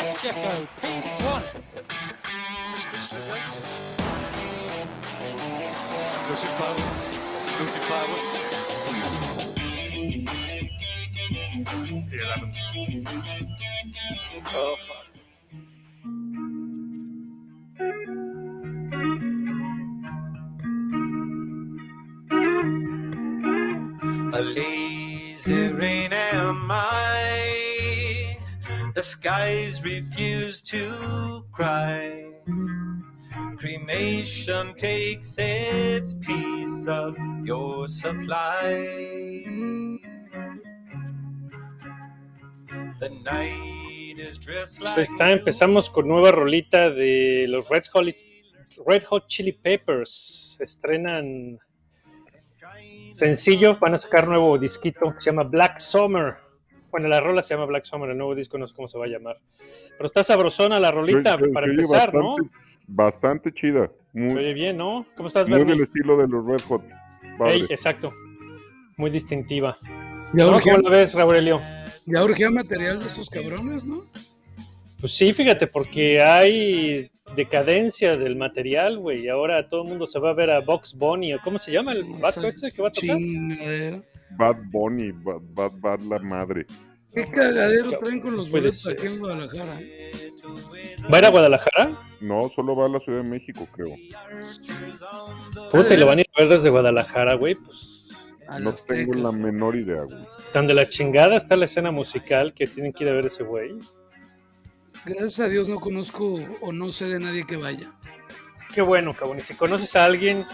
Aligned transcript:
Destico 0.00 0.66
P1. 0.80 1.42
Losing 6.30 6.54
power. 6.56 6.84
Losing 7.60 7.84
power. 7.86 8.18
The 12.08 12.16
11. 12.16 13.04
Oh, 14.54 14.76
fuck. 14.88 15.09
To 30.70 31.44
cry. 31.50 32.30
Cremation 33.58 34.72
takes 34.76 35.34
its 35.36 36.14
piece 36.14 36.86
of 36.86 37.16
your 37.44 37.88
supply. 37.88 39.42
The 43.00 43.10
night 43.24 44.18
is 44.18 44.38
dressed 44.38 44.80
like 44.80 44.94
ahí 44.96 45.02
está, 45.02 45.32
empezamos 45.32 45.90
con 45.90 46.06
nueva 46.06 46.30
rolita 46.30 46.90
de 46.90 47.46
los 47.48 47.68
Red 47.68 47.84
Hot, 47.92 48.06
Red 48.86 49.04
Hot 49.10 49.26
Chili 49.26 49.52
Peppers. 49.52 50.56
Estrenan 50.60 51.58
sencillo, 53.10 53.76
van 53.80 53.94
a 53.94 53.98
sacar 53.98 54.28
nuevo 54.28 54.56
disquito 54.56 55.12
que 55.12 55.18
se 55.18 55.30
llama 55.30 55.42
Black 55.42 55.78
Summer. 55.78 56.49
Bueno, 56.90 57.08
la 57.08 57.20
rola 57.20 57.42
se 57.42 57.54
llama 57.54 57.66
Black 57.66 57.84
Summer, 57.84 58.10
el 58.10 58.18
nuevo 58.18 58.34
disco 58.34 58.58
no 58.58 58.66
sé 58.66 58.74
cómo 58.74 58.88
se 58.88 58.98
va 58.98 59.04
a 59.04 59.08
llamar. 59.08 59.38
Pero 59.96 60.06
está 60.06 60.22
sabrosona 60.22 60.80
la 60.80 60.90
rolita 60.90 61.38
para 61.52 61.66
empezar, 61.66 62.12
¿no? 62.14 62.36
bastante, 62.36 62.50
Bastante 62.88 63.52
chida. 63.52 63.86
Se 64.12 64.18
Muy, 64.18 64.34
oye 64.36 64.52
bien, 64.54 64.76
¿no? 64.76 65.06
¿Cómo 65.16 65.28
estás, 65.28 65.48
muy 65.48 65.58
Bernie? 65.58 65.74
del 65.74 65.84
estilo 65.84 66.16
de 66.16 66.26
los 66.28 66.44
Red 66.44 66.60
Hot. 66.68 66.82
Ey, 67.46 67.66
exacto. 67.70 68.12
Muy 68.96 69.10
distintiva. 69.10 69.78
Ya 70.32 70.44
¿No? 70.44 70.50
urgía, 70.56 70.74
¿Cómo 70.76 70.88
la 70.88 70.96
ves, 70.96 71.14
Raúlio? 71.14 71.60
ya 72.06 72.24
urgía 72.24 72.50
material 72.50 72.98
de 72.98 73.06
estos 73.06 73.30
cabrones, 73.30 73.84
¿no? 73.84 74.02
Pues 74.98 75.12
sí, 75.12 75.32
fíjate, 75.32 75.66
porque 75.68 76.20
hay 76.20 77.10
decadencia 77.36 78.16
del 78.16 78.36
material, 78.36 78.98
güey. 78.98 79.24
y 79.24 79.28
Ahora 79.28 79.68
todo 79.68 79.82
el 79.84 79.88
mundo 79.88 80.06
se 80.06 80.18
va 80.18 80.30
a 80.30 80.34
ver 80.34 80.50
a 80.50 80.60
Box 80.60 80.94
Bunny, 80.98 81.34
o 81.34 81.38
¿cómo 81.42 81.58
se 81.58 81.72
llama 81.72 81.92
el 81.92 82.04
vato 82.20 82.46
ese 82.46 82.70
que 82.72 82.82
va 82.82 82.88
a 82.88 82.92
tocar? 82.92 83.16
Chingadera. 83.16 84.02
Bad 84.36 84.56
Bunny, 84.70 85.12
Bad, 85.12 85.40
Bad, 85.54 85.72
Bad 85.80 86.00
la 86.02 86.18
madre. 86.20 86.66
¿Qué 87.12 87.24
cagadero 87.24 87.98
traen 87.98 88.20
con 88.20 88.36
los 88.36 88.48
boletos 88.50 88.88
aquí 88.88 89.06
en 89.06 89.18
Guadalajara? 89.18 89.80
¿Va 91.12 91.16
a 91.16 91.18
ir 91.18 91.24
a 91.24 91.28
Guadalajara? 91.30 91.98
No, 92.20 92.48
solo 92.54 92.76
va 92.76 92.86
a 92.86 92.88
la 92.88 93.00
Ciudad 93.00 93.18
de 93.22 93.28
México, 93.28 93.66
creo. 93.72 93.94
Puta, 95.72 95.94
y 95.94 95.96
lo 95.96 96.06
van 96.06 96.18
a 96.18 96.20
ir 96.20 96.26
a 96.36 96.40
ver 96.42 96.48
desde 96.50 96.70
Guadalajara, 96.70 97.34
güey. 97.34 97.54
Pues 97.56 98.10
No 98.60 98.74
tengo 98.74 99.14
la 99.14 99.32
menor 99.32 99.74
idea, 99.76 100.02
güey. 100.02 100.24
tan 100.52 100.66
de 100.66 100.74
la 100.74 100.88
chingada 100.88 101.36
está 101.36 101.56
la 101.56 101.64
escena 101.64 101.90
musical 101.90 102.52
que 102.54 102.66
tienen 102.66 102.92
que 102.92 103.04
ir 103.04 103.10
a 103.10 103.14
ver 103.14 103.26
ese 103.26 103.42
güey. 103.42 103.78
Gracias 105.04 105.40
a 105.40 105.46
Dios 105.48 105.68
no 105.68 105.80
conozco 105.80 106.38
o 106.60 106.72
no 106.72 106.92
sé 106.92 107.06
de 107.06 107.18
nadie 107.18 107.46
que 107.46 107.56
vaya. 107.56 107.90
Qué 108.74 108.82
bueno, 108.82 109.14
cabrón. 109.14 109.38
Y 109.38 109.40
si 109.40 109.54
conoces 109.54 109.96
a 109.96 110.04
alguien, 110.04 110.44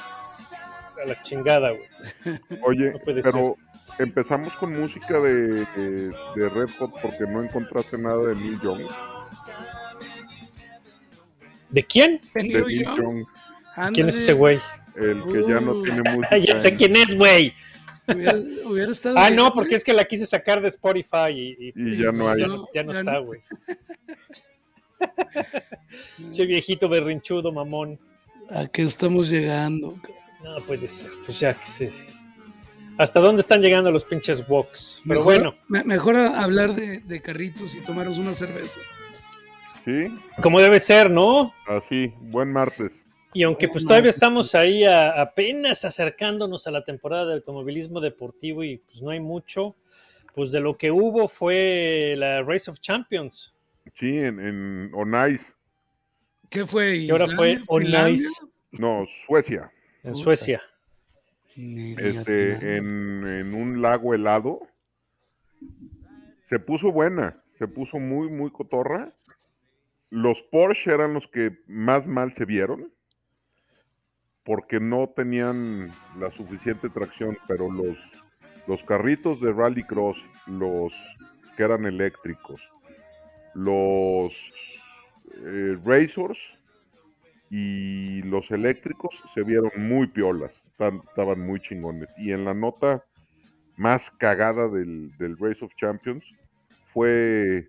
la 1.06 1.20
chingada, 1.22 1.70
güey. 1.70 2.38
Oye, 2.62 2.92
No 2.92 2.98
puede 2.98 3.22
pero 3.22 3.56
empezamos 3.98 4.52
con 4.54 4.78
música 4.78 5.18
de, 5.20 5.64
de, 5.64 6.10
de 6.36 6.48
Red 6.48 6.68
Hot 6.78 6.92
porque 7.00 7.24
no 7.28 7.42
encontraste 7.42 7.96
nada 7.98 8.22
de 8.28 8.34
Neil 8.34 8.58
Young. 8.60 8.82
¿De 11.70 11.82
quién? 11.84 12.20
De 12.34 12.42
Neil 12.42 12.84
Young, 12.84 12.98
Young, 13.00 13.24
¿Quién 13.94 14.08
es 14.08 14.16
ese 14.16 14.32
güey? 14.32 14.58
el 14.96 15.22
que 15.24 15.42
ya 15.48 15.60
no 15.60 15.82
tiene 15.82 16.02
música. 16.10 16.28
Ah, 16.30 16.38
ya 16.46 16.56
sé 16.58 16.74
quién 16.74 16.96
es, 16.96 17.14
güey. 17.16 17.52
Hubiera, 18.08 18.36
hubiera 18.64 18.92
estado 18.92 19.16
Ah, 19.18 19.24
bien, 19.30 19.36
no, 19.36 19.52
porque 19.52 19.74
es 19.74 19.82
que 19.84 19.92
la 19.92 20.04
quise 20.04 20.24
sacar 20.26 20.60
de 20.62 20.68
Spotify 20.68 21.30
y, 21.32 21.72
Y 21.74 21.96
ya 21.96 22.12
no 22.12 22.30
hay. 22.30 22.40
ya 22.40 22.46
no, 22.46 22.68
ya 22.72 22.82
no 22.84 22.92
Ya 22.92 22.98
está, 23.00 23.12
no. 23.14 23.24
güey. 23.24 23.40
Che 26.32 26.46
viejito 26.46 26.88
berrinchudo, 26.88 27.52
mamón. 27.52 27.98
¿A 28.48 28.66
qué 28.68 28.82
estamos 28.82 29.28
llegando? 29.28 29.94
No 30.46 30.60
puede 30.60 30.86
ser, 30.88 31.10
pues 31.24 31.40
ya 31.40 31.54
que 31.54 31.66
se. 31.66 31.92
¿Hasta 32.98 33.20
dónde 33.20 33.42
están 33.42 33.60
llegando 33.60 33.90
los 33.90 34.04
pinches 34.04 34.42
walks? 34.48 35.02
Pero 35.06 35.20
Mejor- 35.20 35.24
bueno, 35.34 35.54
me- 35.68 35.84
mejor 35.84 36.16
hablar 36.16 36.74
de, 36.74 37.00
de 37.00 37.20
carritos 37.20 37.74
y 37.74 37.80
tomaros 37.84 38.16
una 38.18 38.32
cerveza. 38.34 38.78
Sí, 39.84 40.06
como 40.42 40.60
debe 40.60 40.80
ser, 40.80 41.10
¿no? 41.10 41.52
así, 41.66 42.12
buen 42.20 42.52
martes. 42.52 43.04
Y 43.34 43.42
aunque 43.42 43.68
pues 43.68 43.84
todavía 43.84 44.04
pues, 44.08 44.14
estamos 44.16 44.54
ahí 44.54 44.84
a- 44.84 45.20
apenas 45.20 45.84
acercándonos 45.84 46.66
a 46.66 46.70
la 46.70 46.84
temporada 46.84 47.26
de 47.26 47.34
automovilismo 47.34 48.00
deportivo 48.00 48.64
y 48.64 48.78
pues 48.78 49.02
no 49.02 49.10
hay 49.10 49.20
mucho, 49.20 49.76
pues 50.34 50.50
de 50.52 50.60
lo 50.60 50.76
que 50.78 50.90
hubo 50.90 51.28
fue 51.28 52.14
la 52.16 52.42
Race 52.42 52.70
of 52.70 52.78
Champions, 52.80 53.52
Sí, 53.98 54.18
en, 54.18 54.40
en 54.40 54.90
Onais, 54.94 55.44
¿Qué 56.50 56.64
fue? 56.66 57.04
que 57.04 57.12
ahora 57.12 57.26
fue 57.26 57.50
¿Islandia? 57.52 57.64
On 57.68 57.82
¿Finlandia? 57.82 58.14
Ice 58.14 58.42
no, 58.72 59.06
Suecia. 59.26 59.70
En 60.06 60.12
Puta. 60.12 60.24
Suecia. 60.24 60.62
Este, 61.56 62.76
en 62.76 63.54
un 63.54 63.82
lago 63.82 64.14
helado. 64.14 64.60
Se 66.48 66.58
puso 66.58 66.92
buena, 66.92 67.42
se 67.58 67.66
puso 67.66 67.98
muy, 67.98 68.28
muy 68.28 68.50
cotorra. 68.50 69.12
Los 70.10 70.42
Porsche 70.42 70.92
eran 70.92 71.14
los 71.14 71.26
que 71.28 71.58
más 71.66 72.06
mal 72.06 72.32
se 72.32 72.44
vieron 72.44 72.92
porque 74.44 74.78
no 74.78 75.08
tenían 75.08 75.90
la 76.20 76.30
suficiente 76.30 76.88
tracción, 76.88 77.36
pero 77.48 77.68
los, 77.68 77.98
los 78.68 78.82
carritos 78.84 79.40
de 79.40 79.52
Rallycross, 79.52 80.16
los 80.46 80.92
que 81.56 81.64
eran 81.64 81.84
eléctricos, 81.84 82.60
los 83.54 84.32
eh, 85.44 85.76
Racers 85.84 86.38
y 87.50 88.22
los 88.22 88.50
eléctricos 88.50 89.14
se 89.34 89.42
vieron 89.42 89.70
muy 89.76 90.06
piolas, 90.08 90.52
estaban 90.68 91.40
muy 91.40 91.60
chingones. 91.60 92.12
Y 92.18 92.32
en 92.32 92.44
la 92.44 92.54
nota 92.54 93.04
más 93.76 94.10
cagada 94.18 94.68
del, 94.68 95.16
del 95.18 95.36
Race 95.38 95.64
of 95.64 95.72
Champions 95.76 96.24
fue 96.92 97.68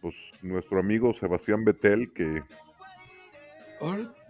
pues 0.00 0.14
nuestro 0.42 0.80
amigo 0.80 1.14
Sebastián 1.14 1.64
Vettel 1.64 2.12
que, 2.14 2.42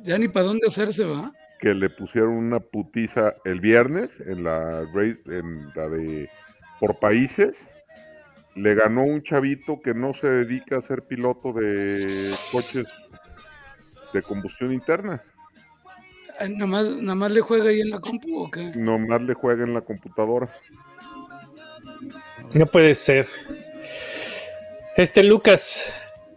ya 0.01 0.19
ni 0.19 0.29
para 0.29 0.47
dónde 0.47 0.67
hacerse 0.67 1.05
va. 1.05 1.33
que 1.59 1.75
le 1.75 1.91
pusieron 1.91 2.31
una 2.31 2.61
putiza 2.61 3.35
el 3.45 3.61
viernes 3.61 4.19
en 4.21 4.45
la 4.45 4.85
race, 4.95 5.21
en 5.27 5.67
la 5.75 5.89
de 5.89 6.29
por 6.79 6.99
países. 6.99 7.69
Le 8.55 8.75
ganó 8.75 9.05
un 9.05 9.23
chavito 9.23 9.81
que 9.81 9.95
no 9.95 10.15
se 10.15 10.29
dedica 10.29 10.79
a 10.79 10.83
ser 10.83 11.03
piloto 11.03 11.53
de 11.53 12.33
coches 12.51 12.87
de 14.13 14.23
combustión 14.23 14.73
interna. 14.73 15.23
Ah, 16.39 16.49
Nada 16.49 16.67
más, 16.67 16.89
nada 16.89 17.15
más 17.15 17.31
le 17.33 17.41
juega 17.41 17.71
ahí 17.71 17.81
en 17.81 17.91
la 17.91 18.01
compu 18.01 18.45
o 18.45 18.51
qué? 18.51 18.73
Nomás 18.75 19.21
le 19.23 19.35
juega 19.35 19.65
en 19.65 19.75
la 19.75 19.81
computadora. 19.83 20.49
No 22.55 22.67
puede 22.67 22.95
ser. 22.95 23.27
Este 24.97 25.23
Lucas 25.23 25.93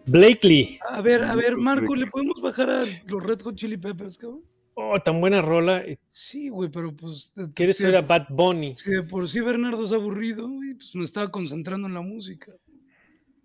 Blakely. 0.06 0.79
A 0.89 1.01
ver, 1.01 1.23
a 1.23 1.35
ver, 1.35 1.56
Marco, 1.57 1.95
¿le 1.95 2.07
podemos 2.07 2.41
bajar 2.41 2.69
a 2.69 2.79
los 3.07 3.23
Red 3.23 3.41
Hot 3.41 3.56
Chili 3.56 3.78
Peppers, 3.78 4.17
cabrón? 4.17 4.41
Oh, 4.75 5.00
tan 5.00 5.22
buena 5.22 5.41
rola. 5.41 5.83
Sí, 6.09 6.50
güey, 6.50 6.69
pero 6.69 6.95
pues. 6.95 7.31
¿Quieres 7.53 7.78
de- 7.78 7.95
a 7.97 8.01
Bad 8.01 8.25
Bunny? 8.29 8.75
Si 8.78 8.89
de 8.91 9.03
por 9.03 9.29
sí 9.29 9.39
Bernardo 9.39 9.85
es 9.85 9.91
aburrido, 9.91 10.50
güey, 10.50 10.73
pues 10.73 10.95
me 10.95 11.03
estaba 11.03 11.29
concentrando 11.31 11.88
en 11.88 11.94
la 11.94 12.01
música. 12.01 12.51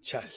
Chale. 0.03 0.31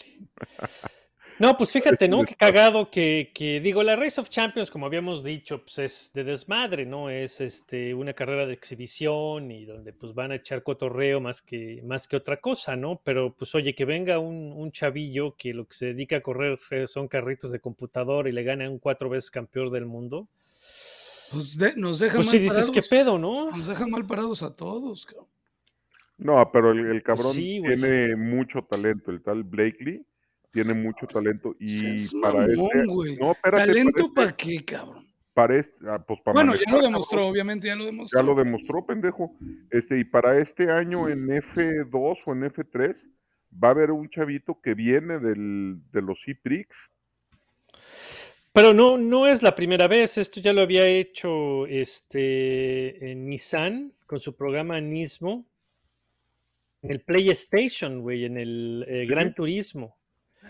No, 1.41 1.57
pues 1.57 1.71
fíjate, 1.71 2.07
¿no? 2.07 2.23
Qué 2.23 2.35
cagado 2.35 2.91
que, 2.91 3.31
que, 3.33 3.59
digo, 3.59 3.81
la 3.81 3.95
Race 3.95 4.21
of 4.21 4.29
Champions, 4.29 4.69
como 4.69 4.85
habíamos 4.85 5.23
dicho, 5.23 5.63
pues 5.63 5.79
es 5.79 6.11
de 6.13 6.23
desmadre, 6.23 6.85
¿no? 6.85 7.09
Es 7.09 7.41
este 7.41 7.95
una 7.95 8.13
carrera 8.13 8.45
de 8.45 8.53
exhibición 8.53 9.49
y 9.49 9.65
donde 9.65 9.91
pues 9.91 10.13
van 10.13 10.31
a 10.31 10.35
echar 10.35 10.61
cotorreo 10.61 11.19
más 11.19 11.41
que, 11.41 11.81
más 11.83 12.07
que 12.07 12.15
otra 12.15 12.37
cosa, 12.37 12.75
¿no? 12.75 13.01
Pero 13.03 13.33
pues 13.33 13.55
oye, 13.55 13.73
que 13.73 13.85
venga 13.85 14.19
un, 14.19 14.53
un 14.55 14.71
chavillo 14.71 15.35
que 15.35 15.53
lo 15.53 15.65
que 15.65 15.73
se 15.73 15.85
dedica 15.87 16.17
a 16.17 16.21
correr 16.21 16.59
eh, 16.69 16.85
son 16.85 17.07
carritos 17.07 17.51
de 17.51 17.59
computador 17.59 18.27
y 18.27 18.31
le 18.31 18.43
gane 18.43 18.65
a 18.65 18.69
un 18.69 18.77
cuatro 18.77 19.09
veces 19.09 19.31
campeón 19.31 19.71
del 19.71 19.87
mundo. 19.87 20.27
Pues 21.31 21.57
de- 21.57 21.75
nos 21.75 21.97
deja 21.97 22.17
Pues 22.17 22.27
mal 22.27 22.31
sí 22.33 22.37
dices, 22.39 22.69
parados. 22.69 22.71
¿qué 22.75 22.83
pedo, 22.83 23.17
no? 23.17 23.49
Nos 23.49 23.65
deja 23.67 23.87
mal 23.87 24.05
parados 24.05 24.43
a 24.43 24.55
todos, 24.55 25.05
cabrón. 25.07 25.27
No, 26.19 26.51
pero 26.51 26.71
el, 26.71 26.85
el 26.85 27.01
cabrón 27.01 27.33
sí, 27.33 27.61
tiene 27.65 28.15
mucho 28.15 28.61
talento, 28.61 29.09
el 29.09 29.23
tal 29.23 29.41
Blakely 29.43 30.05
tiene 30.51 30.73
mucho 30.73 31.07
talento 31.07 31.55
y 31.59 32.07
para 32.21 32.39
mamón, 32.47 32.69
este 32.73 32.85
güey. 32.87 33.15
no, 33.17 33.31
espérate, 33.31 33.67
¿Talento 33.67 34.13
para 34.13 34.27
para 34.27 34.37
qué, 34.37 34.65
cabrón? 34.65 35.05
este, 35.05 35.11
para 35.33 35.55
este- 35.55 35.75
ah, 35.87 36.03
pues 36.05 36.19
para 36.21 36.33
Bueno, 36.33 36.53
ya 36.55 36.59
lo 36.59 36.65
cabrón. 36.65 36.83
demostró, 36.91 37.27
obviamente, 37.27 37.67
ya 37.67 37.75
lo 37.75 37.85
demostró. 37.85 38.19
Ya 38.19 38.25
lo 38.25 38.35
demostró, 38.35 38.85
pendejo. 38.85 39.33
Este, 39.69 39.97
y 39.99 40.03
para 40.03 40.37
este 40.37 40.69
año 40.71 41.07
en 41.07 41.27
F2 41.29 42.17
o 42.25 42.33
en 42.33 42.43
F3 42.43 43.07
va 43.63 43.69
a 43.69 43.71
haber 43.71 43.91
un 43.91 44.09
chavito 44.09 44.59
que 44.61 44.73
viene 44.73 45.19
del, 45.19 45.79
de 45.91 46.01
los 46.01 46.19
C-Prix. 46.25 46.67
Pero 48.53 48.73
no, 48.73 48.97
no 48.97 49.27
es 49.27 49.41
la 49.43 49.55
primera 49.55 49.87
vez. 49.87 50.17
Esto 50.17 50.41
ya 50.41 50.51
lo 50.51 50.61
había 50.61 50.85
hecho 50.85 51.65
este, 51.67 53.11
en 53.11 53.29
Nissan 53.29 53.93
con 54.05 54.19
su 54.19 54.35
programa 54.35 54.81
Nismo. 54.81 55.45
En 56.81 56.91
el 56.91 56.99
PlayStation, 57.01 58.01
güey, 58.01 58.25
en 58.25 58.37
el 58.37 58.83
eh, 58.87 59.05
Gran 59.07 59.33
Turismo. 59.33 59.95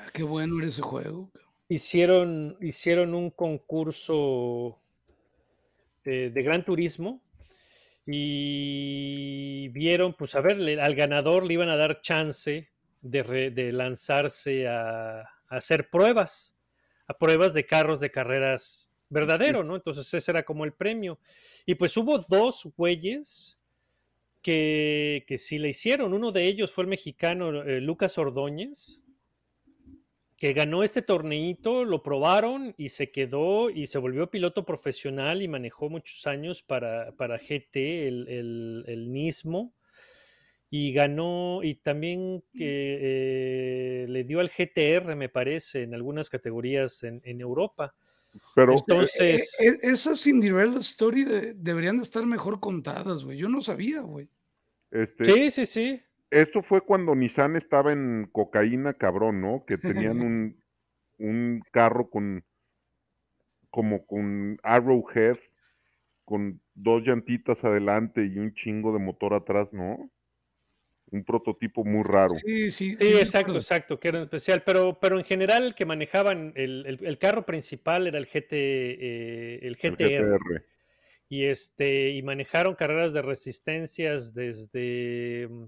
Ah, 0.02 0.10
qué 0.14 0.24
bueno 0.24 0.58
era 0.60 0.68
ese 0.68 0.82
juego. 0.82 1.30
Hicieron, 1.70 2.58
hicieron 2.60 3.14
un 3.14 3.30
concurso 3.30 4.80
eh, 6.04 6.32
de 6.34 6.44
Gran 6.44 6.66
Turismo 6.66 7.22
y 8.06 9.68
vieron, 9.70 10.14
pues 10.16 10.36
a 10.36 10.42
ver, 10.42 10.60
le- 10.60 10.82
al 10.82 10.96
ganador 10.96 11.46
le 11.46 11.54
iban 11.54 11.70
a 11.70 11.78
dar 11.78 12.02
chance 12.02 12.70
de, 13.02 13.24
re- 13.24 13.52
de 13.52 13.72
lanzarse 13.72 14.68
a, 14.68 15.22
a 15.22 15.26
hacer 15.50 15.90
pruebas, 15.90 16.56
a 17.08 17.14
pruebas 17.18 17.54
de 17.54 17.66
carros 17.66 18.00
de 18.00 18.12
carreras 18.12 19.04
verdadero, 19.10 19.64
¿no? 19.64 19.76
Entonces 19.76 20.12
ese 20.14 20.32
era 20.32 20.44
como 20.44 20.66
el 20.66 20.74
premio. 20.74 21.20
Y 21.66 21.76
pues 21.76 21.96
hubo 21.98 22.18
dos 22.18 22.68
güeyes 22.76 23.60
que, 24.42 25.24
que 25.28 25.38
sí 25.38 25.58
le 25.58 25.70
hicieron. 25.70 26.14
Uno 26.14 26.32
de 26.32 26.48
ellos 26.48 26.72
fue 26.72 26.84
el 26.86 26.90
mexicano 26.90 27.64
eh, 27.64 27.82
Lucas 27.82 28.18
Ordóñez, 28.18 29.01
que 30.42 30.54
ganó 30.54 30.82
este 30.84 31.04
torneito, 31.04 31.86
lo 31.86 32.02
probaron 32.02 32.74
y 32.76 32.90
se 32.90 33.12
quedó 33.12 33.70
y 33.70 33.86
se 33.86 34.00
volvió 34.00 34.32
piloto 34.32 34.66
profesional 34.66 35.44
y 35.44 35.48
manejó 35.48 35.88
muchos 35.88 36.26
años 36.26 36.64
para, 36.64 37.12
para 37.12 37.38
GT, 37.38 38.08
el, 38.08 38.28
el, 38.28 38.84
el 38.88 39.14
Nismo. 39.14 39.76
Y 40.72 40.94
ganó, 40.94 41.60
y 41.62 41.76
también 41.76 42.44
que 42.56 42.98
eh, 43.02 44.06
le 44.10 44.24
dio 44.24 44.40
al 44.40 44.50
GTR, 44.50 45.16
me 45.16 45.30
parece, 45.30 45.84
en 45.84 45.94
algunas 45.94 46.28
categorías 46.28 47.04
en, 47.04 47.22
en 47.24 47.40
Europa. 47.40 47.94
Pero 48.56 48.74
Entonces, 48.80 49.60
Eh, 49.62 49.68
eh, 49.68 49.80
esas 49.84 50.22
Cinderella 50.24 50.80
Story 50.80 51.24
de- 51.24 51.54
deberían 51.54 51.98
de 51.98 52.04
estar 52.04 52.26
mejor 52.26 52.60
contadas, 52.60 53.24
güey. 53.24 53.38
Yo 53.38 53.48
no 53.48 53.62
sabía, 53.62 54.02
güey. 54.02 54.28
este, 54.90 55.24
sí, 55.26 55.52
sí, 55.52 55.66
sí. 55.68 56.02
Esto 56.32 56.64
fue 56.64 56.82
cuando 56.82 57.16
Nissan 57.16 57.56
estaba 57.56 57.92
en 57.92 58.30
cocaína, 58.32 58.94
cabrón, 58.94 59.42
¿no? 59.42 59.66
Que 59.66 59.78
tenían 59.78 60.22
un, 60.22 60.64
un 61.20 61.62
carro 61.72 62.10
con 62.10 62.44
como 63.70 64.06
con 64.06 64.60
Arrowhead, 64.64 65.38
con 66.26 66.62
dos 66.74 67.04
llantitas 67.04 67.64
adelante 67.64 68.26
y 68.26 68.38
un 68.38 68.54
chingo 68.54 68.94
de 68.94 69.00
motor 69.00 69.34
atrás, 69.34 69.70
¿no? 69.72 70.10
Un 71.12 71.24
prototipo 71.24 71.84
muy 71.84 72.04
raro. 72.04 72.34
Sí, 72.36 72.72
sí. 72.72 72.96
Sí, 72.98 73.04
me 73.06 73.20
exacto, 73.20 73.56
exacto, 73.56 74.00
que 74.00 74.08
era 74.08 74.22
especial, 74.22 74.64
pero, 74.64 74.98
pero 75.00 75.20
en 75.20 75.26
general 75.26 75.64
el 75.64 75.76
que 75.76 75.86
manejaban, 75.86 76.54
el, 76.56 76.86
el- 76.86 77.06
el 77.06 77.18
carro 77.18 77.46
principal 77.46 78.08
era 78.08 78.18
el 78.18 78.26
GT, 78.28 78.52
eh, 78.54 79.60
el 79.64 79.68
el 79.68 79.76
GTR, 79.98 80.40
GTR. 80.40 80.64
y 81.30 81.46
este, 81.46 82.10
y 82.12 82.24
manejaron 82.24 82.76
carreras 82.76 83.14
de 83.14 83.22
resistencias 83.22 84.34
desde 84.34 85.48
mm, 85.50 85.66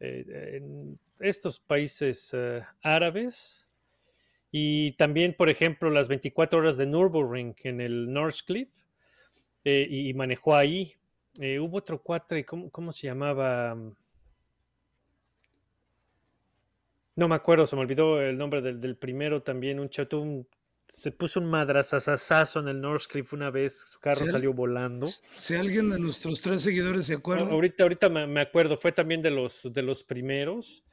en 0.00 0.98
estos 1.20 1.60
países 1.60 2.30
eh, 2.34 2.62
árabes, 2.82 3.66
y 4.50 4.92
también, 4.92 5.34
por 5.34 5.50
ejemplo, 5.50 5.90
las 5.90 6.08
24 6.08 6.58
horas 6.60 6.78
de 6.78 6.86
Nürburgring 6.86 7.54
en 7.64 7.80
el 7.80 8.12
Northcliffe, 8.12 8.86
eh, 9.64 9.86
y, 9.90 10.14
manejó 10.14 10.54
ahí. 10.54 10.94
Eh, 11.40 11.58
hubo 11.58 11.78
otro 11.78 12.00
cuatre, 12.00 12.44
¿cómo, 12.44 12.70
cómo 12.70 12.92
se 12.92 13.08
llamaba? 13.08 13.76
No 17.16 17.28
me 17.28 17.34
acuerdo, 17.34 17.66
se 17.66 17.74
me 17.76 17.82
olvidó 17.82 18.20
el 18.22 18.38
nombre 18.38 18.62
del, 18.62 18.80
del 18.80 18.96
primero 18.96 19.42
también. 19.42 19.80
Un 19.80 19.90
chato, 19.90 20.20
un- 20.20 20.46
se 20.88 21.12
puso 21.12 21.40
un 21.40 21.46
madrazazazazo 21.46 22.60
en 22.60 22.68
el 22.68 22.80
Northcliffe 22.80 23.34
una 23.36 23.50
vez, 23.50 23.80
su 23.92 24.00
carro 24.00 24.26
salió 24.26 24.52
volando. 24.52 25.18
Si 25.38 25.54
alguien 25.54 25.88
de 25.90 25.98
nuestros 25.98 26.40
tres 26.40 26.62
seguidores 26.62 27.06
se 27.06 27.16
No, 27.32 27.42
acuerda, 27.42 27.50
ahorita, 27.50 27.82
ahorita 27.82 28.08
me, 28.08 28.26
me 28.26 28.40
acuerdo, 28.40 28.76
fue 28.78 28.92
también 28.92 29.20
de 29.22 29.30
los, 29.30 29.60
de 29.64 29.82
los 29.82 30.04
primeros. 30.04 30.84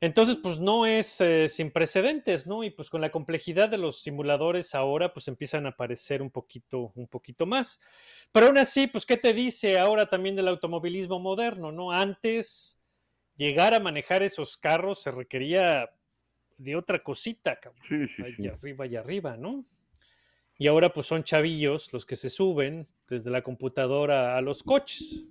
Entonces, 0.00 0.38
pues 0.42 0.58
no 0.58 0.86
es 0.86 1.20
eh, 1.20 1.48
sin 1.48 1.70
precedentes, 1.72 2.46
¿no? 2.46 2.64
Y 2.64 2.70
pues 2.70 2.90
con 2.90 3.00
la 3.02 3.10
complejidad 3.10 3.68
de 3.68 3.78
los 3.78 4.00
simuladores 4.02 4.74
ahora, 4.74 5.12
pues 5.14 5.28
empiezan 5.28 5.66
a 5.66 5.70
aparecer 5.70 6.22
un 6.22 6.30
poquito, 6.30 6.92
un 6.96 7.08
poquito 7.08 7.46
más. 7.46 7.80
Pero 8.32 8.46
aún 8.48 8.58
así, 8.58 8.86
pues, 8.88 9.06
¿qué 9.06 9.16
te 9.18 9.34
dice 9.34 9.78
ahora 9.78 10.08
también 10.10 10.36
del 10.36 10.48
automovilismo 10.48 11.20
moderno, 11.20 11.72
¿no? 11.72 11.92
Antes, 11.92 12.78
llegar 13.36 13.74
a 13.74 13.80
manejar 13.80 14.22
esos 14.22 14.56
carros 14.56 15.02
se 15.02 15.10
requería 15.12 15.90
de 16.62 16.76
otra 16.76 17.02
cosita, 17.02 17.58
cabrón 17.60 17.82
Sí, 17.88 18.06
sí, 18.08 18.22
sí. 18.36 18.42
allá 18.42 18.54
arriba 18.54 18.86
y 18.86 18.96
arriba, 18.96 19.36
¿no? 19.36 19.64
Y 20.58 20.66
ahora 20.68 20.92
pues 20.92 21.06
son 21.06 21.24
chavillos 21.24 21.92
los 21.92 22.04
que 22.06 22.16
se 22.16 22.30
suben 22.30 22.86
desde 23.08 23.30
la 23.30 23.42
computadora 23.42 24.36
a 24.36 24.40
los 24.42 24.62
coches. 24.62 25.24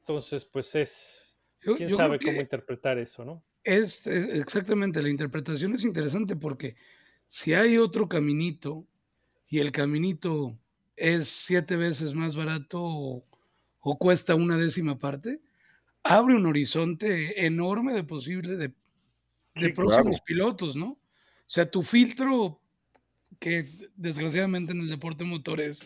Entonces, 0.00 0.44
pues 0.44 0.74
es, 0.74 1.38
quién 1.60 1.90
yo 1.90 1.96
sabe 1.96 2.18
cómo 2.18 2.40
interpretar 2.40 2.98
eso, 2.98 3.24
¿no? 3.24 3.44
es, 3.64 4.06
es- 4.06 4.30
exactamente, 4.30 5.02
la 5.02 5.10
interpretación 5.10 5.74
es 5.74 5.84
interesante 5.84 6.36
porque 6.36 6.76
si 7.26 7.52
hay 7.52 7.76
otro 7.78 8.08
caminito 8.08 8.86
y 9.48 9.58
el 9.58 9.72
caminito 9.72 10.58
es 10.96 11.28
siete 11.28 11.76
veces 11.76 12.14
más 12.14 12.36
barato 12.36 12.80
o, 12.82 13.26
o 13.80 13.98
cuesta 13.98 14.34
una 14.34 14.56
décima 14.56 14.98
parte, 14.98 15.40
abre 16.02 16.34
un 16.36 16.46
horizonte 16.46 17.44
enorme 17.46 17.92
de 17.94 18.04
posible 18.04 18.56
de, 18.56 18.72
de 19.60 19.68
Sí, 19.68 19.72
próximos 19.72 20.04
claro. 20.04 20.24
pilotos, 20.24 20.76
¿no? 20.76 20.90
O 20.90 21.50
sea, 21.50 21.70
tu 21.70 21.82
filtro, 21.82 22.60
que 23.38 23.66
desgraciadamente 23.96 24.72
en 24.72 24.80
el 24.80 24.88
deporte 24.88 25.24
motor 25.24 25.60
es 25.60 25.84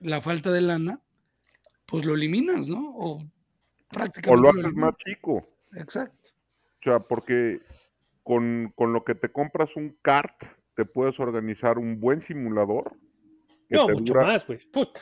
la 0.00 0.20
falta 0.20 0.50
de 0.50 0.60
lana, 0.60 1.00
pues 1.86 2.04
lo 2.04 2.14
eliminas, 2.14 2.66
¿no? 2.68 2.90
O 2.96 3.16
O 3.16 3.22
prácticamente 3.90 4.30
lo 4.48 4.52
lo 4.52 4.60
haces 4.60 4.74
más 4.74 4.96
chico. 4.98 5.48
Exacto. 5.74 6.30
O 6.80 6.82
sea, 6.84 7.00
porque 7.00 7.60
con, 8.22 8.72
con 8.74 8.92
lo 8.92 9.04
que 9.04 9.14
te 9.14 9.30
compras 9.30 9.76
un 9.76 9.96
kart, 10.02 10.42
te 10.74 10.84
puedes 10.84 11.18
organizar 11.20 11.78
un 11.78 12.00
buen 12.00 12.20
simulador 12.20 12.96
que, 13.68 13.76
No, 13.76 13.86
te, 13.86 13.92
mucho 13.92 14.12
dura, 14.14 14.26
más, 14.26 14.46
güey. 14.46 14.58
Puta. 14.72 15.00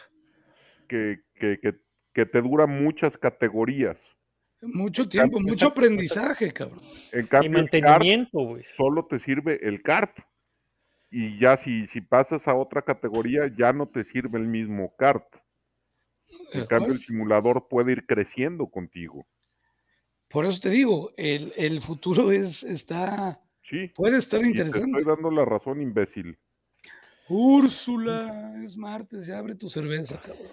que, 0.88 1.22
que, 1.34 1.58
que, 1.60 1.80
que 2.12 2.26
te 2.26 2.42
dura 2.42 2.66
muchas 2.66 3.16
categorías. 3.16 4.14
Mucho 4.62 5.04
tiempo, 5.04 5.36
cambio- 5.36 5.50
mucho 5.52 5.66
exacto, 5.66 5.80
aprendizaje, 5.80 6.52
cabrón. 6.52 6.80
En 7.12 7.24
Y 7.24 7.28
cambio, 7.28 7.50
kart 7.52 7.72
mantenimiento, 7.74 8.38
güey. 8.40 8.64
solo 8.76 9.06
te 9.06 9.18
sirve 9.18 9.58
el 9.66 9.82
kart. 9.82 10.16
Y 11.10 11.38
ya 11.38 11.56
si, 11.56 11.86
si 11.88 12.00
pasas 12.00 12.48
a 12.48 12.54
otra 12.54 12.82
categoría, 12.82 13.42
ya 13.54 13.72
no 13.72 13.86
te 13.88 14.04
sirve 14.04 14.38
el 14.38 14.46
mismo 14.46 14.94
kart. 14.96 15.26
De 16.54 16.60
En 16.60 16.66
cambio, 16.66 16.92
el 16.92 17.00
simulador 17.00 17.66
puede 17.68 17.92
ir 17.92 18.06
creciendo 18.06 18.66
contigo. 18.68 19.26
Por 20.28 20.46
eso 20.46 20.60
te 20.60 20.70
digo, 20.70 21.12
el, 21.18 21.52
el 21.56 21.82
futuro 21.82 22.32
es, 22.32 22.62
está, 22.62 23.38
Sí. 23.62 23.88
puede 23.94 24.16
estar 24.18 24.40
Y 24.40 24.44
te 24.44 24.48
interesante. 24.62 24.98
estoy 24.98 25.04
dando 25.14 25.30
la 25.30 25.44
razón, 25.44 25.82
imbécil. 25.82 26.38
Úrsula, 27.28 28.54
es 28.64 28.76
martes, 28.76 29.26
ya 29.26 29.38
abre 29.38 29.54
tu 29.54 29.68
cerveza, 29.70 30.16
cabrón. 30.16 30.48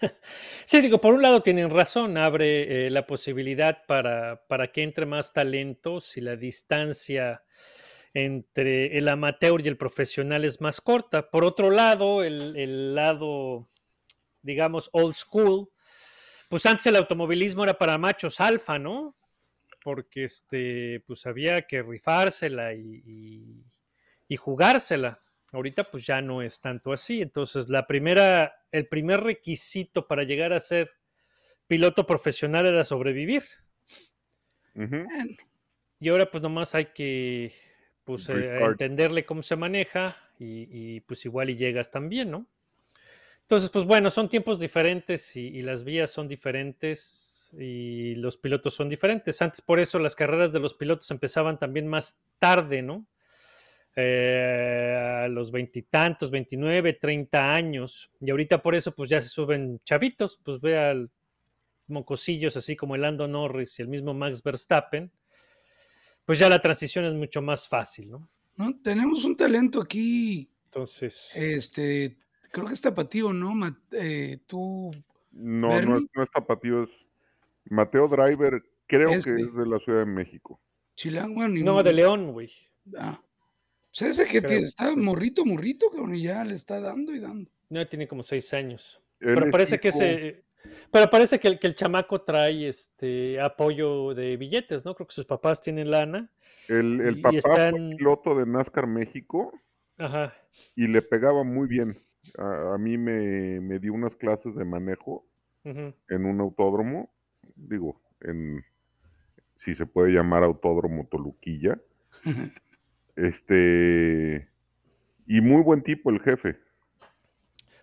Sí, 0.66 0.80
digo, 0.80 1.00
por 1.00 1.14
un 1.14 1.22
lado 1.22 1.42
tienen 1.42 1.70
razón, 1.70 2.16
abre 2.18 2.86
eh, 2.86 2.90
la 2.90 3.06
posibilidad 3.06 3.84
para, 3.86 4.42
para 4.48 4.70
que 4.72 4.82
entre 4.82 5.06
más 5.06 5.32
talento 5.32 6.00
si 6.00 6.20
la 6.20 6.36
distancia 6.36 7.42
entre 8.14 8.98
el 8.98 9.08
amateur 9.08 9.60
y 9.64 9.68
el 9.68 9.76
profesional 9.76 10.44
es 10.44 10.60
más 10.60 10.80
corta. 10.80 11.30
Por 11.30 11.44
otro 11.44 11.70
lado, 11.70 12.24
el, 12.24 12.56
el 12.56 12.94
lado, 12.94 13.68
digamos, 14.42 14.90
old 14.92 15.14
school, 15.14 15.70
pues 16.48 16.66
antes 16.66 16.86
el 16.86 16.96
automovilismo 16.96 17.64
era 17.64 17.78
para 17.78 17.98
machos 17.98 18.40
alfa, 18.40 18.78
¿no? 18.78 19.16
Porque 19.82 20.24
este, 20.24 21.02
pues 21.06 21.26
había 21.26 21.62
que 21.62 21.82
rifársela 21.82 22.74
y, 22.74 23.02
y- 23.06 23.64
y 24.28 24.36
jugársela. 24.36 25.22
Ahorita 25.52 25.90
pues 25.90 26.06
ya 26.06 26.22
no 26.22 26.42
es 26.42 26.60
tanto 26.60 26.92
así. 26.92 27.22
Entonces, 27.22 27.68
la 27.70 27.86
primera, 27.86 28.54
el 28.72 28.86
primer 28.88 29.20
requisito 29.20 30.06
para 30.06 30.24
llegar 30.24 30.52
a 30.52 30.60
ser 30.60 30.88
piloto 31.66 32.06
profesional 32.06 32.66
era 32.66 32.84
sobrevivir. 32.84 33.42
Y 36.00 36.08
ahora 36.08 36.30
pues 36.30 36.42
nomás 36.42 36.74
hay 36.74 36.86
que 36.86 37.52
pues, 38.04 38.28
eh, 38.28 38.58
entenderle 38.64 39.24
cómo 39.24 39.42
se 39.42 39.56
maneja 39.56 40.16
y, 40.38 40.68
y, 40.70 41.00
pues 41.00 41.24
igual 41.24 41.50
y 41.50 41.56
llegas 41.56 41.90
también, 41.90 42.30
¿no? 42.30 42.46
Entonces, 43.40 43.70
pues 43.70 43.84
bueno, 43.84 44.10
son 44.10 44.28
tiempos 44.28 44.60
diferentes 44.60 45.34
y, 45.36 45.48
y 45.48 45.62
las 45.62 45.82
vías 45.82 46.10
son 46.10 46.28
diferentes 46.28 47.50
y 47.58 48.14
los 48.16 48.36
pilotos 48.36 48.74
son 48.74 48.88
diferentes. 48.88 49.40
Antes 49.42 49.60
por 49.60 49.80
eso 49.80 49.98
las 49.98 50.14
carreras 50.14 50.52
de 50.52 50.60
los 50.60 50.74
pilotos 50.74 51.10
empezaban 51.10 51.58
también 51.58 51.88
más 51.88 52.20
tarde, 52.38 52.82
¿no? 52.82 53.06
Eh, 53.96 55.22
a 55.24 55.28
los 55.28 55.50
veintitantos, 55.50 56.30
29, 56.30 56.92
30 56.94 57.54
años. 57.54 58.10
Y 58.20 58.30
ahorita 58.30 58.62
por 58.62 58.74
eso 58.76 58.94
pues 58.94 59.10
ya 59.10 59.20
se 59.20 59.28
suben 59.28 59.80
chavitos, 59.84 60.40
pues 60.44 60.60
ve 60.60 60.78
al 60.78 61.10
mocosillos, 61.88 62.56
así 62.56 62.76
como 62.76 62.94
el 62.94 63.02
Lando 63.02 63.26
Norris 63.26 63.78
y 63.78 63.82
el 63.82 63.88
mismo 63.88 64.14
Max 64.14 64.42
Verstappen, 64.42 65.10
pues 66.24 66.38
ya 66.38 66.48
la 66.48 66.60
transición 66.60 67.06
es 67.06 67.14
mucho 67.14 67.42
más 67.42 67.66
fácil, 67.66 68.10
¿no? 68.10 68.28
¿no? 68.56 68.78
Tenemos 68.82 69.24
un 69.24 69.36
talento 69.36 69.80
aquí, 69.80 70.50
Entonces, 70.64 71.34
este, 71.36 72.18
creo 72.52 72.66
que 72.66 72.74
es 72.74 72.80
tapatío, 72.80 73.32
¿no? 73.32 73.52
Eh, 73.92 74.40
tú, 74.46 74.90
No, 75.32 75.80
no 75.80 75.96
es, 75.96 76.04
no 76.14 76.22
es 76.22 76.30
tapatío, 76.30 76.84
es 76.84 76.90
Mateo 77.64 78.08
Driver, 78.08 78.62
creo 78.86 79.10
que 79.10 79.16
es 79.16 79.54
de 79.54 79.66
la 79.66 79.78
Ciudad 79.78 80.00
de 80.00 80.06
México. 80.06 80.60
Chilango, 80.94 81.48
ni 81.48 81.62
no, 81.62 81.82
de 81.82 81.92
León, 81.92 82.32
güey. 82.32 82.50
Ah. 82.96 83.20
Pues 83.98 84.18
ese 84.18 84.26
que 84.26 84.40
tiene- 84.40 84.64
está 84.64 84.94
morrito, 84.94 85.44
morrito, 85.44 85.90
cabrón, 85.90 86.14
y 86.14 86.22
ya 86.22 86.44
le 86.44 86.54
está 86.54 86.80
dando 86.80 87.14
y 87.14 87.18
dando. 87.20 87.50
No, 87.70 87.86
tiene 87.86 88.06
como 88.08 88.22
seis 88.22 88.52
años. 88.54 89.00
Pero 89.18 89.50
parece 89.50 89.78
que 89.80 89.88
ese. 89.88 90.44
Pero 90.90 91.08
parece 91.08 91.38
que 91.40 91.48
el, 91.48 91.58
que 91.58 91.66
el 91.66 91.74
chamaco 91.74 92.20
trae 92.22 92.68
este 92.68 93.40
apoyo 93.40 94.14
de 94.14 94.36
billetes, 94.36 94.84
¿no? 94.84 94.94
Creo 94.94 95.06
que 95.06 95.14
sus 95.14 95.24
papás 95.24 95.60
tienen 95.62 95.90
lana. 95.90 96.30
El, 96.68 97.00
el 97.00 97.18
y 97.18 97.20
papá 97.22 97.38
fue 97.40 97.52
están- 97.52 97.90
piloto 97.96 98.34
de 98.34 98.44
NASCAR 98.46 98.86
México 98.86 99.52
Ajá. 99.96 100.34
y 100.76 100.86
le 100.88 101.00
pegaba 101.02 101.42
muy 101.44 101.66
bien. 101.68 101.98
A, 102.36 102.74
a 102.74 102.78
mí 102.78 102.98
me, 102.98 103.60
me 103.60 103.78
dio 103.78 103.94
unas 103.94 104.14
clases 104.14 104.54
de 104.54 104.64
manejo 104.64 105.24
en 105.64 106.24
un 106.24 106.40
autódromo, 106.40 107.10
digo, 107.56 108.00
en 108.22 108.64
si 109.58 109.74
se 109.74 109.84
puede 109.86 110.12
llamar 110.12 110.42
autódromo 110.42 111.06
Toluquilla. 111.10 111.78
Este 113.18 114.48
y 115.26 115.40
muy 115.40 115.62
buen 115.62 115.82
tipo 115.82 116.10
el 116.10 116.20
jefe. 116.20 116.56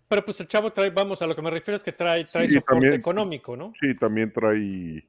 Pero 0.08 0.24
pues 0.24 0.40
el 0.40 0.48
chavo 0.48 0.72
trae, 0.72 0.90
vamos, 0.92 1.22
a 1.22 1.28
lo 1.28 1.36
que 1.36 1.42
me 1.42 1.50
refiero 1.50 1.76
es 1.76 1.84
que 1.84 1.92
trae, 1.92 2.26
trae 2.26 2.48
Sí, 2.48 2.56
soporte 2.56 2.74
también- 2.74 2.94
económico, 2.94 3.58
¿no? 3.58 3.74
Sí, 3.82 3.96
también 3.96 4.32
trae 4.32 5.04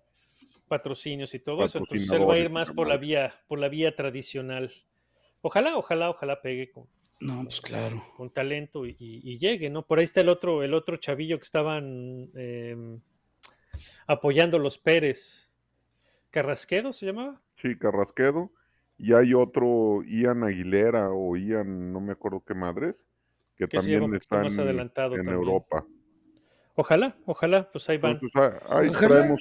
Patrocinios 0.69 1.33
y 1.35 1.39
todo 1.39 1.65
eso. 1.65 1.79
Entonces 1.79 2.11
él 2.11 2.29
va 2.29 2.35
a 2.35 2.39
ir 2.39 2.51
más 2.51 2.71
por 2.71 2.89
la 2.89 2.97
vía, 2.97 3.35
por 3.47 3.59
la 3.59 3.69
vía 3.69 3.95
tradicional. 3.95 4.73
Ojalá, 5.43 5.77
ojalá, 5.77 6.11
ojalá 6.11 6.43
pegue 6.43 6.71
con, 6.73 6.87
No, 7.21 7.45
pues 7.45 7.61
claro. 7.61 8.03
con 8.17 8.31
talento 8.31 8.85
y, 8.85 8.97
y- 8.99 9.21
y 9.33 9.39
llegue, 9.39 9.71
¿no? 9.71 9.87
Por 9.87 9.99
ahí 9.99 10.05
está 10.05 10.23
el 10.23 10.29
otro, 10.29 10.63
el 10.65 10.75
otro 10.75 10.97
chavillo 10.97 11.39
que 11.39 11.45
estaban 11.45 12.31
em, 12.35 13.01
apoyando 14.07 14.59
los 14.59 14.77
Pérez. 14.79 15.49
¿Carrasquedo 16.31 16.93
se 16.93 17.07
llamaba? 17.07 17.41
Sí, 17.63 17.77
Carrasquedo. 17.79 18.51
Y 18.99 19.13
hay 19.13 19.35
otro, 19.35 20.03
Ian 20.05 20.43
Aguilera 20.43 21.11
o 21.11 21.37
Ian, 21.37 21.93
no 21.93 22.01
me 22.01 22.13
acuerdo 22.13 22.43
qué 22.47 22.55
madres, 22.55 23.07
que 23.57 23.67
también 23.67 24.15
está 24.15 24.43
más 24.43 24.55
en, 24.55 24.61
adelantado 24.61 25.15
en 25.15 25.19
también. 25.19 25.37
Europa. 25.37 25.85
Ojalá, 26.75 27.17
ojalá, 27.27 27.71
pues 27.71 27.89
ahí 27.89 27.99
van. 27.99 28.13
Entonces, 28.13 28.63
ah, 28.69 28.79
ahí 28.79 28.89
Ojalá. 28.89 29.09
traemos, 29.09 29.41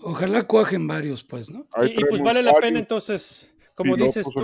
Ojalá 0.00 0.46
cuajen 0.46 0.86
varios, 0.86 1.24
pues, 1.24 1.50
¿no? 1.50 1.66
Y, 1.82 2.00
y, 2.00 2.04
pues 2.08 2.22
vale 2.22 2.42
la 2.42 2.54
pena 2.54 2.78
entonces, 2.78 3.52
como 3.74 3.96
dices 3.96 4.26
tú, 4.32 4.40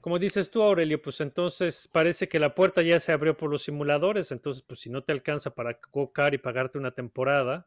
como 0.00 0.18
dices 0.18 0.50
tú, 0.50 0.62
Aurelio, 0.62 1.00
pues 1.02 1.20
entonces 1.20 1.88
parece 1.90 2.28
que 2.28 2.38
la 2.38 2.54
puerta 2.54 2.82
ya 2.82 3.00
se 3.00 3.12
abrió 3.12 3.36
por 3.36 3.50
los 3.50 3.62
simuladores, 3.62 4.30
entonces 4.30 4.62
pues 4.62 4.80
si 4.80 4.90
no 4.90 5.02
te 5.02 5.12
alcanza 5.12 5.54
para 5.54 5.78
go-kart 5.92 6.34
y 6.34 6.38
pagarte 6.38 6.78
una 6.78 6.92
temporada, 6.92 7.66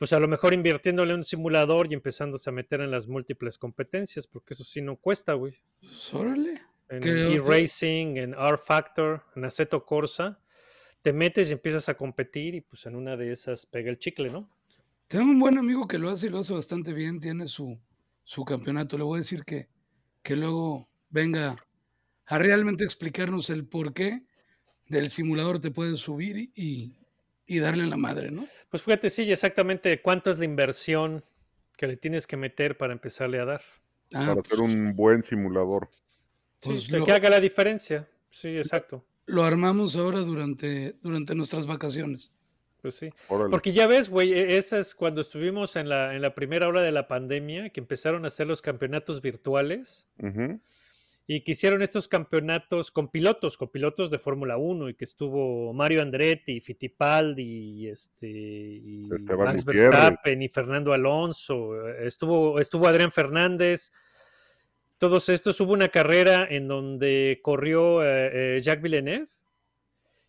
pues 0.00 0.14
a 0.14 0.18
lo 0.18 0.28
mejor 0.28 0.54
invirtiéndole 0.54 1.12
un 1.12 1.24
simulador 1.24 1.86
y 1.90 1.92
empezándose 1.92 2.48
a 2.48 2.54
meter 2.54 2.80
en 2.80 2.90
las 2.90 3.06
múltiples 3.06 3.58
competencias, 3.58 4.26
porque 4.26 4.54
eso 4.54 4.64
sí 4.64 4.80
no 4.80 4.96
cuesta, 4.96 5.34
güey. 5.34 5.52
Pues, 5.78 6.14
órale. 6.14 6.62
En 6.88 7.06
e-racing, 7.06 8.16
en 8.16 8.32
R-Factor, 8.32 9.22
en 9.36 9.44
Aceto 9.44 9.84
Corsa, 9.84 10.40
te 11.02 11.12
metes 11.12 11.50
y 11.50 11.52
empiezas 11.52 11.90
a 11.90 11.98
competir 11.98 12.54
y 12.54 12.62
pues 12.62 12.86
en 12.86 12.96
una 12.96 13.14
de 13.14 13.30
esas 13.30 13.66
pega 13.66 13.90
el 13.90 13.98
chicle, 13.98 14.30
¿no? 14.30 14.48
Tengo 15.06 15.26
un 15.26 15.38
buen 15.38 15.58
amigo 15.58 15.86
que 15.86 15.98
lo 15.98 16.08
hace 16.08 16.28
y 16.28 16.30
lo 16.30 16.38
hace 16.38 16.54
bastante 16.54 16.94
bien, 16.94 17.20
tiene 17.20 17.46
su, 17.46 17.78
su 18.24 18.42
campeonato. 18.46 18.96
Le 18.96 19.04
voy 19.04 19.18
a 19.18 19.20
decir 19.20 19.44
que, 19.44 19.68
que 20.22 20.34
luego 20.34 20.88
venga 21.10 21.62
a 22.24 22.38
realmente 22.38 22.84
explicarnos 22.84 23.50
el 23.50 23.66
por 23.66 23.92
qué 23.92 24.22
del 24.88 25.10
simulador 25.10 25.60
te 25.60 25.70
puedes 25.70 26.00
subir 26.00 26.50
y, 26.54 26.99
y, 27.54 27.58
darle 27.58 27.86
la 27.86 27.96
madre, 27.96 28.30
¿no? 28.30 28.46
Pues 28.68 28.82
fíjate, 28.82 29.10
sí, 29.10 29.30
exactamente 29.30 30.00
cuánto 30.02 30.30
es 30.30 30.38
la 30.38 30.44
inversión 30.44 31.24
que 31.76 31.86
le 31.86 31.96
tienes 31.96 32.26
que 32.26 32.36
meter 32.36 32.76
para 32.76 32.92
empezarle 32.92 33.40
a 33.40 33.44
dar. 33.44 33.62
Ah, 34.12 34.26
para 34.28 34.40
hacer 34.40 34.60
un 34.60 34.94
buen 34.94 35.22
simulador. 35.22 35.88
Sí, 36.60 36.70
Pues 36.70 36.86
que, 36.88 36.98
lo- 36.98 37.04
que 37.04 37.12
haga 37.12 37.30
la 37.30 37.40
diferencia. 37.40 38.06
Sí, 38.30 38.56
exacto. 38.56 39.04
lo 39.26 39.44
armamos 39.44 39.94
ahora 39.96 40.20
durante, 40.20 40.96
durante 41.02 41.34
nuestras 41.34 41.66
vacaciones. 41.66 42.32
Pues 42.82 42.94
sí. 42.94 43.10
Órale. 43.28 43.50
Porque 43.50 43.72
ya 43.72 43.86
ves, 43.86 44.08
güey, 44.08 44.32
e- 44.32 44.56
esa 44.56 44.78
es 44.78 44.94
cuando 44.94 45.20
estuvimos 45.20 45.76
en 45.76 45.88
la, 45.88 46.14
en 46.16 46.22
la 46.22 46.34
primera 46.34 46.66
hora 46.68 46.80
de 46.80 46.90
la 46.92 47.06
pandemia, 47.08 47.70
que 47.70 47.80
empezaron 47.80 48.24
a 48.24 48.28
hacer 48.28 48.46
los 48.46 48.62
campeonatos 48.62 49.20
virtuales 49.20 50.06
Ujú. 50.18 50.58
Y 51.32 51.42
que 51.42 51.52
hicieron 51.52 51.80
estos 51.80 52.08
campeonatos 52.08 52.90
con 52.90 53.08
pilotos, 53.08 53.56
con 53.56 53.68
pilotos 53.68 54.10
de 54.10 54.18
Fórmula 54.18 54.56
1 54.56 54.88
y 54.88 54.94
que 54.94 55.04
estuvo 55.04 55.72
Mario 55.72 56.02
Andretti, 56.02 56.60
Fittipaldi 56.60 57.42
y, 57.84 57.88
este, 57.88 58.26
y 58.28 59.04
Esteban 59.14 59.46
Max 59.46 59.64
Gutiérrez. 59.64 59.90
Verstappen 59.92 60.42
y 60.42 60.48
Fernando 60.48 60.92
Alonso, 60.92 61.88
eh, 61.88 62.06
estuvo, 62.08 62.58
estuvo 62.58 62.88
Adrián 62.88 63.12
Fernández. 63.12 63.92
Todos 64.98 65.28
estos 65.28 65.60
hubo 65.60 65.72
una 65.72 65.88
carrera 65.88 66.48
en 66.50 66.66
donde 66.66 67.38
corrió 67.42 68.02
eh, 68.04 68.56
eh, 68.56 68.60
Jacques 68.60 68.82
Villeneuve 68.82 69.28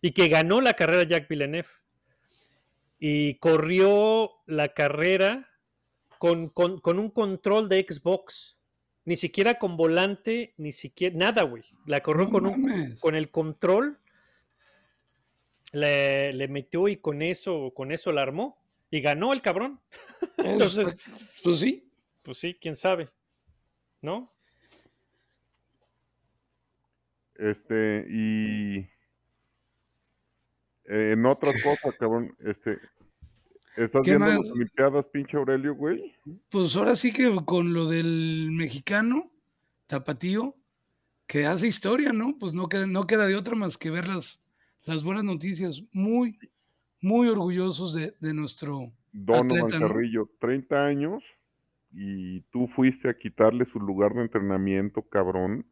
y 0.00 0.12
que 0.12 0.28
ganó 0.28 0.60
la 0.60 0.74
carrera 0.74 1.02
Jacques 1.02 1.28
Villeneuve. 1.28 1.68
Y 3.00 3.34
corrió 3.40 4.30
la 4.46 4.68
carrera 4.68 5.48
con, 6.18 6.48
con- 6.48 6.78
con 6.80 7.00
un 7.00 7.10
control 7.10 7.68
de 7.68 7.84
Xbox. 7.88 8.56
Ni 9.04 9.16
siquiera 9.16 9.58
con 9.58 9.76
volante, 9.76 10.54
ni 10.56 10.72
siquiera 10.72 11.16
nada, 11.16 11.42
güey. 11.42 11.64
La 11.86 12.00
corrió 12.00 12.26
No 12.26 12.30
con, 12.30 12.46
un, 12.46 12.96
con 13.00 13.14
el 13.14 13.30
control. 13.30 13.98
Le, 15.72 16.32
le 16.32 16.48
metió 16.48 16.86
y 16.88 16.98
con 16.98 17.22
eso, 17.22 17.72
con 17.74 17.90
eso 17.92 18.12
la 18.12 18.22
armó. 18.22 18.58
Y 18.90 19.00
ganó 19.00 19.32
el 19.32 19.42
cabrón. 19.42 19.80
Entonces, 20.38 20.96
Pues 21.42 21.60
sí, 21.60 21.90
pues 22.22 22.38
sí, 22.38 22.56
quién 22.60 22.76
sabe. 22.76 23.08
¿No? 24.02 24.32
Este, 27.36 28.04
y 28.08 28.78
eh, 30.84 31.12
en 31.12 31.26
otras 31.26 31.60
cosas, 31.62 31.96
cabrón, 31.98 32.36
este, 32.40 32.78
¿estás 33.76 34.02
¿Qué 34.02 34.16
viendo 34.16 34.26
más? 34.26 34.38
las 34.38 34.50
Olimpiadas, 34.50 35.06
pinche 35.06 35.36
Aurelio, 35.36 35.74
güey? 35.74 36.14
pues 36.50 36.76
ahora 36.76 36.96
sí 36.96 37.12
que 37.12 37.34
con 37.44 37.72
lo 37.72 37.86
del 37.88 38.50
mexicano, 38.52 39.30
Tapatío, 39.86 40.56
que 41.26 41.46
hace 41.46 41.66
historia, 41.66 42.12
¿no? 42.12 42.36
Pues 42.38 42.54
no 42.54 42.68
queda, 42.68 42.86
no 42.86 43.06
queda 43.06 43.26
de 43.26 43.36
otra 43.36 43.54
más 43.54 43.76
que 43.78 43.90
ver 43.90 44.08
las, 44.08 44.40
las 44.84 45.02
buenas 45.02 45.24
noticias. 45.24 45.82
Muy, 45.92 46.38
muy 47.00 47.28
orgullosos 47.28 47.94
de, 47.94 48.14
de 48.20 48.34
nuestro 48.34 48.92
Donovan 49.12 49.74
Atleta. 49.74 49.88
Carrillo, 49.88 50.30
30 50.38 50.86
años, 50.86 51.24
y 51.92 52.40
tú 52.50 52.68
fuiste 52.68 53.08
a 53.08 53.16
quitarle 53.18 53.64
su 53.64 53.78
lugar 53.80 54.14
de 54.14 54.22
entrenamiento, 54.22 55.02
cabrón. 55.02 55.66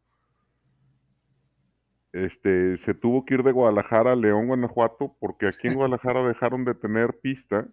Este, 2.13 2.77
se 2.79 2.93
tuvo 2.95 3.25
que 3.25 3.35
ir 3.35 3.43
de 3.43 3.53
Guadalajara 3.53 4.13
a 4.13 4.17
León, 4.17 4.49
Guanajuato, 4.49 5.17
porque 5.21 5.47
aquí 5.47 5.69
en 5.69 5.75
Guadalajara 5.77 6.27
dejaron 6.27 6.65
de 6.65 6.75
tener 6.75 7.19
pista, 7.21 7.69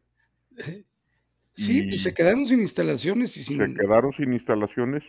Sí, 1.54 1.80
Y- 1.80 1.90
pues 1.90 2.04
se 2.04 2.14
quedaron 2.14 2.48
sin 2.48 2.60
instalaciones 2.62 3.36
y 3.38 3.44
sin... 3.44 3.58
se 3.58 3.74
quedaron 3.74 4.14
sin 4.14 4.34
instalaciones, 4.34 5.04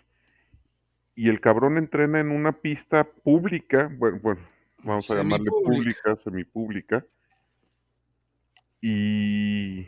y 1.15 1.29
el 1.29 1.41
cabrón 1.41 1.77
entrena 1.77 2.21
en 2.21 2.31
una 2.31 2.53
pista 2.53 3.05
pública, 3.05 3.91
bueno, 3.99 4.19
bueno, 4.23 4.41
vamos 4.83 5.11
a 5.11 5.17
llamarle 5.17 5.51
pública, 5.51 6.17
semipública, 6.25 7.05
y 8.81 9.87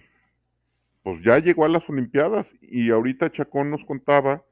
pues 1.03 1.23
ya 1.25 1.39
llegó 1.39 1.65
a 1.65 1.69
las 1.69 1.89
Olimpiadas, 1.89 2.53
y 2.61 2.91
ahorita 2.91 3.33
Chacón 3.33 3.71
nos 3.71 3.85
contaba 3.85 4.45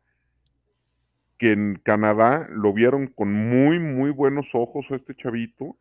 que 1.37 1.53
en 1.53 1.81
Canadá 1.85 2.49
lo 2.50 2.73
vieron 2.73 3.09
con 3.09 3.33
muy, 3.33 3.79
muy 3.79 4.11
buenos 4.11 4.47
ojos 4.55 4.87
a 4.91 4.97
este 4.97 5.15
chavito, 5.15 5.77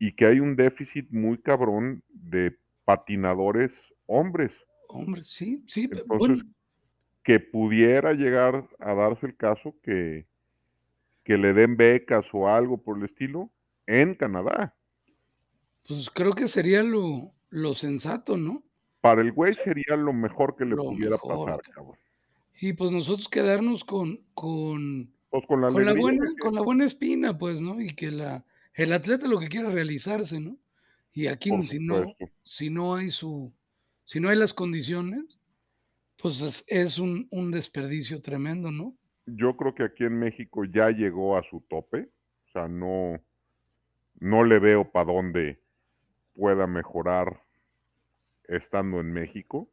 y 0.00 0.12
que 0.12 0.26
hay 0.26 0.40
un 0.40 0.56
déficit 0.56 1.10
muy 1.10 1.38
cabrón 1.38 2.02
de 2.08 2.56
patinadores 2.84 3.72
hombres. 4.08 4.52
Hombre, 4.88 5.24
sí, 5.24 5.62
sí. 5.68 5.82
Entonces, 5.84 6.06
bueno, 6.06 6.36
que 7.24 7.40
pudiera 7.40 8.12
llegar 8.14 8.68
a 8.80 8.94
darse 8.94 9.26
el 9.26 9.36
caso 9.36 9.76
que, 9.82 10.26
que 11.24 11.38
le 11.38 11.52
den 11.52 11.76
becas 11.76 12.26
o 12.32 12.48
algo 12.48 12.82
por 12.82 12.98
el 12.98 13.04
estilo 13.04 13.50
en 13.86 14.14
Canadá. 14.14 14.74
pues 15.86 16.10
creo 16.10 16.32
que 16.34 16.48
sería 16.48 16.82
lo, 16.82 17.32
lo 17.50 17.74
sensato, 17.74 18.36
¿no? 18.36 18.62
Para 19.00 19.22
el 19.22 19.32
güey 19.32 19.54
sería 19.54 19.96
lo 19.96 20.12
mejor 20.12 20.56
que 20.56 20.64
le 20.64 20.74
Lo 20.76 20.84
pudiera 20.84 21.10
mejor, 21.12 21.46
pasar, 21.46 21.62
cabrón. 21.72 21.96
Y 22.60 22.72
pues 22.72 22.90
nosotros 22.90 23.28
quedarnos 23.28 23.84
con, 23.84 24.20
con, 24.34 25.12
Pues 25.30 25.46
con 25.46 25.60
la 25.60 25.70
con 25.70 25.84
la 25.86 25.94
buena, 25.94 26.26
que- 26.26 26.42
con 26.42 26.54
la 26.54 26.62
buena 26.62 26.84
espina, 26.84 27.38
pues, 27.38 27.60
¿no? 27.60 27.80
Y 27.80 27.94
que 27.94 28.10
la, 28.10 28.44
el 28.74 28.92
atleta 28.92 29.28
lo 29.28 29.38
que 29.38 29.48
quiera 29.48 29.70
realizarse, 29.70 30.40
¿no? 30.40 30.58
Y 31.12 31.26
aquí 31.28 31.50
si 31.66 31.78
no, 31.78 32.14
si 32.44 32.70
no 32.70 32.94
hay 32.96 33.10
su, 33.10 33.52
si 34.08 34.20
no 34.20 34.30
hay 34.30 34.38
las 34.38 34.54
condiciones, 34.54 35.38
pues 36.16 36.40
es, 36.40 36.64
es 36.66 36.98
un, 36.98 37.28
un 37.30 37.50
desperdicio 37.50 38.22
tremendo, 38.22 38.70
¿no? 38.70 38.96
Yo 39.26 39.54
creo 39.58 39.74
que 39.74 39.82
aquí 39.82 40.04
en 40.04 40.18
México 40.18 40.64
ya 40.64 40.88
llegó 40.88 41.36
a 41.36 41.42
su 41.42 41.60
tope. 41.68 42.08
O 42.46 42.50
sea, 42.50 42.68
no, 42.68 43.20
no 44.18 44.44
le 44.44 44.60
veo 44.60 44.90
para 44.90 45.12
dónde 45.12 45.60
pueda 46.32 46.66
mejorar 46.66 47.42
estando 48.44 48.98
en 48.98 49.12
México. 49.12 49.68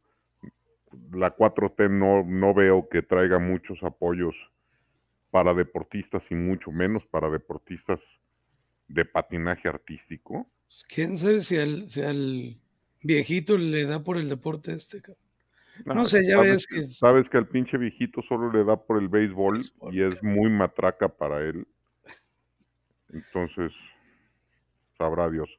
La 1.13 1.33
4T 1.33 1.89
no, 1.89 2.25
no 2.25 2.53
veo 2.53 2.89
que 2.89 3.01
traiga 3.03 3.39
muchos 3.39 3.81
apoyos 3.83 4.35
para 5.31 5.53
deportistas 5.53 6.29
y 6.29 6.35
mucho 6.35 6.73
menos 6.73 7.05
para 7.05 7.29
deportistas 7.29 8.01
de 8.89 9.05
patinaje 9.05 9.69
artístico. 9.69 10.45
Pues, 10.67 10.85
¿Quién 10.89 11.17
sabe 11.17 11.39
si 11.39 11.55
al, 11.55 11.87
si 11.87 12.01
al 12.01 12.59
viejito 13.05 13.57
le 13.57 13.85
da 13.85 14.03
por 14.03 14.17
el 14.17 14.29
deporte 14.29 14.73
este? 14.73 15.01
cabrón? 15.01 15.17
No 15.85 16.07
sé, 16.07 16.25
ya 16.25 16.35
sabes 16.35 16.49
ves 16.49 16.67
que, 16.67 16.87
sabes 16.87 17.29
que 17.29 17.37
al 17.37 17.47
pinche 17.47 17.77
viejito 17.77 18.21
solo 18.21 18.51
le 18.51 18.63
da 18.63 18.77
por 18.77 19.01
el 19.01 19.09
béisbol 19.09 19.57
Béisbol, 19.57 19.93
y 19.93 20.01
es 20.01 20.23
muy 20.23 20.49
matraca 20.49 21.09
para 21.09 21.41
él. 21.41 21.67
Entonces, 23.13 23.73
sabrá 24.97 25.29
Dios. 25.29 25.49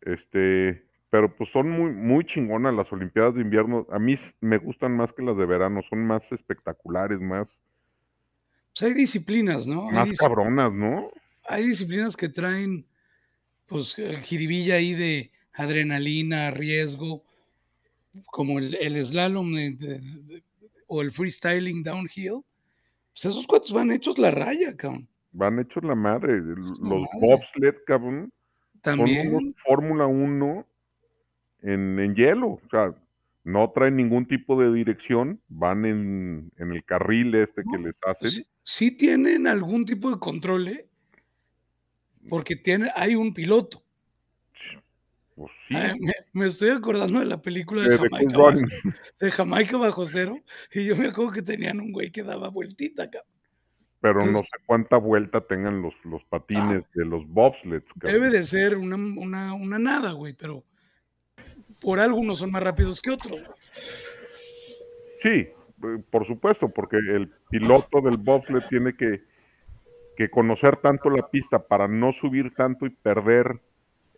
Este, 0.00 0.84
pero 1.08 1.34
pues 1.34 1.50
son 1.50 1.70
muy, 1.70 1.92
muy 1.92 2.24
chingonas 2.24 2.74
las 2.74 2.92
Olimpiadas 2.92 3.34
de 3.34 3.42
invierno. 3.42 3.86
A 3.90 3.98
mí 3.98 4.16
me 4.40 4.58
gustan 4.58 4.96
más 4.96 5.12
que 5.12 5.22
las 5.22 5.36
de 5.36 5.46
verano, 5.46 5.82
son 5.88 6.06
más 6.06 6.30
espectaculares, 6.32 7.20
más, 7.20 7.46
Pues 8.74 8.90
hay 8.90 8.94
disciplinas, 8.94 9.66
¿no? 9.66 9.90
Más 9.90 10.12
cabronas, 10.14 10.72
¿no? 10.72 11.10
hay 11.44 11.66
disciplinas 11.66 12.16
que 12.16 12.28
traen, 12.28 12.86
pues, 13.66 13.96
jiribilla 14.22 14.76
ahí 14.76 14.94
de 14.94 15.32
adrenalina, 15.54 16.50
riesgo, 16.50 17.24
como 18.26 18.58
el, 18.58 18.74
el 18.76 19.04
slalom 19.06 19.54
de- 19.54 19.70
de- 19.72 19.98
de- 19.98 20.42
o 20.86 21.02
el 21.02 21.12
freestyling 21.12 21.82
downhill. 21.82 22.40
Pues 23.12 23.24
esos 23.26 23.46
cuates 23.46 23.70
van 23.72 23.90
hechos 23.90 24.18
la 24.18 24.30
raya, 24.30 24.76
cabrón. 24.76 25.08
Van 25.32 25.58
hechos 25.58 25.84
la 25.84 25.94
madre. 25.94 26.34
el- 26.34 26.54
Los 26.54 26.80
madre. 26.80 27.08
bobsled, 27.20 27.74
cabrón, 27.86 28.32
También, 28.82 29.54
Fórmula 29.64 30.06
1 30.06 30.66
en, 31.62 31.98
en 32.00 32.14
hielo. 32.14 32.48
O 32.48 32.60
sea, 32.70 32.94
no 33.44 33.70
traen 33.70 33.96
ningún 33.96 34.26
tipo 34.26 34.60
de 34.60 34.72
dirección, 34.72 35.40
van 35.48 35.84
en, 35.84 36.50
en 36.56 36.72
el 36.72 36.84
carril 36.84 37.34
este 37.34 37.62
que 37.70 37.78
les 37.78 37.98
hacen. 38.06 38.28
sí, 38.30 38.46
sí 38.62 38.90
tienen 38.90 39.46
algún 39.46 39.84
tipo 39.84 40.10
de 40.10 40.18
control, 40.18 40.68
¿eh? 40.68 40.86
Porque 42.28 42.56
tiene, 42.56 42.90
hay 42.94 43.14
un 43.14 43.32
piloto. 43.32 43.82
Pues 45.34 45.50
sí, 45.68 45.74
Ay, 45.74 45.98
me, 45.98 46.12
me 46.32 46.46
estoy 46.46 46.70
acordando 46.70 47.20
de 47.20 47.26
la 47.26 47.40
película 47.40 47.88
de, 47.88 47.96
Jamaica, 47.96 48.38
bajo, 48.38 48.58
de 49.20 49.30
Jamaica 49.30 49.76
bajo 49.76 50.06
cero, 50.06 50.36
y 50.72 50.84
yo 50.84 50.96
me 50.96 51.08
acuerdo 51.08 51.32
que 51.32 51.42
tenían 51.42 51.80
un 51.80 51.92
güey 51.92 52.10
que 52.10 52.22
daba 52.22 52.48
vueltita, 52.48 53.08
cabrón. 53.10 53.30
pero 54.00 54.26
no 54.26 54.40
sé 54.40 54.58
cuánta 54.66 54.98
vuelta 54.98 55.40
tengan 55.40 55.80
los, 55.80 55.94
los 56.04 56.24
patines 56.24 56.84
de 56.94 57.04
los 57.06 57.26
bobsleds. 57.26 57.92
cabrón. 57.94 58.12
Debe 58.12 58.30
de 58.30 58.46
ser 58.46 58.76
una, 58.76 58.96
una, 58.96 59.54
una 59.54 59.78
nada, 59.78 60.12
güey, 60.12 60.34
pero 60.34 60.64
por 61.80 62.00
algo 62.00 62.18
unos 62.18 62.40
son 62.40 62.50
más 62.50 62.62
rápidos 62.62 63.00
que 63.00 63.10
otros. 63.10 63.42
Sí, 65.22 65.48
por 66.10 66.26
supuesto, 66.26 66.68
porque 66.68 66.96
el 66.96 67.32
piloto 67.48 68.00
del 68.02 68.18
bobsled 68.18 68.62
tiene 68.68 68.94
que, 68.94 69.22
que 70.16 70.28
conocer 70.28 70.76
tanto 70.76 71.08
la 71.08 71.28
pista 71.28 71.66
para 71.66 71.88
no 71.88 72.12
subir 72.12 72.54
tanto 72.54 72.86
y 72.86 72.90
perder 72.90 73.60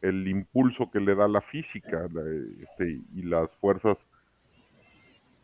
el 0.02 0.26
impulso 0.28 0.90
que 0.90 1.00
le 1.00 1.14
da 1.14 1.26
la 1.28 1.40
física 1.40 2.06
la- 2.12 2.22
este, 2.60 3.00
y 3.14 3.22
las 3.22 3.48
fuerzas 3.56 4.04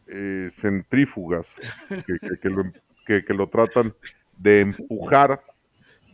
eh, 0.08 0.50
centrífugas 0.54 1.46
que, 1.88 2.02
que- 2.18 2.38
que 2.40 2.48
lo, 2.48 2.62
em- 2.62 2.72
que- 3.06 3.24
que 3.24 3.34
lo 3.34 3.48
tratan 3.48 3.94
de 4.36 4.60
empujar 4.60 5.42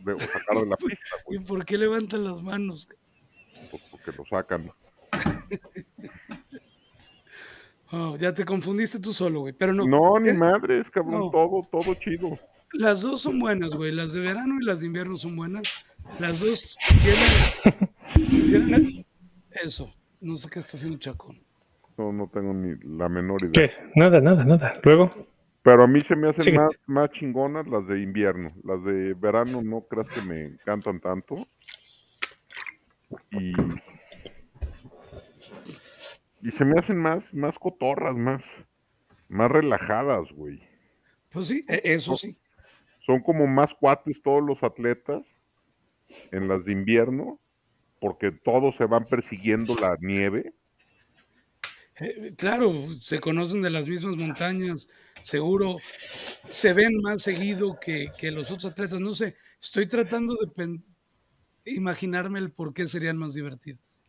de- 0.03 0.13
o 0.13 0.19
sacar 0.19 0.57
de 0.59 0.65
la 0.67 0.75
pista, 0.77 1.15
¿Y 1.29 1.39
por 1.39 1.65
qué 1.65 1.77
levantan 1.77 2.23
las 2.23 2.41
manos? 2.41 2.87
pues, 3.71 3.83
porque 3.91 4.11
lo 4.11 4.25
sacan. 4.25 4.69
Oh, 7.91 8.17
ya 8.17 8.33
te 8.33 8.43
confundiste 8.43 8.99
tú 8.99 9.13
solo, 9.13 9.41
güey, 9.41 9.53
pero 9.53 9.71
no. 9.71 9.85
No, 9.85 10.19
ni 10.19 10.33
madres, 10.33 10.89
cabrón, 10.89 11.19
no. 11.21 11.29
todo, 11.29 11.67
todo 11.71 11.93
chido. 11.93 12.37
Las 12.73 13.01
dos 13.01 13.21
son 13.21 13.39
buenas, 13.39 13.75
güey. 13.75 13.91
Las 13.91 14.11
de 14.11 14.19
verano 14.21 14.55
y 14.59 14.65
las 14.65 14.79
de 14.81 14.87
invierno 14.87 15.15
son 15.17 15.35
buenas. 15.35 15.85
Las 16.19 16.39
dos 16.39 16.75
tienen 17.63 17.89
eso. 19.51 19.93
No 20.21 20.37
sé 20.37 20.49
qué 20.49 20.59
está 20.59 20.77
haciendo 20.77 20.97
Chacón. 20.97 21.39
No, 21.97 22.11
no 22.11 22.27
tengo 22.27 22.53
ni 22.53 22.75
la 22.97 23.07
menor 23.09 23.41
idea. 23.43 23.51
¿Qué? 23.53 23.71
Nada, 23.95 24.19
nada, 24.19 24.43
nada. 24.43 24.79
Luego. 24.83 25.27
Pero 25.61 25.83
a 25.83 25.87
mí 25.87 26.03
se 26.03 26.15
me 26.15 26.29
hacen 26.29 26.55
más, 26.55 26.79
más 26.85 27.09
chingonas 27.09 27.67
las 27.67 27.87
de 27.87 28.01
invierno. 28.01 28.49
Las 28.63 28.83
de 28.83 29.13
verano 29.15 29.63
no 29.63 29.81
creas 29.81 30.07
que 30.09 30.21
me 30.21 30.43
encantan 30.43 30.99
tanto. 30.99 31.47
Y, 33.31 33.53
y 36.41 36.51
se 36.51 36.65
me 36.65 36.77
hacen 36.77 36.97
más, 36.97 37.33
más 37.33 37.57
cotorras, 37.57 38.15
más, 38.15 38.43
más 39.27 39.49
relajadas, 39.49 40.31
güey. 40.33 40.61
Pues 41.31 41.47
sí, 41.47 41.65
e- 41.67 41.81
eso 41.83 42.15
sí. 42.15 42.37
Son 43.05 43.21
como 43.21 43.47
más 43.47 43.73
cuates 43.73 44.21
todos 44.21 44.43
los 44.43 44.61
atletas 44.63 45.23
en 46.31 46.47
las 46.47 46.63
de 46.65 46.73
invierno, 46.73 47.39
porque 48.05 48.31
todos 48.31 48.75
se 48.75 48.85
van 48.85 49.05
persiguiendo 49.05 49.75
la 49.75 49.97
nieve. 49.99 50.53
Eh, 51.99 52.35
claro, 52.37 52.71
se 53.01 53.19
conocen 53.19 53.63
de 53.63 53.71
las 53.71 53.87
mismas 53.87 54.15
montañas, 54.15 54.87
seguro 55.23 55.77
se 56.51 56.73
ven 56.73 57.01
más 57.01 57.23
seguido 57.23 57.79
que, 57.79 58.11
que 58.15 58.29
los 58.29 58.51
otros 58.51 58.73
atletas. 58.73 58.99
No 58.99 59.15
sé, 59.15 59.37
estoy 59.59 59.87
tratando 59.87 60.35
de 60.35 60.81
imaginarme 61.65 62.37
el 62.37 62.51
por 62.51 62.75
qué 62.75 62.87
serían 62.87 63.17
más 63.17 63.33
divertidas. 63.33 64.03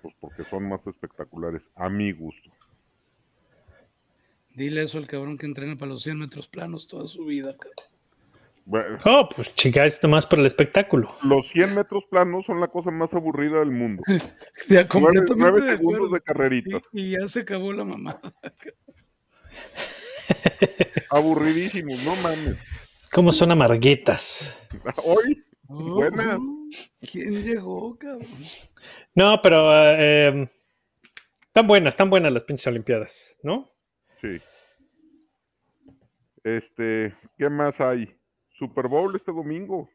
Pues 0.00 0.14
porque 0.20 0.44
son 0.44 0.68
más 0.68 0.86
espectaculares, 0.86 1.62
a 1.74 1.88
mi 1.88 2.12
gusto. 2.12 2.52
Dile 4.54 4.84
eso 4.84 4.98
al 4.98 5.08
cabrón 5.08 5.38
que 5.38 5.46
entrena 5.46 5.74
para 5.74 5.90
los 5.90 6.04
100 6.04 6.20
metros 6.20 6.46
planos 6.46 6.86
toda 6.86 7.08
su 7.08 7.24
vida. 7.24 7.56
cabrón. 7.56 7.91
Bueno, 8.64 8.98
Oh, 9.04 9.28
pues 9.34 9.54
chica, 9.56 9.84
esto 9.84 10.08
más 10.08 10.24
por 10.24 10.38
el 10.38 10.46
espectáculo. 10.46 11.12
los 11.24 11.48
100 11.48 11.74
metros 11.74 12.04
planos 12.10 12.46
son 12.46 12.60
la 12.60 12.68
cosa 12.68 12.90
más 12.90 13.12
aburrida 13.14 13.58
del 13.58 13.70
mundo. 13.72 14.02
Ya, 14.68 14.84
Nueve, 14.84 14.88
completamente 14.88 15.34
nueve 15.36 15.60
de 15.62 15.70
segundos 15.76 15.96
acuerdo. 16.06 16.14
de 16.14 16.20
carreritas. 16.20 16.82
Y, 16.92 17.02
y 17.02 17.10
ya 17.20 17.28
se 17.28 17.40
acabó 17.40 17.72
la 17.72 17.84
mamada. 17.84 18.20
Aburridísimos, 21.10 22.02
no 22.04 22.14
mames. 22.16 22.58
¿Cómo 23.12 23.32
son 23.32 23.50
amarguetas? 23.50 24.58
Hoy, 25.04 25.42
Buenas. 25.68 26.38
Oh, 26.38 26.68
¿Quién 27.10 27.42
llegó, 27.44 27.96
cabrón? 27.98 28.26
No, 29.14 29.32
pero 29.42 29.72
eh, 29.74 30.26
em, 30.28 30.46
están 31.46 31.66
buenas, 31.66 31.92
están 31.92 32.08
buenas 32.10 32.32
las 32.32 32.44
pinches 32.44 32.66
Olimpiadas, 32.68 33.36
¿no? 33.42 33.70
sí. 34.20 34.40
Este, 36.44 37.14
¿qué 37.38 37.48
más 37.48 37.80
hay? 37.80 38.16
Super 38.52 38.88
Bowl 38.88 39.14
este 39.16 39.32
domingo. 39.32 39.88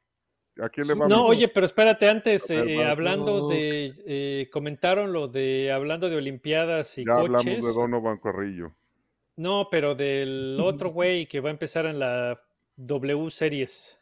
¿A 0.62 0.70
quién 0.70 0.88
le 0.88 0.94
vamos? 0.94 1.10
No, 1.10 1.26
oye, 1.26 1.48
pero 1.48 1.66
espérate, 1.66 2.10
antes, 2.10 2.48
ver, 2.48 2.68
eh, 2.68 2.78
va. 2.78 2.92
hablando 2.92 3.48
de, 3.48 3.94
eh, 4.06 4.50
comentaron 4.52 5.14
lo 5.14 5.28
de, 5.28 5.72
hablando 5.72 6.10
de 6.10 6.18
Olimpiadas 6.18 6.98
y 6.98 7.06
ya 7.06 7.14
hablamos 7.14 7.44
coches. 7.44 7.66
de 7.66 7.74
Donovan 7.74 8.18
Carrillo. 8.18 8.74
No, 9.36 9.68
pero 9.70 9.94
del 9.94 10.58
otro 10.62 10.90
güey 10.90 11.28
que 11.28 11.40
va 11.40 11.50
a 11.50 11.52
empezar 11.52 11.86
en 11.86 12.00
la 12.00 12.42
W 12.78 13.30
Series. 13.30 14.00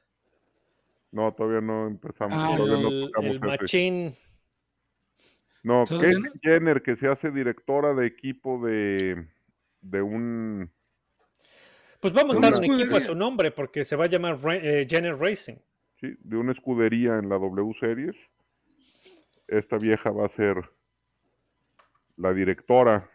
No, 1.12 1.34
todavía 1.34 1.62
no 1.62 1.88
empezamos. 1.88 2.38
Ah, 2.38 2.56
todavía 2.58 2.84
no 2.84 2.90
el, 2.90 3.12
el 3.24 3.40
machín. 3.40 4.16
No, 5.64 5.84
¿Todavía 5.86 6.20
Kate 6.22 6.40
Jenner, 6.44 6.84
que 6.84 6.96
se 6.96 7.08
hace 7.08 7.32
directora 7.32 7.96
de 7.96 8.06
equipo 8.06 8.64
de, 8.64 9.28
de 9.82 10.02
un... 10.02 10.72
Pues 12.12 12.16
va 12.16 12.22
a 12.22 12.26
montar 12.26 12.54
un 12.56 12.64
equipo 12.66 12.98
a 12.98 13.02
su 13.02 13.16
nombre 13.16 13.50
porque 13.52 13.84
se 13.84 13.96
va 13.96 14.06
a 14.06 14.08
llamar 14.08 14.38
eh, 14.62 14.86
Jenner 14.88 15.18
Racing. 15.18 15.56
sí, 16.00 16.10
de 16.20 16.38
una 16.38 16.52
escudería 16.52 17.18
en 17.18 17.30
la 17.30 17.36
W 17.40 17.74
Series. 17.80 18.16
Esta 19.48 19.78
vieja 19.80 20.12
va 20.12 20.28
a 20.28 20.30
ser 20.30 20.58
la 22.18 22.32
directora, 22.34 23.10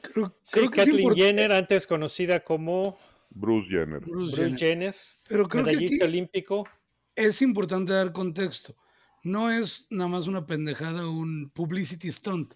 Creo, 0.00 0.36
Sí, 0.42 0.60
creo 0.60 0.70
que 0.70 0.76
Kathleen 0.76 1.08
import- 1.08 1.16
Jenner, 1.16 1.52
antes 1.52 1.86
conocida 1.86 2.40
como 2.44 2.96
Bruce 3.30 3.68
Jenner. 3.68 4.00
Bruce 4.00 4.36
Bruce 4.36 4.36
Jenner. 4.36 4.58
Jenner, 4.58 4.94
Pero 5.28 5.48
creo 5.48 5.64
que 5.64 5.70
aquí 5.70 5.76
medallista 5.78 6.04
olímpico. 6.04 6.68
es 7.16 7.42
importante 7.42 7.92
dar 7.94 8.12
contexto. 8.12 8.76
No 9.24 9.50
es 9.50 9.86
nada 9.90 10.08
más 10.08 10.26
una 10.28 10.46
pendejada, 10.46 11.08
un 11.08 11.50
publicity 11.50 12.12
stunt. 12.12 12.54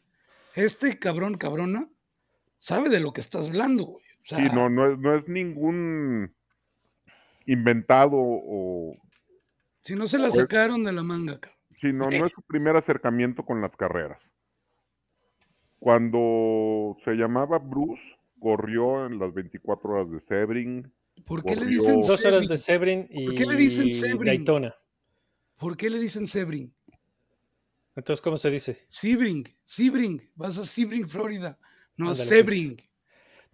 Este 0.55 0.99
cabrón, 0.99 1.37
cabrona, 1.37 1.89
sabe 2.59 2.91
de 2.91 3.01
lo 3.01 3.13
que 3.13 3.23
estás 3.23 3.47
hablando, 3.49 3.85
güey. 3.87 4.05
O 4.25 4.27
sea, 4.29 4.39
Sí, 4.39 4.55
no, 4.55 4.69
no 4.69 4.93
es, 4.93 4.99
no 4.99 5.15
es 5.15 5.27
ningún 5.29 6.35
inventado 7.47 8.17
o... 8.17 8.97
si 9.83 9.95
no 9.95 10.07
se 10.07 10.19
la 10.19 10.29
Pues- 10.29 10.41
sacaron 10.41 10.85
de 10.85 10.93
la 10.93 11.03
manga, 11.03 11.41
cabrón. 11.41 11.59
Sí, 11.81 11.93
no, 11.93 12.11
no 12.11 12.27
es 12.27 12.33
su 12.33 12.43
primer 12.43 12.75
acercamiento 12.77 13.45
con 13.45 13.61
las 13.61 13.75
carreras. 13.77 14.21
Cuando 15.79 16.97
se 17.05 17.13
llamaba 17.15 17.59
Bruce, 17.59 18.03
corrió 18.41 19.07
en 19.07 19.19
las 19.19 19.33
24 19.33 19.91
horas 19.91 20.11
de 20.11 20.21
Sebring. 20.21 20.93
¿Por 21.25 21.45
qué 21.45 21.55
le 21.57 21.67
dicen 21.67 22.01
Dos 22.01 22.11
horas 22.11 22.21
Sebring? 22.21 22.49
de 22.49 22.57
Sebring 22.57 23.07
y 23.11 23.27
¿Por 23.27 23.35
qué 23.37 23.47
le 23.47 23.55
dicen 23.57 23.93
Sebring? 23.93 24.25
Daytona. 24.25 24.75
¿Por 25.57 25.77
qué 25.77 25.89
le 25.91 25.99
dicen 26.01 26.27
Sebring? 26.27 26.73
Entonces, 27.95 28.21
¿cómo 28.21 28.37
se 28.37 28.51
dice? 28.51 28.85
Sebring, 28.89 29.49
Sebring, 29.65 30.31
vas 30.35 30.59
a 30.59 30.65
Sebring, 30.65 31.09
Florida. 31.09 31.59
No, 31.97 32.11
Ándale, 32.11 32.29
pues. 32.29 32.88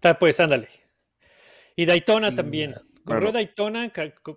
Está, 0.04 0.18
pues, 0.18 0.38
ándale. 0.38 0.68
Y 1.74 1.86
Daytona 1.86 2.28
Sí, 2.28 2.34
también. 2.36 2.74
Corrió. 3.06 3.32
Daytona, 3.32 3.90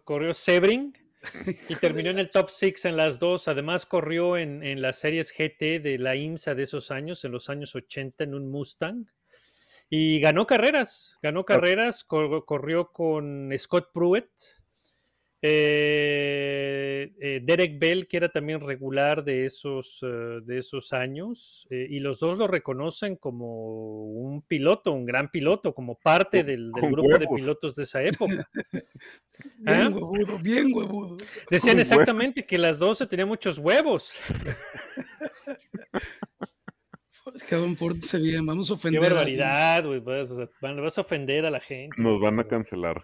corrió 0.06 0.34
Sebring 0.34 0.97
y 1.67 1.75
terminó 1.75 2.10
en 2.10 2.19
el 2.19 2.30
top 2.30 2.49
6 2.49 2.86
en 2.86 2.95
las 2.95 3.19
dos. 3.19 3.49
Además, 3.49 3.86
corrió 3.86 4.38
en, 4.38 4.63
en 4.63 4.82
las 4.82 4.97
series 4.97 5.34
GT 5.38 5.80
de 5.82 5.97
la 5.97 6.15
IMSA 6.15 6.56
de 6.56 6.63
esos 6.63 6.89
años, 6.89 7.25
en 7.25 7.34
los 7.34 7.49
años 7.49 7.75
80, 7.75 8.23
en 8.23 8.34
un 8.34 8.49
Mustang. 8.49 9.08
Y 9.89 10.21
ganó 10.21 10.47
carreras, 10.47 11.17
ganó 11.21 11.43
carreras, 11.43 12.06
cor- 12.06 12.45
corrió 12.45 12.93
con 12.93 13.51
Scott 13.58 13.91
Pruitt, 13.93 14.30
eh, 15.41 17.13
eh, 17.19 17.41
Derek 17.43 17.78
Bell, 17.80 18.08
que 18.08 18.17
era 18.17 18.30
también 18.30 18.60
regular 18.60 19.23
de 19.23 19.45
esos, 19.45 20.00
eh, 20.02 20.39
de 20.43 20.58
esos 20.58 20.93
años, 20.93 21.67
eh, 21.69 21.86
y 21.89 22.00
los 22.00 22.19
dos 22.19 22.38
lo 22.38 22.47
reconocen 22.47 23.15
como 23.15 24.06
un 24.06 24.41
piloto, 24.41 24.91
un 24.91 25.06
gran 25.06 25.30
piloto, 25.30 25.73
como 25.73 25.95
parte 25.95 26.43
del, 26.43 26.71
grupo 26.71 27.17
de 27.17 27.28
pilotos 27.28 27.76
de 27.76 27.84
esa 27.84 28.02
época. 28.02 28.50
Bien 29.60 29.78
¿Ah? 29.84 29.89
huevudo, 29.89 30.39
bien 30.39 30.73
huevudo. 30.73 31.17
Decían 31.52 31.80
exactamente 31.80 32.43
que 32.43 32.58
las 32.58 32.80
12 32.80 33.06
tenían 33.06 33.28
muchos 33.28 33.60
huevos. 33.60 34.17
Cabrón, 37.50 37.76
pórtese 37.76 38.17
bien, 38.17 38.45
vamos 38.45 38.69
a 38.69 38.73
Qué 38.73 38.76
ofender. 38.76 39.02
a- 39.04 39.15
barbaridad, 39.15 39.86
güey. 39.86 40.00
Vas, 40.00 40.32
a- 40.32 40.50
van- 40.62 40.82
vas 40.82 40.97
a 40.97 41.02
ofender 41.02 41.45
a 41.45 41.52
la 41.52 41.60
gente. 41.60 41.95
Nos 42.02 42.19
van 42.21 42.39
a 42.39 42.43
cancelar. 42.45 43.02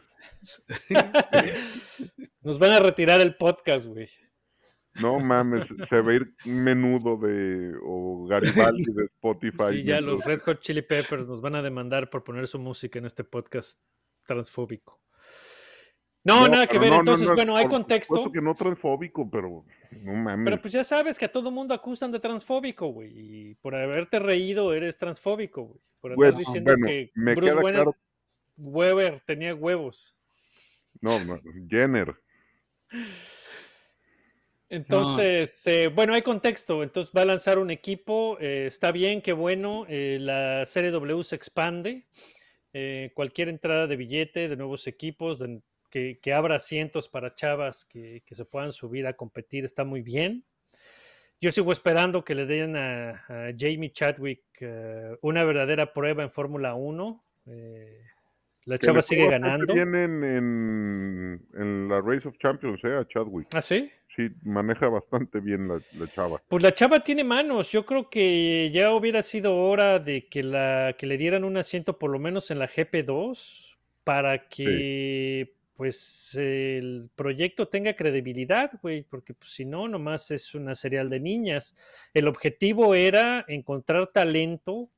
Nos 2.42 2.60
van 2.60 2.72
a 2.72 2.80
retirar 2.80 3.22
el 3.22 3.36
podcast, 3.36 3.88
güey. 3.88 4.10
No 5.02 5.20
mames, 5.20 5.74
se 5.90 6.02
va 6.02 6.12
a 6.12 6.16
ir 6.16 6.36
menudo 6.46 7.18
de 7.18 7.74
o 7.84 8.28
Garibaldi 8.28 8.86
de 8.94 9.06
Spotify. 9.06 9.70
Sí, 9.72 9.84
ya 9.84 10.00
los 10.02 10.24
Red 10.24 10.42
Hot 10.42 10.60
Chili 10.60 10.84
Peppers 10.84 11.28
nos 11.28 11.42
van 11.42 11.56
a 11.56 11.64
demandar 11.64 12.10
por 12.12 12.24
poner 12.24 12.48
su 12.48 12.60
música 12.60 13.00
en 13.00 13.06
este 13.06 13.24
podcast 13.24 13.82
transfóbico. 14.28 15.02
No, 16.26 16.48
nada 16.48 16.68
que 16.68 16.80
ver. 16.80 16.90
no, 16.92 17.00
Entonces, 17.00 17.28
no, 17.28 17.36
bueno, 17.36 17.56
hay 17.58 17.68
contexto. 17.68 18.32
que 18.32 18.42
no 18.42 18.56
transfóbico, 18.56 19.30
pero 19.30 19.66
no 20.02 20.14
mames. 20.14 20.46
Pero 20.46 20.62
pues 20.62 20.74
ya 20.74 20.84
sabes 20.84 21.18
que 21.20 21.26
a 21.26 21.32
todo 21.32 21.52
mundo 21.52 21.74
acusan 21.74 22.12
de 22.12 22.20
transfóbico, 22.22 22.88
güey. 22.88 23.12
Y 23.14 23.56
por 23.56 23.76
haberte 23.76 24.20
reído 24.20 24.74
eres 24.74 24.98
transfóbico, 24.98 25.64
güey. 25.66 25.80
Por 26.00 26.12
andar 26.12 26.32
Bueno, 26.32 26.38
diciendo 26.38 26.72
bueno, 26.72 26.88
que 26.88 27.12
me 27.16 27.36
Bruce 27.36 27.52
queda 27.52 27.62
Weber, 27.62 27.74
claro. 27.76 27.96
Weber 28.58 29.22
tenía 29.22 29.54
huevos. 29.54 30.16
No, 31.02 31.20
no, 31.26 31.42
Jenner. 31.70 32.16
Entonces, 34.70 35.66
eh, 35.68 35.88
bueno, 35.88 36.14
hay 36.14 36.22
contexto. 36.22 36.84
Entonces 36.84 37.14
va 37.16 37.22
a 37.22 37.26
lanzar 37.26 37.60
un 37.60 37.70
equipo. 37.70 38.38
eh, 38.40 38.66
está 38.68 38.92
bien, 38.92 39.22
qué 39.22 39.34
bueno. 39.34 39.86
eh, 39.90 40.18
la 40.20 40.66
serie 40.66 40.92
W 40.92 41.24
se 41.24 41.36
expande. 41.36 42.06
eh, 42.76 43.12
cualquier 43.14 43.50
entrada 43.50 43.86
de 43.86 43.96
billetes, 43.96 44.50
de 44.50 44.56
nuevos 44.56 44.88
equipos, 44.88 45.38
de- 45.38 45.62
que, 45.94 46.18
que 46.20 46.34
abra 46.34 46.56
asientos 46.56 47.08
para 47.08 47.36
chavas 47.36 47.86
que, 47.86 48.24
que 48.26 48.34
se 48.34 48.46
puedan 48.46 48.72
subir 48.72 49.06
a 49.06 49.14
competir, 49.14 49.64
está 49.64 49.84
muy 49.84 50.02
bien. 50.02 50.44
Yo 51.40 51.52
sigo 51.52 51.72
esperando 51.72 52.24
que 52.24 52.34
le 52.34 52.48
den 52.48 52.76
a, 52.76 53.12
a 53.28 53.54
Jamie 53.56 53.92
Chadwick 53.92 54.42
eh, 54.60 55.16
una 55.22 55.44
verdadera 55.44 55.94
prueba 55.94 56.24
en 56.24 56.32
Fórmula 56.32 56.74
1. 56.74 57.24
eh, 57.46 58.02
la 58.66 58.78
Que 58.80 58.86
chava 58.88 59.02
sigue 59.04 59.28
ganando. 59.30 59.72
bien 59.74 59.94
en, 59.94 60.24
en, 60.24 61.48
en 61.54 61.88
la 61.90 62.02
Race 62.02 62.28
of 62.28 62.38
Champions, 62.40 62.80
eh, 62.86 62.96
a 62.96 63.06
Chadwick. 63.08 63.48
¿Ah, 63.54 63.62
sí? 63.62 63.92
Sí, 64.16 64.30
maneja 64.44 64.88
bastante 64.90 65.40
bien 65.42 65.68
la, 65.68 65.80
la 66.00 66.08
chava. 66.08 66.42
Pues 66.48 66.64
la 66.64 66.74
chava 66.74 67.04
tiene 67.04 67.24
manos. 67.24 67.72
Yo 67.72 67.86
creo 67.86 68.10
que 68.10 68.72
ya 68.74 68.94
hubiera 68.94 69.22
sido 69.22 69.56
hora 69.58 70.00
de 70.00 70.28
que, 70.28 70.42
la, 70.44 70.96
que 70.98 71.06
le 71.08 71.18
dieran 71.18 71.44
un 71.44 71.58
asiento 71.58 72.00
por 72.00 72.10
lo 72.10 72.20
menos 72.20 72.50
en 72.52 72.58
la 72.60 72.68
GP2 72.70 73.76
para 74.04 74.48
que 74.50 75.56
pues 75.76 76.36
el 76.36 77.10
proyecto 77.16 77.68
tenga 77.68 77.96
credibilidad, 77.96 78.72
güey, 78.82 79.04
porque 79.04 79.34
pues, 79.34 79.52
si 79.52 79.66
no, 79.66 79.88
nomás 79.88 80.30
es 80.32 80.54
una 80.54 80.76
serial 80.76 81.10
de 81.10 81.20
niñas. 81.20 81.76
El 82.14 82.28
objetivo 82.28 82.94
era 82.96 83.44
encontrar 83.48 84.08
talento 84.14 84.90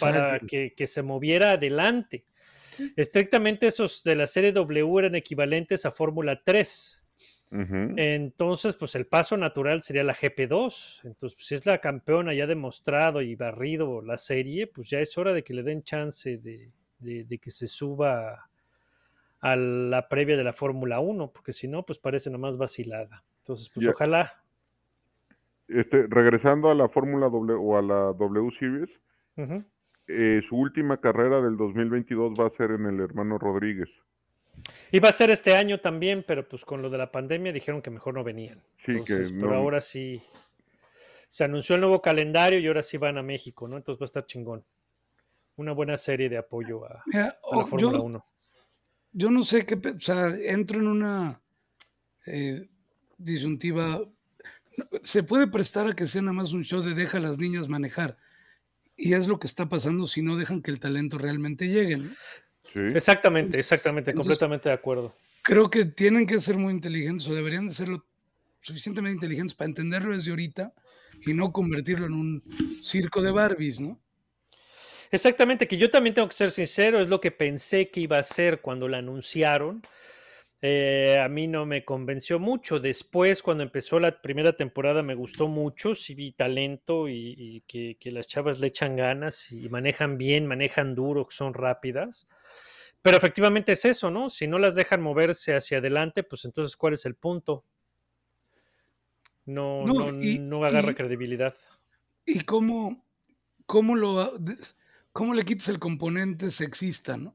para 0.00 0.38
que, 0.40 0.74
que 0.76 0.86
se 0.86 1.02
moviera 1.02 1.52
adelante. 1.52 2.24
Estrictamente 2.96 3.66
esos 3.66 4.04
de 4.04 4.14
la 4.16 4.26
serie 4.26 4.52
W 4.52 4.98
eran 4.98 5.14
equivalentes 5.14 5.84
a 5.86 5.90
Fórmula 5.90 6.40
3. 6.44 7.02
Ujú. 7.50 7.94
Entonces, 7.96 8.76
pues 8.76 8.94
el 8.94 9.06
paso 9.06 9.36
natural 9.36 9.82
sería 9.82 10.04
la 10.04 10.14
GP2. 10.14 11.00
Entonces, 11.04 11.34
pues, 11.34 11.46
si 11.46 11.54
es 11.54 11.64
la 11.64 11.78
campeona 11.78 12.34
ya 12.34 12.46
demostrado 12.46 13.22
y 13.22 13.34
barrido 13.34 14.02
la 14.02 14.16
serie, 14.18 14.66
pues 14.66 14.90
ya 14.90 15.00
es 15.00 15.16
hora 15.16 15.32
de 15.32 15.42
que 15.42 15.54
le 15.54 15.62
den 15.62 15.82
chance 15.82 16.36
de, 16.38 16.70
de- 16.98 17.24
de 17.24 17.38
que 17.38 17.50
se 17.50 17.66
suba 17.66 18.47
a 19.40 19.56
la 19.56 20.08
previa 20.08 20.36
de 20.36 20.44
la 20.44 20.52
Fórmula 20.52 21.00
1, 21.00 21.30
porque 21.32 21.52
si 21.52 21.68
no, 21.68 21.84
pues 21.84 21.98
parece 21.98 22.30
nomás 22.30 22.56
vacilada. 22.56 23.24
Entonces, 23.38 23.68
pues 23.72 23.84
Ya. 23.86 23.92
ojalá. 23.92 24.42
Este, 25.68 26.06
regresando 26.08 26.70
a 26.70 26.74
la 26.74 26.88
Fórmula 26.88 27.26
W 27.28 27.54
o 27.60 27.76
a 27.76 27.82
la 27.82 28.12
W 28.14 28.50
Series, 28.58 29.00
eh, 30.08 30.40
su 30.48 30.56
última 30.56 30.96
carrera 30.98 31.40
del 31.42 31.56
2022 31.56 32.32
va 32.40 32.46
a 32.46 32.50
ser 32.50 32.70
en 32.72 32.86
el 32.86 33.00
hermano 33.00 33.38
Rodríguez. 33.38 33.90
Iba 34.90 35.10
a 35.10 35.12
ser 35.12 35.30
este 35.30 35.54
año 35.54 35.78
también, 35.80 36.24
pero 36.26 36.48
pues 36.48 36.64
con 36.64 36.82
lo 36.82 36.90
de 36.90 36.98
la 36.98 37.12
pandemia 37.12 37.52
dijeron 37.52 37.80
que 37.82 37.90
mejor 37.90 38.14
no 38.14 38.24
venían. 38.24 38.58
Sí, 38.78 38.86
que 38.92 38.92
Entonces, 39.12 39.32
pero 39.32 39.50
no- 39.52 39.56
ahora 39.56 39.80
sí. 39.80 40.20
Se 41.28 41.44
anunció 41.44 41.74
el 41.74 41.82
nuevo 41.82 42.00
calendario 42.00 42.58
y 42.58 42.66
ahora 42.66 42.82
sí 42.82 42.96
van 42.96 43.18
a 43.18 43.22
México, 43.22 43.68
¿no? 43.68 43.76
Entonces 43.76 44.00
va 44.00 44.04
a 44.04 44.06
estar 44.06 44.24
chingón. 44.26 44.64
Una 45.56 45.72
buena 45.72 45.96
serie 45.98 46.28
de 46.30 46.38
apoyo 46.38 46.86
a, 46.86 47.02
Mira, 47.06 47.24
a 47.52 47.56
la 47.56 47.62
o- 47.62 47.66
Fórmula 47.66 47.98
yo, 47.98 48.02
1. 48.02 48.24
Yo 49.12 49.30
no 49.30 49.44
sé 49.44 49.66
qué, 49.66 49.74
o 49.74 50.00
sea, 50.00 50.28
entro 50.28 50.80
en 50.80 50.88
una 50.88 51.40
eh, 52.26 52.68
disyuntiva. 53.16 54.02
Se 55.02 55.22
puede 55.22 55.46
prestar 55.46 55.88
a 55.88 55.94
que 55.96 56.06
sea 56.06 56.22
nada 56.22 56.32
más 56.34 56.52
un 56.52 56.64
show 56.64 56.82
de 56.82 56.94
deja 56.94 57.18
a 57.18 57.20
las 57.20 57.38
niñas 57.38 57.68
manejar. 57.68 58.16
Y 58.96 59.14
es 59.14 59.26
lo 59.28 59.38
que 59.38 59.46
está 59.46 59.68
pasando 59.68 60.06
si 60.06 60.22
no 60.22 60.36
dejan 60.36 60.62
que 60.62 60.70
el 60.70 60.80
talento 60.80 61.18
realmente 61.18 61.68
llegue. 61.68 61.96
¿no? 61.98 62.10
Sí. 62.72 62.80
Exactamente, 62.94 63.58
exactamente, 63.58 64.10
Entonces- 64.10 64.28
completamente 64.28 64.68
de 64.68 64.74
acuerdo. 64.74 65.14
Creo 65.42 65.70
que 65.70 65.84
tienen 65.86 66.26
que 66.26 66.40
ser 66.40 66.56
muy 66.58 66.72
inteligentes 66.72 67.26
o 67.28 67.34
deberían 67.34 67.68
de 67.68 67.74
serlo 67.74 68.04
suficientemente 68.60 69.24
inteligentes 69.24 69.54
para 69.54 69.68
entenderlo 69.68 70.14
desde 70.14 70.30
ahorita 70.30 70.72
y 71.24 71.32
no 71.32 71.52
convertirlo 71.52 72.06
en 72.06 72.12
un 72.12 72.42
circo 72.70 73.22
de 73.22 73.30
Barbies, 73.30 73.80
¿no? 73.80 73.98
Exactamente, 75.10 75.66
que 75.66 75.76
yo 75.78 75.90
también 75.90 76.14
tengo 76.14 76.28
que 76.28 76.34
ser 76.36 76.50
sincero, 76.50 77.00
es 77.00 77.08
lo 77.08 77.20
que 77.20 77.30
pensé 77.30 77.90
que 77.90 78.00
iba 78.00 78.18
a 78.18 78.22
ser 78.22 78.60
cuando 78.60 78.88
la 78.88 78.98
anunciaron. 78.98 79.82
Eh, 80.60 81.16
a 81.22 81.28
mí 81.28 81.46
no 81.46 81.64
me 81.66 81.84
convenció 81.84 82.38
mucho. 82.40 82.80
Después, 82.80 83.42
cuando 83.42 83.62
empezó 83.62 84.00
la 84.00 84.20
primera 84.20 84.54
temporada, 84.54 85.02
me 85.02 85.14
gustó 85.14 85.46
mucho. 85.46 85.94
Sí 85.94 86.14
vi 86.14 86.32
talento 86.32 87.08
y, 87.08 87.34
y 87.38 87.60
que, 87.62 87.96
que 88.00 88.10
las 88.10 88.26
chavas 88.26 88.58
le 88.58 88.66
echan 88.66 88.96
ganas 88.96 89.52
y 89.52 89.68
manejan 89.68 90.18
bien, 90.18 90.46
manejan 90.46 90.94
duro, 90.94 91.26
son 91.30 91.54
rápidas. 91.54 92.26
Pero 93.00 93.16
efectivamente 93.16 93.72
es 93.72 93.84
eso, 93.84 94.10
¿no? 94.10 94.28
Si 94.28 94.48
no 94.48 94.58
las 94.58 94.74
dejan 94.74 95.00
moverse 95.00 95.54
hacia 95.54 95.78
adelante, 95.78 96.24
pues 96.24 96.44
entonces, 96.44 96.76
¿cuál 96.76 96.94
es 96.94 97.06
el 97.06 97.14
punto? 97.14 97.64
No, 99.46 99.86
No, 99.86 100.10
no, 100.10 100.22
y- 100.22 100.38
no 100.38 100.64
agarra 100.64 100.90
y- 100.92 100.94
credibilidad. 100.94 101.54
¿Y 102.26 102.40
cómo, 102.40 103.04
cómo, 103.64 103.94
lo, 103.94 104.36
cómo 105.12 105.34
le 105.34 105.44
quitas 105.44 105.68
el 105.68 105.78
componente 105.78 106.50
sexista, 106.50 107.16
¿no? 107.16 107.34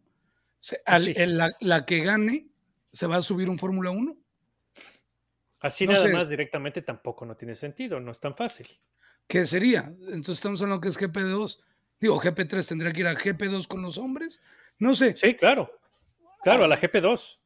Se- 0.59 0.81
al- 0.85 1.01
Sí. 1.03 1.13
el- 1.15 1.37
la, 1.37 1.55
la 1.59 1.85
que 1.85 1.99
gane 2.03 2.47
se 2.91 3.07
va 3.07 3.17
a 3.17 3.21
subir 3.21 3.49
un 3.49 3.59
Fórmula 3.59 3.91
1. 3.91 4.15
Así 5.59 5.85
No 5.85 5.93
nada 5.93 6.05
sé. 6.05 6.11
más 6.13 6.29
directamente 6.29 6.81
tampoco 6.81 7.25
no 7.25 7.35
tiene 7.35 7.55
sentido, 7.55 7.99
no 7.99 8.11
es 8.11 8.19
tan 8.19 8.35
fácil. 8.35 8.67
¿Qué 9.27 9.45
sería? 9.45 9.93
Entonces 10.07 10.35
estamos 10.35 10.61
hablando 10.61 10.81
que 10.81 10.89
es 10.89 10.97
GP2. 10.99 11.59
Digo, 11.99 12.19
GP3 12.19 12.67
tendría 12.67 12.91
que 12.91 12.99
ir 12.99 13.07
a 13.07 13.15
GP2 13.15 13.67
con 13.67 13.81
los 13.81 13.97
hombres. 13.97 14.41
No 14.77 14.93
sé. 14.93 15.15
Sí, 15.15 15.35
claro. 15.35 15.71
Claro, 16.43 16.65
a 16.65 16.67
la 16.67 16.77
GP2. 16.77 17.39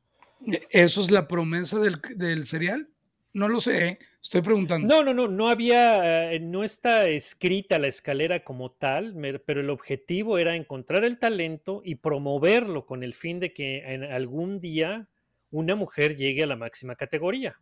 ¿Eso 0.72 1.02
es 1.02 1.12
la 1.12 1.28
promesa 1.28 1.78
del, 1.80 2.02
del 2.16 2.48
serial? 2.48 2.90
No 3.38 3.48
lo 3.48 3.62
sé, 3.62 4.00
estoy 4.20 4.42
preguntando. 4.42 4.88
No, 4.88 5.04
no, 5.04 5.14
no, 5.14 5.28
no 5.28 5.48
había, 5.48 6.34
eh, 6.34 6.40
no 6.40 6.64
está 6.64 7.08
escrita 7.08 7.78
la 7.78 7.88
escalera 7.88 8.44
como 8.44 8.72
tal, 8.72 9.14
pero 9.46 9.62
el 9.62 9.70
objetivo 9.70 10.40
era 10.40 10.56
encontrar 10.56 11.04
el 11.04 11.20
talento 11.20 11.84
y 11.86 11.94
promoverlo 11.94 12.88
con 12.88 13.04
el 13.04 13.14
fin 13.14 13.40
de 13.40 13.54
que 13.54 13.94
en 13.94 14.06
algún 14.06 14.60
día 14.60 15.08
una 15.52 15.76
mujer 15.76 16.16
llegue 16.16 16.42
a 16.42 16.48
la 16.48 16.56
máxima 16.56 16.96
categoría. 16.96 17.60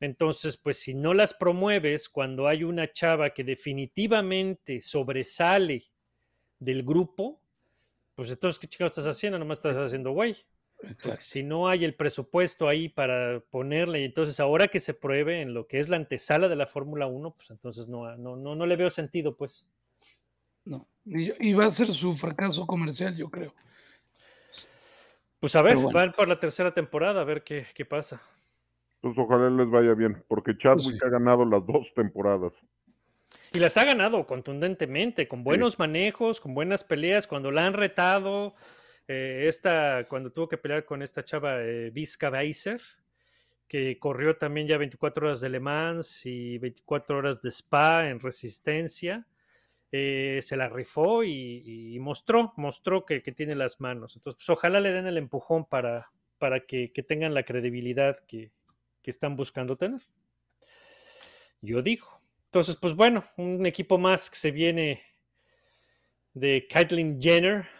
Entonces, 0.00 0.58
pues 0.58 0.76
si 0.76 0.92
no 0.92 1.14
las 1.14 1.32
promueves 1.32 2.10
cuando 2.10 2.46
hay 2.46 2.62
una 2.62 2.92
chava 2.92 3.30
que 3.30 3.42
definitivamente 3.42 4.82
sobresale 4.82 5.84
del 6.58 6.82
grupo, 6.82 7.40
pues 8.14 8.30
entonces, 8.30 8.58
¿qué 8.58 8.66
chingados 8.66 8.98
estás 8.98 9.16
haciendo? 9.16 9.38
Nomás 9.38 9.60
estás 9.60 9.76
haciendo 9.78 10.10
güey. 10.10 10.36
Si 11.18 11.42
no 11.42 11.68
hay 11.68 11.84
el 11.84 11.94
presupuesto 11.94 12.68
ahí 12.68 12.88
para 12.88 13.40
ponerle, 13.50 14.00
y 14.00 14.04
entonces 14.04 14.40
ahora 14.40 14.68
que 14.68 14.80
se 14.80 14.94
pruebe 14.94 15.42
en 15.42 15.54
lo 15.54 15.66
que 15.66 15.78
es 15.78 15.88
la 15.88 15.96
antesala 15.96 16.48
de 16.48 16.56
la 16.56 16.66
Fórmula 16.66 17.06
1, 17.06 17.30
pues 17.32 17.50
entonces 17.50 17.88
no, 17.88 18.16
no, 18.16 18.36
no, 18.36 18.54
no 18.54 18.66
le 18.66 18.76
veo 18.76 18.90
sentido, 18.90 19.36
pues. 19.36 19.66
No. 20.64 20.88
Y, 21.04 21.48
y 21.48 21.52
va 21.52 21.66
a 21.66 21.70
ser 21.70 21.88
su 21.92 22.14
fracaso 22.14 22.66
comercial, 22.66 23.16
yo 23.16 23.30
creo. 23.30 23.54
Pues 25.38 25.56
a 25.56 25.62
ver, 25.62 25.76
bueno. 25.76 25.90
van 25.92 26.12
por 26.12 26.28
la 26.28 26.38
tercera 26.38 26.72
temporada, 26.72 27.22
a 27.22 27.24
ver 27.24 27.42
qué, 27.42 27.66
qué 27.74 27.84
pasa. 27.84 28.20
Pues 29.00 29.16
ojalá 29.16 29.48
les 29.48 29.70
vaya 29.70 29.94
bien, 29.94 30.22
porque 30.28 30.56
Chadwick 30.56 30.98
sí. 30.98 31.06
ha 31.06 31.08
ganado 31.08 31.44
las 31.46 31.64
dos 31.66 31.92
temporadas. 31.94 32.52
Y 33.52 33.58
las 33.58 33.76
ha 33.76 33.84
ganado 33.84 34.26
contundentemente, 34.26 35.26
con 35.26 35.42
buenos 35.42 35.78
manejos, 35.78 36.40
con 36.40 36.54
buenas 36.54 36.84
peleas, 36.84 37.26
cuando 37.26 37.50
la 37.50 37.66
han 37.66 37.72
retado. 37.72 38.54
Eh, 39.12 39.48
esta, 39.48 40.06
cuando 40.06 40.30
tuvo 40.30 40.48
que 40.48 40.56
pelear 40.56 40.84
con 40.84 41.02
esta 41.02 41.24
chava 41.24 41.60
eh, 41.60 41.90
Vizca 41.90 42.30
Weiser, 42.30 42.80
que 43.66 43.98
corrió 43.98 44.36
también 44.36 44.68
ya 44.68 44.78
24 44.78 45.26
horas 45.26 45.40
de 45.40 45.48
Le 45.48 45.58
Mans 45.58 46.24
y 46.26 46.58
24 46.58 47.18
horas 47.18 47.42
de 47.42 47.48
Spa 47.50 48.08
en 48.08 48.20
resistencia. 48.20 49.26
eh, 49.90 50.38
se 50.42 50.56
la 50.56 50.68
rifó 50.68 51.24
y, 51.24 51.98
mostró, 52.00 52.52
mostró 52.56 53.04
que, 53.04 53.20
tiene 53.20 53.56
las 53.56 53.80
manos. 53.80 54.14
Entonces, 54.14 54.36
pues, 54.36 54.50
ojalá 54.50 54.78
le 54.78 54.92
den 54.92 55.08
el 55.08 55.18
empujón 55.18 55.64
para, 55.64 56.12
para 56.38 56.60
que, 56.60 56.92
que 56.92 57.02
tengan 57.02 57.34
la 57.34 57.42
credibilidad 57.42 58.16
que, 58.28 58.52
que 59.02 59.10
están 59.10 59.34
buscando 59.34 59.76
tener. 59.76 60.02
Yo 61.60 61.82
digo. 61.82 62.06
Entonces, 62.44 62.76
pues 62.76 62.94
bueno, 62.94 63.24
un 63.36 63.66
equipo 63.66 63.98
más 63.98 64.30
que 64.30 64.36
se 64.36 64.52
viene 64.52 65.02
de 66.32 66.68
Caitlyn 66.68 67.20
Jenner. 67.20 67.79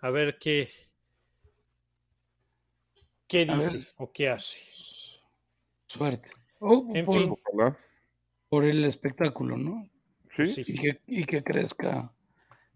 A 0.00 0.10
ver 0.10 0.38
qué, 0.38 0.70
qué 3.28 3.44
dice 3.44 3.94
o 3.98 4.10
qué 4.10 4.28
hace. 4.28 4.58
Suerte. 5.86 6.30
O 6.58 6.90
En 6.94 7.04
por, 7.04 7.18
fin. 7.18 7.36
Ojalá. 7.44 7.78
por 8.48 8.64
el 8.64 8.84
espectáculo, 8.84 9.56
¿no? 9.56 9.88
Sí. 10.36 10.62
Y 10.66 10.74
que, 10.74 11.00
y 11.06 11.24
que 11.24 11.42
crezca, 11.42 12.12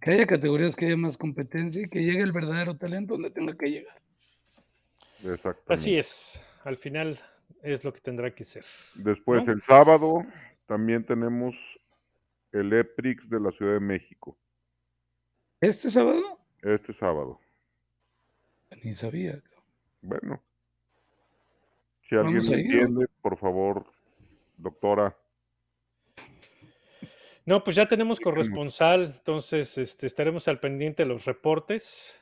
que 0.01 0.11
haya 0.11 0.27
categorías, 0.27 0.77
que 0.77 0.87
haya 0.87 0.97
más 0.97 1.17
competencia 1.17 1.83
y 1.83 1.89
que 1.89 2.01
llegue 2.03 2.23
el 2.23 2.33
verdadero 2.33 2.77
talento 2.77 3.15
donde 3.15 3.31
tenga 3.31 3.57
que 3.57 3.71
llegar. 3.71 4.03
exactamente. 5.19 5.73
Así 5.73 5.97
es. 5.97 6.45
Al 6.65 6.77
final 6.77 7.19
es 7.63 7.85
lo 7.85 7.93
que 7.93 8.01
tendrá 8.01 8.35
que 8.35 8.45
ser. 8.45 8.65
Después, 8.95 9.47
¿no? 9.47 9.53
el 9.53 9.63
sábado, 9.63 10.25
también 10.67 11.05
tenemos 11.05 11.55
el 12.53 12.73
EPRIX 12.73 13.29
de 13.29 13.41
la 13.41 13.51
Ciudad 13.53 13.75
de 13.75 13.81
México. 13.81 14.37
¿Este 15.61 15.91
sábado? 15.91 16.44
Este 16.65 16.93
sábado. 16.95 17.39
Ni 18.83 18.95
sabía. 18.95 19.41
Bueno. 20.03 20.43
Si 22.09 22.17
Vamos 22.17 22.35
alguien 22.35 22.51
me 22.51 22.61
entiende, 22.63 23.07
por 23.23 23.37
favor, 23.39 23.87
doctora. 24.57 25.17
No, 27.47 27.63
pues 27.63 27.77
ya 27.77 27.87
tenemos 27.87 28.21
corresponsal, 28.21 29.13
entonces 29.19 29.77
este, 29.79 30.07
estaremos 30.07 30.49
al 30.49 30.61
pendiente 30.61 31.03
de 31.03 31.09
los 31.11 31.27
reportes. 31.27 32.17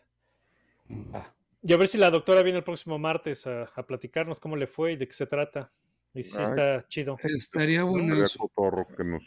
Va. 0.91 1.33
Y 1.63 1.73
a 1.73 1.77
ver 1.77 1.87
si 1.87 1.97
la 1.97 2.11
doctora 2.11 2.43
viene 2.43 2.59
el 2.59 2.65
próximo 2.65 2.99
martes 2.99 3.47
a, 3.47 3.71
a 3.75 3.87
platicarnos 3.87 4.41
cómo 4.41 4.57
le 4.57 4.67
fue 4.67 4.93
y 4.93 4.97
de 4.97 5.07
qué 5.07 5.13
se 5.13 5.27
trata. 5.27 5.71
Y 6.13 6.25
si 6.25 6.37
Ay. 6.39 6.45
está 6.45 6.85
chido. 6.89 7.17
Estaría 7.23 7.85
bueno 7.85 8.15
Sería 8.15 8.27
eso, 8.27 8.39
cotorro 8.41 8.87
que 8.89 9.05
nos 9.05 9.23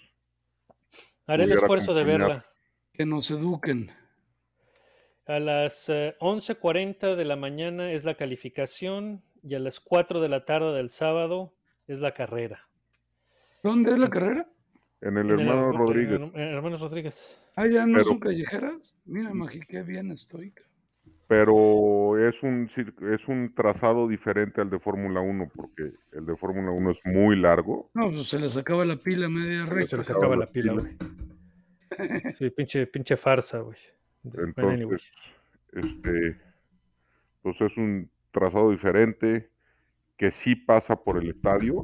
Haré 1.27 1.45
el 1.45 1.53
esfuerzo 1.53 1.93
de 1.93 2.03
verla. 2.03 2.45
que 2.93 3.05
nos 3.05 3.31
eduquen. 3.31 3.89
A 5.27 5.39
las 5.39 5.89
eh, 5.89 6.15
11.40 6.19 7.15
de 7.15 7.25
la 7.25 7.35
mañana 7.35 7.91
es 7.91 8.05
la 8.05 8.15
calificación 8.15 9.23
y 9.43 9.55
a 9.55 9.59
las 9.59 9.79
4 9.79 10.21
de 10.21 10.29
la 10.29 10.45
tarde 10.45 10.73
del 10.73 10.89
sábado 10.89 11.53
es 11.87 11.99
la 11.99 12.13
carrera. 12.13 12.67
¿Dónde 13.63 13.91
es 13.91 13.97
la 13.99 14.09
carrera? 14.09 14.47
En 15.01 15.17
el 15.17 15.25
En 15.31 15.31
el 15.31 15.39
hermano 15.41 15.71
en 15.71 15.77
Rodríguez. 15.77 16.13
el- 16.21 16.23
en 16.41 16.55
Hermanos 16.55 16.79
Rodríguez. 16.81 17.41
Ah, 17.55 17.65
ya 17.67 17.85
no 17.85 17.93
Pero- 17.93 18.05
son 18.05 18.19
callejeras. 18.19 18.95
Mira, 19.05 19.33
Magi, 19.33 19.61
qué 19.61 19.81
bien 19.81 20.11
estoy. 20.11 20.53
Pero 21.27 22.19
es 22.19 22.35
un, 22.43 22.69
es 22.75 23.27
un 23.27 23.51
trazado 23.55 24.07
diferente 24.07 24.61
al 24.61 24.69
de 24.69 24.77
Fórmula 24.79 25.21
1, 25.21 25.49
porque 25.55 25.91
el 26.13 26.25
de 26.25 26.35
Fórmula 26.37 26.69
1 26.69 26.91
es 26.91 26.97
muy 27.03 27.35
largo. 27.35 27.89
No, 27.95 28.11
pues 28.11 28.27
se 28.29 28.37
les 28.37 28.55
acaba 28.57 28.85
la 28.85 28.97
pila 28.97 29.25
a 29.25 29.29
media 29.29 29.65
recta. 29.65 29.87
Se 29.87 29.97
les 29.97 30.11
acaba 30.11 30.35
la 30.35 30.45
la 30.45 30.51
pila, 30.51 30.73
pila. 30.75 30.95
güey. 31.97 32.33
Sí, 32.35 32.49
pinche, 32.51 32.85
pinche 32.85 33.17
farsa, 33.17 33.59
güey. 33.59 33.77
Entonces, 34.33 35.01
este, 35.73 36.41
pues 37.41 37.61
es 37.61 37.77
un 37.77 38.09
trazado 38.31 38.71
diferente 38.71 39.49
que 40.17 40.31
sí 40.31 40.55
pasa 40.55 40.95
por 40.95 41.21
el 41.21 41.29
estadio. 41.29 41.83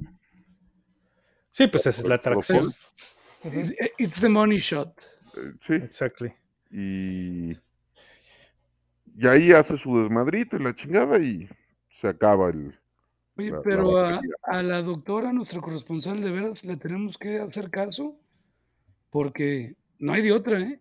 Sí, 1.49 1.67
pues 1.67 1.86
esa 1.86 2.01
es 2.01 2.08
la 2.08 2.15
atracción. 2.15 2.65
It's, 3.97 4.21
the 4.21 4.30
money 4.30 4.60
shot. 4.60 4.99
Eh, 5.36 5.54
sí, 5.65 5.73
Exactly. 5.73 6.34
y, 6.69 7.51
y 9.17 9.27
ahí 9.27 9.51
hace 9.51 9.77
su 9.77 10.01
desmadrito 10.01 10.58
y 10.58 10.63
la 10.63 10.75
chingada 10.75 11.19
y 11.19 11.49
se 11.89 12.08
acaba 12.08 12.49
el... 12.49 12.77
Oye, 13.38 13.49
La- 13.49 13.58
la 13.58 13.62
pero 13.63 13.97
a, 13.97 14.21
a 14.43 14.63
la 14.63 14.82
doctora, 14.82 15.34
nuestra 15.34 15.60
corresponsal, 15.62 16.21
de 16.21 16.32
veras 16.32 16.63
le 16.63 16.77
tenemos 16.77 17.17
que 17.17 17.39
hacer 17.39 17.69
caso 17.69 18.17
porque 19.10 19.75
no 19.99 20.13
hay 20.13 20.21
de 20.21 20.32
otra, 20.32 20.60
¿eh? 20.60 20.80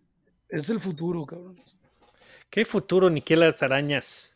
Es 0.51 0.69
el 0.69 0.79
futuro, 0.79 1.25
cabrón. 1.25 1.55
¿Qué 2.49 2.65
futuro 2.65 3.09
ni 3.09 3.21
qué 3.21 3.35
las 3.35 3.63
arañas? 3.63 4.35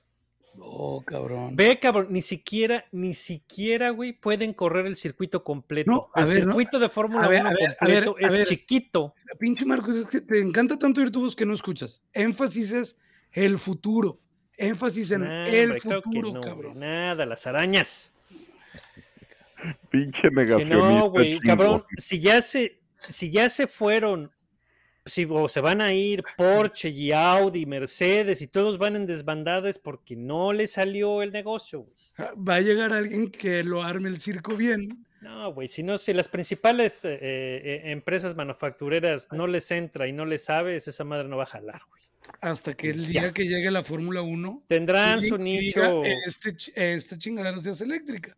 No, 0.56 1.04
cabrón. 1.06 1.54
Ve, 1.54 1.78
cabrón, 1.82 2.08
ni 2.12 2.22
siquiera, 2.22 2.86
ni 2.94 3.14
siquiera, 3.14 3.90
güey, 3.90 4.14
pueden 4.14 4.54
correr 4.54 4.86
el 4.86 4.96
circuito 4.96 5.44
completo. 5.44 5.92
No, 5.92 6.10
a 6.14 6.22
el 6.22 6.28
ver, 6.28 6.36
no. 6.46 6.52
circuito 6.54 6.80
de 6.80 6.88
Fórmula 6.88 7.26
A 7.26 7.28
ver, 7.28 7.42
1 7.42 7.50
a 7.50 7.54
ver, 7.54 7.62
a 7.62 7.86
ver, 7.86 8.06
completo 8.06 8.16
a 8.24 8.28
es 8.28 8.34
ver. 8.38 8.48
chiquito. 8.48 9.14
Pinche 9.38 9.66
Marcos, 9.66 9.98
es 9.98 10.06
que 10.06 10.22
te 10.22 10.40
encanta 10.40 10.80
tanto 10.80 11.02
oír 11.02 11.12
tu 11.12 11.20
voz 11.22 11.36
que 11.36 11.46
no 11.46 11.54
escuchas. 11.54 12.02
Énfasis 12.14 12.72
es 12.72 12.98
el 13.34 13.60
futuro. 13.60 14.18
Énfasis 14.56 15.12
en 15.12 15.22
Nah, 15.24 15.48
el 15.48 15.72
hombre, 15.74 15.82
futuro, 16.02 16.32
no, 16.32 16.40
güey, 16.40 16.44
cabrón. 16.50 16.80
Nada, 16.80 17.26
las 17.26 17.46
arañas. 17.46 18.14
Pinche 19.90 20.22
Que 20.22 20.32
negacionista. 20.32 20.78
no, 20.78 21.10
güey, 21.10 21.40
cabrón, 21.40 21.84
si 21.98 22.20
ya 22.22 22.42
se, 22.42 22.80
si 23.10 23.30
ya 23.32 23.50
se 23.50 23.68
fueron, 23.68 24.32
si 25.06 25.26
o 25.30 25.48
se 25.48 25.62
van 25.62 25.82
a 25.82 25.94
ir 25.94 26.24
Porsche 26.36 26.90
y 26.90 27.12
Audi, 27.12 27.66
Mercedes 27.66 28.42
y 28.42 28.48
todos 28.48 28.78
van 28.78 28.96
en 28.96 29.06
desbandadas 29.06 29.78
porque 29.78 30.16
no 30.16 30.52
les 30.52 30.72
salió 30.74 31.22
el 31.22 31.32
negocio. 31.32 31.86
Ah, 32.18 32.32
Va 32.36 32.56
a 32.56 32.62
llegar 32.62 32.92
alguien 32.94 33.30
que 33.30 33.64
lo 33.64 33.84
arme 33.84 34.10
el 34.10 34.20
circo 34.20 34.56
bien. 34.56 34.88
No, 35.22 35.52
güey, 35.54 35.68
si 35.68 35.82
no, 35.84 35.98
si 35.98 36.14
las 36.14 36.28
principales 36.28 37.04
eh, 37.06 37.18
eh, 37.22 37.82
empresas 37.86 38.36
manufactureras 38.36 39.28
no 39.32 39.48
les 39.48 39.70
entra 39.72 40.08
y 40.08 40.14
no 40.14 40.26
les 40.26 40.44
sabes, 40.46 40.88
esa 40.88 41.04
madre 41.04 41.28
no 41.28 41.38
va 41.38 41.44
a 41.44 41.48
jalar, 41.48 41.82
güey. 41.90 42.04
Hasta 42.42 42.74
que 42.74 42.90
el 42.90 43.08
Ya. 43.12 43.22
día 43.22 43.34
que 43.34 43.44
llegue 43.44 43.70
la 43.72 43.84
Fórmula 43.84 44.22
1, 44.24 44.64
Tendrán 44.68 45.22
su 45.22 45.38
nicho. 45.38 46.04
este, 46.04 46.56
esta 46.76 47.18
chingadera 47.18 47.62
se 47.62 47.70
hace 47.72 47.84
eléctrica. 47.84 48.36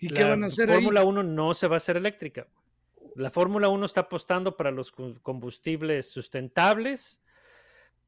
¿Y 0.00 0.08
qué 0.08 0.20
La 0.22 0.28
van 0.30 0.44
a 0.44 0.46
hacer 0.46 0.68
Fórmula 0.68 1.00
ahí? 1.00 1.06
1 1.06 1.22
no 1.22 1.54
se 1.54 1.66
va 1.68 1.74
a 1.74 1.78
hacer 1.78 1.96
eléctrica. 1.96 2.46
La 3.18 3.32
Fórmula 3.32 3.68
1 3.68 3.84
está 3.84 4.02
apostando 4.02 4.56
para 4.56 4.70
los 4.70 4.92
combustibles 4.92 6.08
sustentables 6.08 7.20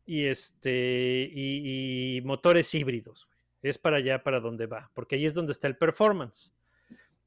y, 0.07 0.27
este, 0.27 1.29
y, 1.33 2.17
y 2.17 2.21
motores 2.21 2.73
híbridos. 2.75 3.27
güey. 3.27 3.39
Es 3.63 3.77
para 3.77 3.97
allá, 3.97 4.23
para 4.23 4.39
donde 4.39 4.67
va, 4.67 4.89
porque 4.95 5.17
ahí 5.17 5.27
es 5.27 5.35
donde 5.35 5.51
está 5.51 5.67
el 5.67 5.77
performance. 5.77 6.53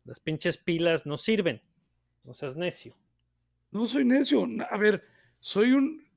Las 0.05 0.21
pinches 0.21 0.57
pilas 0.57 1.05
no 1.05 1.17
sirven. 1.17 1.61
No 2.23 2.33
seas 2.33 2.55
necio. 2.55 2.93
No 3.71 3.85
soy 3.85 4.05
necio. 4.05 4.47
A 4.69 4.77
ver, 4.77 5.05
soy 5.41 5.73
un 5.73 6.07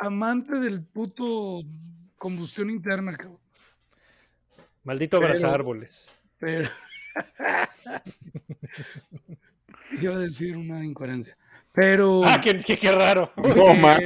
amante 0.00 0.58
del 0.58 0.82
puto 0.82 1.64
combustión 2.16 2.70
interna, 2.70 3.14
cabrón. 3.14 3.38
Maldito 4.84 5.18
abraza 5.18 5.52
árboles. 5.52 6.16
Pero. 6.38 6.70
Iba 10.00 10.14
a 10.14 10.18
decir 10.18 10.56
una 10.56 10.84
incoherencia. 10.84 11.36
Pero. 11.72 12.22
Ah, 12.24 12.40
qué, 12.42 12.58
qué- 12.58 12.76
qué 12.76 12.90
raro. 12.92 13.30
No, 13.36 13.70
eh, 13.72 13.78
man. 13.80 14.00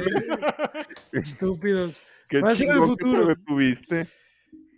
Estúpidos. 1.11 2.01
Qué 2.27 2.41
va 2.41 2.51
a 2.51 2.55
ser 2.55 2.67
el 2.69 2.73
chingón 2.73 2.89
que 2.89 2.95
te 2.95 3.03
futuro. 3.09 3.25
detuviste. 3.27 4.07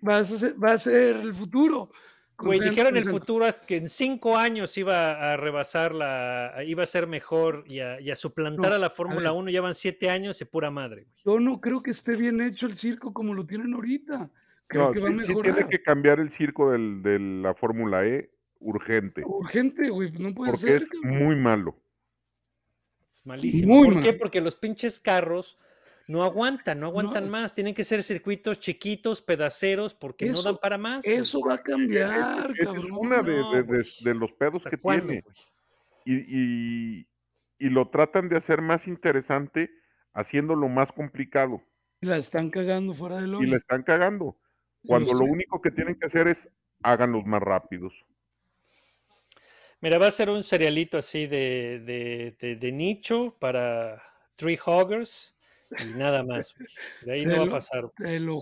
Va 0.08 0.18
a 0.18 0.24
ser, 0.26 0.56
va 0.64 0.74
a 0.74 0.80
ser 0.80 1.16
el 1.18 1.34
futuro. 1.34 1.92
Güey, 2.36 2.60
dijeron 2.60 2.98
el 2.98 3.08
futuro 3.08 3.46
hasta 3.46 3.66
que 3.66 3.78
en 3.78 3.88
cinco 3.88 4.36
años 4.38 4.76
iba 4.78 5.32
a 5.32 5.38
rebasar 5.38 5.94
la, 5.94 6.56
iba 6.66 6.84
a 6.84 6.86
ser 6.86 7.08
mejor 7.08 7.64
y 7.68 7.80
a, 7.80 8.02
y 8.02 8.10
a 8.12 8.16
suplantar 8.16 8.72
No, 8.72 8.76
a 8.76 8.80
la 8.80 8.90
Fórmula 8.90 9.30
ver. 9.32 9.40
1. 9.40 9.52
Llevan 9.52 9.74
siete 9.74 10.10
años 10.10 10.42
y 10.42 10.46
pura 10.46 10.70
madre. 10.72 11.04
güey. 11.04 11.16
Yo 11.24 11.40
no 11.40 11.62
creo 11.62 11.82
que 11.82 11.92
esté 11.92 12.16
bien 12.18 12.42
hecho 12.42 12.66
el 12.66 12.76
circo 12.76 13.14
como 13.14 13.34
lo 13.34 13.46
tienen 13.46 13.74
ahorita. 13.74 14.30
Creo 14.68 14.88
No, 14.88 14.92
que 14.92 15.00
sí, 15.00 15.06
va 15.06 15.24
sí 15.24 15.34
tiene 15.42 15.68
que 15.70 15.82
cambiar 15.84 16.20
el 16.20 16.32
circo 16.32 16.72
del- 16.72 17.02
de 17.04 17.20
la 17.20 17.54
Fórmula 17.54 18.04
E 18.06 18.32
urgente, 18.64 19.24
Urgente, 19.26 19.90
güey. 19.90 20.12
No 20.14 20.34
puede 20.34 20.52
porque 20.52 20.66
ser. 20.68 20.82
es 20.84 20.90
cabrón. 20.90 21.24
muy 21.24 21.36
malo. 21.36 21.76
Es 23.14 23.26
malísimo. 23.26 23.76
Muy 23.76 23.94
¿Por 23.96 24.04
qué? 24.04 24.14
Porque 24.14 24.42
los 24.42 24.56
pinches 24.56 25.00
carros 25.00 25.60
no 26.08 26.24
aguantan, 26.24 26.80
no 26.80 26.88
aguantan 26.88 27.26
No. 27.26 27.32
más. 27.32 27.54
Tienen 27.56 27.74
que 27.74 27.84
ser 27.84 28.04
circuitos 28.04 28.60
chiquitos, 28.60 29.22
pedaceros, 29.22 29.94
porque 29.94 30.26
no 30.30 30.42
dan 30.42 30.58
para 30.58 30.78
más. 30.78 31.04
güey. 31.06 31.18
Eso 31.18 31.40
va 31.42 31.56
a 31.56 31.62
cambiar, 31.62 32.40
es, 32.40 32.46
esa 32.46 32.52
es 32.64 32.70
cabrón. 32.70 32.92
una 32.92 33.22
de, 33.22 33.38
no, 33.38 33.52
de- 33.54 33.64
de- 33.64 33.88
de 34.02 34.14
los 34.16 34.32
pedos 34.34 34.58
¿Hasta 34.58 34.70
que 34.72 34.78
cuándo, 34.78 35.08
tiene. 35.08 35.24
Y, 36.06 36.16
y- 37.00 37.08
y 37.60 37.70
lo 37.70 37.90
tratan 37.90 38.28
de 38.28 38.36
hacer 38.38 38.62
más 38.62 38.88
interesante 38.88 39.72
haciéndolo 40.14 40.68
más 40.68 40.92
complicado. 40.92 41.62
La 42.02 42.18
están 42.18 42.50
cagando 42.50 42.94
fuera 42.94 43.18
del 43.18 43.32
Y 43.32 43.36
hoyo. 43.36 43.48
la 43.52 43.58
están 43.58 43.84
cagando. 43.84 44.38
Cuando 44.86 45.14
lo 45.14 45.24
único 45.24 45.62
que 45.62 45.72
tienen 45.72 45.96
que 45.96 46.08
hacer 46.08 46.28
es 46.28 46.50
háganlos 46.84 47.26
más 47.26 47.42
rápidos. 47.42 47.94
Mira, 49.84 49.98
va 49.98 50.08
a 50.08 50.12
ser 50.12 50.30
un 50.30 50.44
cerealito 50.44 50.98
así 50.98 51.28
de, 51.28 51.82
de- 51.86 52.38
de- 52.40 52.56
de 52.56 52.72
nicho 52.72 53.36
para 53.38 54.02
tree 54.36 54.58
hoggers 54.66 55.36
y 55.78 55.98
nada 55.98 56.24
más. 56.24 56.56
De 57.02 57.12
ahí 57.12 57.26
no 57.26 57.38
va 57.42 57.44
a 57.48 57.50
pasar. 57.50 57.92
lo 58.00 58.42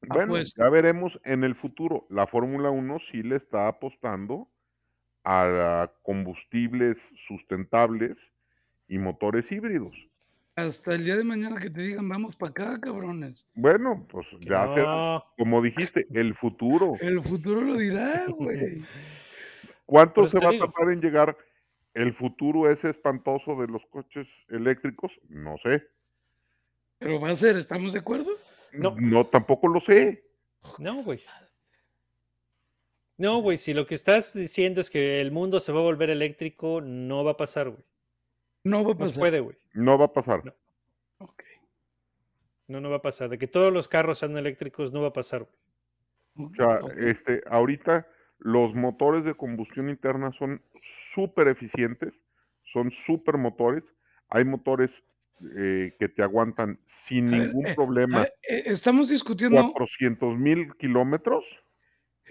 Bueno, 0.00 0.22
Apuesto. 0.24 0.62
ya 0.64 0.70
veremos 0.70 1.20
en 1.24 1.44
el 1.44 1.54
futuro. 1.54 2.06
La 2.08 2.26
Fórmula 2.26 2.70
1 2.70 2.98
sí 3.10 3.22
le 3.22 3.36
está 3.36 3.68
apostando 3.68 4.48
a 5.22 5.92
combustibles 6.02 6.98
sustentables 7.28 8.18
y 8.88 8.96
motores 8.96 9.52
híbridos. 9.52 9.94
hasta 10.56 10.94
el 10.94 11.04
día 11.04 11.16
de 11.16 11.24
mañana 11.24 11.60
que 11.60 11.68
te 11.70 11.80
digan, 11.82 12.08
vamos 12.08 12.36
para 12.36 12.50
acá, 12.52 12.80
cabrones. 12.80 13.46
Bueno, 13.54 14.06
pues 14.10 14.26
Que 14.40 14.46
ya 14.46 14.64
no. 14.66 15.24
como 15.38 15.60
dijiste, 15.60 16.06
el 16.14 16.34
futuro. 16.34 16.94
El 17.00 17.22
futuro 17.22 17.60
lo 17.60 17.76
dirá, 17.76 18.24
güey. 18.28 18.82
¿Cuánto 19.92 20.26
se 20.26 20.38
va 20.40 20.48
a 20.48 20.58
tardar 20.58 20.90
en 20.90 21.02
llegar 21.02 21.36
el 21.92 22.14
futuro 22.14 22.70
ese 22.70 22.88
espantoso 22.88 23.54
de 23.60 23.68
los 23.68 23.84
coches 23.90 24.26
eléctricos? 24.48 25.12
No 25.28 25.58
sé. 25.62 25.86
Pero 26.98 27.20
va 27.20 27.28
a 27.28 27.36
ser, 27.36 27.58
¿estamos 27.58 27.92
de 27.92 27.98
acuerdo? 27.98 28.30
No. 28.72 28.94
No, 28.98 29.26
tampoco 29.26 29.68
lo 29.68 29.80
sé. 29.80 30.24
No, 30.78 31.02
güey. 31.04 31.22
No, 33.18 33.42
güey, 33.42 33.58
si 33.58 33.74
lo 33.74 33.86
que 33.86 33.94
estás 33.94 34.32
diciendo 34.32 34.80
es 34.80 34.88
que 34.88 35.20
el 35.20 35.30
mundo 35.30 35.60
se 35.60 35.72
va 35.72 35.80
a 35.80 35.82
volver 35.82 36.08
eléctrico, 36.08 36.80
no 36.80 37.22
va 37.22 37.32
a 37.32 37.36
pasar, 37.36 37.68
güey. 37.68 37.84
No 38.64 38.78
va 38.84 38.92
a 38.92 38.94
No 38.94 38.98
pasar. 38.98 39.18
puede, 39.18 39.40
güey. 39.40 39.56
No 39.74 39.98
va 39.98 40.06
a 40.06 40.12
pasar. 40.14 40.42
No. 40.42 40.54
Ok, 41.18 41.42
No, 42.66 42.80
no 42.80 42.88
va 42.88 42.96
a 42.96 43.02
pasar. 43.02 43.28
De 43.28 43.36
que 43.36 43.46
todos 43.46 43.70
los 43.70 43.88
carros 43.88 44.20
sean 44.20 44.38
eléctricos, 44.38 44.90
no 44.90 45.02
va 45.02 45.08
a 45.08 45.12
pasar, 45.12 45.46
güey. 46.34 46.48
O 46.48 46.54
sea, 46.54 46.80
este, 46.96 47.42
ahorita 47.46 48.06
los 48.44 48.74
motores 48.74 49.24
de 49.24 49.34
combustión 49.34 49.88
interna 49.88 50.32
son 50.32 50.62
súper 51.14 51.48
eficientes, 51.48 52.12
son 52.64 52.90
súper 52.90 53.38
motores. 53.38 53.84
Hay 54.28 54.44
motores 54.44 55.02
eh, 55.56 55.92
que 55.98 56.08
te 56.08 56.22
aguantan 56.22 56.80
sin 56.84 57.30
ver, 57.30 57.40
ningún 57.46 57.66
eh, 57.66 57.74
problema 57.74 58.20
ver, 58.20 58.34
eh, 58.48 58.62
estamos 58.66 59.08
discutiendo, 59.08 59.60
400 59.72 60.38
mil 60.38 60.74
kilómetros. 60.76 61.44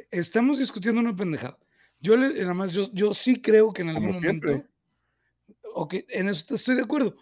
estamos 0.10 0.60
discutiendo 0.60 1.02
una 1.02 1.15
pendejada. 1.15 1.58
Yo 2.00 2.17
le, 2.17 2.34
nada 2.41 2.54
más, 2.54 2.74
yo, 2.74 2.89
yo 2.93 3.13
sí 3.13 3.41
creo 3.41 3.71
que 3.71 3.84
en 3.84 3.89
algún 3.89 4.08
Como 4.08 4.21
siempre. 4.21 4.52
momento, 4.52 4.69
ok, 5.76 5.95
en 6.10 6.30
eso 6.30 6.56
estoy 6.56 6.76
de 6.76 6.84
acuerdo, 6.84 7.15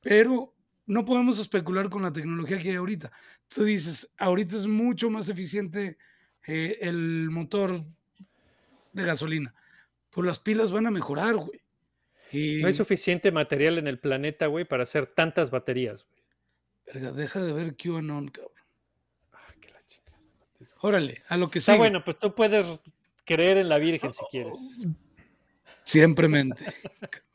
pero 0.00 0.54
no 0.86 1.04
podemos 1.04 1.38
especular 1.38 1.88
con 1.88 2.02
la 2.02 2.12
tecnología 2.12 2.58
que 2.58 2.70
hay 2.70 2.76
ahorita. 2.76 3.10
Tú 3.48 3.64
dices, 3.64 4.10
ahorita 4.18 4.56
es 4.56 4.66
mucho 4.66 5.08
más 5.08 5.28
eficiente 5.28 5.96
eh, 6.46 6.78
el 6.80 7.30
motor 7.30 7.84
de 8.94 9.04
gasolina. 9.04 9.54
Pues 10.10 10.26
las 10.26 10.38
pilas 10.38 10.72
van 10.72 10.86
a 10.86 10.90
mejorar, 10.90 11.36
güey. 11.36 11.60
Y, 12.32 12.60
No 12.62 12.68
hay 12.68 12.74
suficiente 12.74 13.30
material 13.30 13.78
en 13.78 13.86
el 13.86 13.98
planeta, 13.98 14.46
güey, 14.46 14.64
para 14.64 14.84
hacer 14.84 15.06
tantas 15.06 15.50
baterías, 15.50 16.06
güey. 16.06 16.22
verga, 16.86 17.12
deja 17.12 17.42
de 17.42 17.52
ver 17.52 17.76
QAnon, 17.76 18.28
cabrón. 18.28 18.52
Ah, 19.32 19.52
que 19.60 19.68
la 19.70 19.80
chingada. 19.86 20.18
Órale, 20.80 21.22
a 21.28 21.36
lo 21.36 21.50
que 21.50 21.58
Está 21.58 21.72
sigue. 21.72 21.80
bueno, 21.82 22.02
pues 22.04 22.18
tú 22.18 22.34
puedes 22.34 22.80
creer 23.24 23.58
en 23.58 23.68
la 23.68 23.78
Virgen 23.78 24.12
si 24.12 24.24
quieres. 24.30 24.56
Siempre 25.84 26.28
mente. 26.28 26.64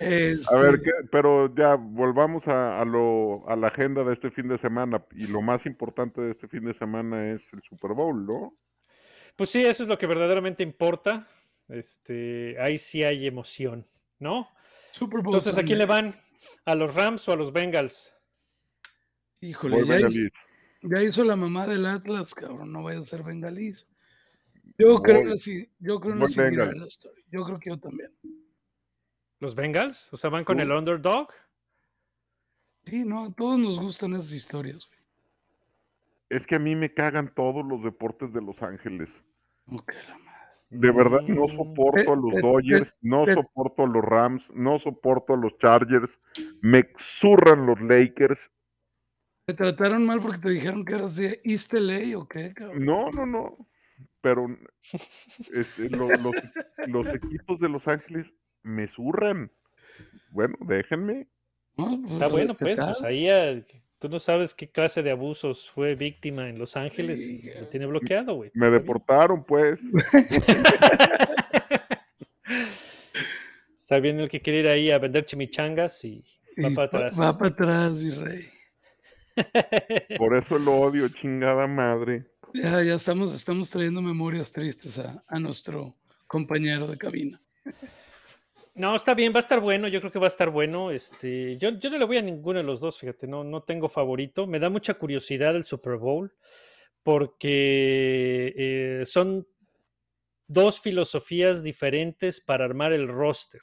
A 0.00 0.04
ver, 0.04 0.74
Este, 0.74 0.82
¿qué? 0.84 0.90
pero 1.10 1.52
ya 1.56 1.74
volvamos 1.74 2.46
a, 2.46 2.80
a 2.80 2.84
lo, 2.84 3.42
a 3.48 3.56
la 3.56 3.66
agenda 3.68 4.04
de 4.04 4.12
este 4.12 4.30
fin 4.30 4.46
de 4.46 4.56
semana. 4.58 5.04
Y 5.12 5.26
lo 5.26 5.42
más 5.42 5.66
importante 5.66 6.20
de 6.20 6.30
este 6.30 6.46
fin 6.46 6.64
de 6.64 6.72
semana 6.74 7.32
es 7.32 7.52
el 7.52 7.62
Super 7.62 7.94
Bowl, 7.94 8.24
¿no? 8.24 8.54
Pues 9.38 9.50
sí, 9.50 9.64
eso 9.64 9.84
es 9.84 9.88
lo 9.88 9.96
que 9.96 10.08
verdaderamente 10.08 10.64
importa. 10.64 11.24
Este, 11.68 12.56
ahí 12.60 12.76
sí 12.76 13.04
hay 13.04 13.24
emoción, 13.24 13.86
¿no? 14.18 14.48
Super 14.90 15.20
Bowl 15.20 15.26
Entonces, 15.32 15.56
¿a 15.56 15.62
quién 15.62 15.78
le 15.78 15.86
van? 15.86 16.12
¿A 16.64 16.74
los 16.74 16.92
Rams 16.96 17.28
o 17.28 17.32
a 17.32 17.36
los 17.36 17.52
Bengals? 17.52 18.12
Híjole, 19.40 19.76
ya 19.76 19.82
hizo, 19.82 19.92
bengalís. 19.92 20.32
ya 20.82 21.02
hizo 21.04 21.22
la 21.22 21.36
mamá 21.36 21.68
del 21.68 21.86
Atlas, 21.86 22.34
cabrón, 22.34 22.72
no 22.72 22.82
vaya 22.82 22.98
a 22.98 23.04
ser 23.04 23.22
bengalís. 23.22 23.86
Yo 24.76 25.00
creo, 25.02 25.22
Voy- 25.22 25.36
así, 25.36 25.70
yo 25.78 26.00
creo 26.00 26.16
la 26.16 26.86
story. 26.86 27.24
Yo 27.30 27.44
creo 27.44 27.60
que 27.60 27.70
yo 27.70 27.78
también. 27.78 28.12
¿Los 29.38 29.54
Bengals? 29.54 30.12
O 30.12 30.16
sea, 30.16 30.30
van 30.30 30.44
con 30.44 30.58
el 30.58 30.72
underdog. 30.72 31.28
Sí, 32.86 33.04
no, 33.04 33.26
a 33.26 33.32
todos 33.32 33.56
nos 33.56 33.78
gustan 33.78 34.14
esas 34.14 34.32
historias. 34.32 34.84
güey. 34.88 34.97
Es 36.30 36.46
que 36.46 36.56
a 36.56 36.58
mí 36.58 36.74
me 36.76 36.92
cagan 36.92 37.32
todos 37.34 37.64
los 37.66 37.82
deportes 37.82 38.32
de 38.32 38.42
Los 38.42 38.62
Ángeles. 38.62 39.08
Madre. 39.66 39.96
De 40.70 40.90
verdad, 40.90 41.22
no 41.22 41.46
Mm. 41.46 41.56
soporto 41.56 42.12
a 42.12 42.16
los 42.16 42.42
Dodgers, 42.42 42.94
no 43.00 43.24
soporto 43.26 43.84
a 43.84 43.86
los 43.86 44.04
Rams, 44.04 44.44
no 44.54 44.78
soporto 44.78 45.32
a 45.32 45.36
los 45.38 45.56
Chargers, 45.56 46.20
me 46.60 46.84
zurran 46.98 47.64
los 47.64 47.80
Lakers. 47.80 48.38
¿Te 49.46 49.54
trataron 49.54 50.04
mal 50.04 50.20
porque 50.20 50.36
te 50.38 50.50
dijeron 50.50 50.84
que 50.84 50.92
eras 50.94 51.16
de 51.16 51.40
East 51.42 51.72
LA 51.72 52.18
o 52.18 52.28
qué, 52.28 52.52
cabrón? 52.52 52.84
No, 52.84 53.10
no, 53.10 53.24
no. 53.24 53.56
Pero 54.20 54.46
este, 55.54 55.88
lo- 55.88 56.08
los, 56.10 56.34
los 56.86 57.06
equipos 57.46 57.58
de 57.60 57.68
Los 57.70 57.88
Ángeles 57.88 58.26
me 58.62 58.88
zurran. 58.88 59.50
Bueno, 60.32 60.54
déjenme. 60.60 61.28
Pues, 61.76 61.88
Está 62.12 62.28
bueno, 62.28 62.54
pues, 62.58 62.76
pues 62.78 63.02
ahí 63.02 63.28
ah, 63.30 63.54
tú 63.98 64.08
no 64.08 64.18
sabes 64.20 64.54
qué 64.54 64.68
clase 64.70 65.02
de 65.02 65.10
abusos 65.10 65.68
fue 65.70 65.94
víctima 65.94 66.48
en 66.48 66.58
Los 66.58 66.76
Ángeles 66.76 67.20
y 67.28 67.50
lo 67.58 67.66
tiene 67.68 67.86
bloqueado, 67.86 68.34
güey. 68.34 68.50
Me 68.54 68.70
deportaron, 68.70 69.44
pues. 69.44 69.78
Está 73.74 73.98
bien 74.00 74.20
el 74.20 74.28
que 74.28 74.40
quiere 74.40 74.60
ir 74.60 74.68
ahí 74.68 74.90
a 74.90 74.98
vender 74.98 75.24
chimichangas 75.24 76.04
y 76.04 76.24
va 76.62 76.68
Y 76.68 76.74
para 76.74 76.90
pa- 76.90 76.98
atrás. 76.98 77.20
Va 77.20 77.38
para 77.38 77.50
atrás, 77.50 77.92
mi 77.94 78.10
rey. 78.10 78.48
Por 80.18 80.36
eso 80.36 80.58
lo 80.58 80.74
odio, 80.80 81.08
chingada 81.08 81.66
madre. 81.66 82.26
Ya, 82.54 82.82
ya 82.82 82.94
estamos, 82.94 83.32
estamos 83.34 83.70
trayendo 83.70 84.02
memorias 84.02 84.50
tristes 84.52 84.98
a, 84.98 85.22
a 85.26 85.38
nuestro 85.38 85.94
compañero 86.26 86.86
de 86.86 86.98
cabina. 86.98 87.40
No, 88.78 88.94
está 88.94 89.14
bien, 89.14 89.32
va 89.32 89.38
a 89.38 89.40
estar 89.40 89.58
bueno, 89.58 89.88
yo 89.88 89.98
creo 89.98 90.12
que 90.12 90.20
va 90.20 90.26
a 90.26 90.28
estar 90.28 90.50
bueno. 90.50 90.92
Este, 90.92 91.56
yo, 91.56 91.70
yo 91.70 91.90
no 91.90 91.98
le 91.98 92.04
voy 92.04 92.16
a 92.16 92.22
ninguno 92.22 92.60
de 92.60 92.64
los 92.64 92.78
dos, 92.78 92.96
fíjate, 92.96 93.26
no, 93.26 93.42
no 93.42 93.64
tengo 93.64 93.88
favorito. 93.88 94.46
Me 94.46 94.60
da 94.60 94.70
mucha 94.70 94.94
curiosidad 94.94 95.56
el 95.56 95.64
Super 95.64 95.96
Bowl 95.96 96.32
porque 97.02 98.54
eh, 98.56 99.02
son 99.04 99.48
dos 100.46 100.80
filosofías 100.80 101.64
diferentes 101.64 102.40
para 102.40 102.64
armar 102.66 102.92
el 102.92 103.08
roster. 103.08 103.62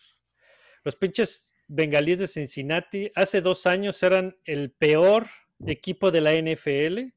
Los 0.83 0.97
pinches 0.97 1.55
bengalíes 1.69 2.19
de 2.19 2.27
Cincinnati 2.27 3.09
hace 3.15 3.39
dos 3.39 3.65
años 3.67 4.03
eran 4.03 4.35
el 4.43 4.71
peor 4.71 5.27
equipo 5.65 6.11
de 6.11 6.21
la 6.21 6.33
NFL 6.33 7.15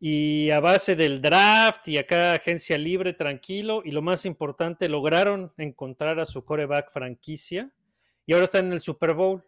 y 0.00 0.50
a 0.50 0.60
base 0.60 0.94
del 0.94 1.20
draft 1.20 1.88
y 1.88 1.98
acá 1.98 2.34
agencia 2.34 2.78
libre, 2.78 3.12
tranquilo, 3.14 3.82
y 3.84 3.90
lo 3.90 4.00
más 4.02 4.24
importante, 4.26 4.88
lograron 4.88 5.52
encontrar 5.56 6.20
a 6.20 6.26
su 6.26 6.44
coreback 6.44 6.90
franquicia 6.92 7.70
y 8.26 8.32
ahora 8.32 8.44
están 8.44 8.66
en 8.66 8.72
el 8.74 8.80
Super 8.80 9.14
Bowl. 9.14 9.42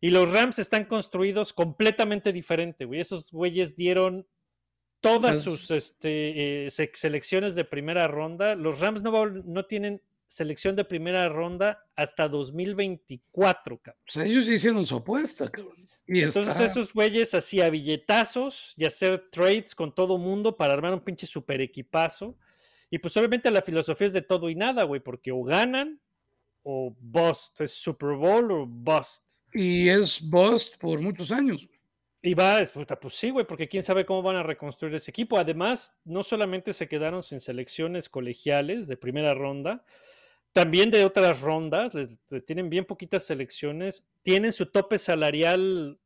Y 0.00 0.10
los 0.10 0.30
Rams 0.30 0.58
están 0.58 0.84
construidos 0.84 1.52
completamente 1.52 2.32
diferente, 2.32 2.84
güey. 2.84 3.00
Esos 3.00 3.32
güeyes 3.32 3.74
dieron 3.74 4.26
todas 5.00 5.42
Pues- 5.42 5.44
sus 5.44 5.70
este, 5.70 6.66
eh, 6.66 6.70
se- 6.70 6.90
selecciones 6.94 7.54
de 7.54 7.64
primera 7.64 8.06
ronda. 8.06 8.54
Los 8.54 8.78
Rams 8.80 9.02
no, 9.02 9.26
no 9.26 9.64
tienen 9.64 10.02
selección 10.28 10.76
de 10.76 10.84
primera 10.84 11.28
ronda 11.28 11.84
hasta 11.96 12.28
2024, 12.28 13.78
cabrón. 13.78 14.02
O 14.08 14.12
sea, 14.12 14.24
ellos 14.24 14.46
hicieron 14.46 14.86
su 14.86 14.96
apuesta, 14.96 15.48
cabrón. 15.50 15.88
Y 16.06 16.22
Entonces 16.22 16.52
está- 16.52 16.64
esos 16.64 16.92
güeyes 16.92 17.34
hacía 17.34 17.68
billetazos 17.68 18.74
y 18.76 18.84
hacer 18.84 19.28
trades 19.30 19.74
con 19.74 19.94
todo 19.94 20.18
mundo 20.18 20.56
para 20.56 20.72
armar 20.74 20.94
un 20.94 21.00
pinche 21.00 21.26
super 21.26 21.60
equipazo. 21.60 22.36
Y 22.90 22.98
pues 22.98 23.16
obviamente 23.16 23.50
la 23.50 23.62
filosofía 23.62 24.06
es 24.06 24.12
de 24.12 24.22
todo 24.22 24.48
y 24.48 24.54
nada, 24.54 24.84
güey, 24.84 25.00
porque 25.00 25.32
o 25.32 25.42
ganan 25.42 26.00
o 26.62 26.96
bust, 27.00 27.60
es 27.60 27.72
Super 27.72 28.10
Bowl 28.16 28.50
o 28.52 28.66
bust. 28.66 29.24
Y 29.52 29.88
es 29.88 30.20
Bust 30.20 30.76
por 30.78 31.00
muchos 31.00 31.30
años. 31.32 31.66
Y 32.22 32.34
va, 32.34 32.64
puta, 32.72 32.98
pues 32.98 33.14
sí, 33.14 33.30
güey, 33.30 33.46
porque 33.46 33.68
quién 33.68 33.82
sabe 33.84 34.04
cómo 34.04 34.20
van 34.22 34.36
a 34.36 34.42
reconstruir 34.42 34.92
ese 34.94 35.10
equipo. 35.12 35.38
Además, 35.38 35.94
no 36.04 36.22
solamente 36.24 36.72
se 36.72 36.88
quedaron 36.88 37.22
sin 37.22 37.38
selecciones 37.40 38.08
colegiales 38.08 38.88
de 38.88 38.96
primera 38.96 39.32
ronda, 39.34 39.84
también 40.56 40.90
de 40.90 41.04
otras 41.04 41.42
rondas, 41.42 41.92
les, 41.92 42.16
tienen 42.46 42.70
bien 42.70 42.86
poquitas 42.86 43.24
selecciones, 43.24 44.06
tienen 44.22 44.52
su 44.52 44.64
tope 44.64 44.96
salarial 44.96 45.98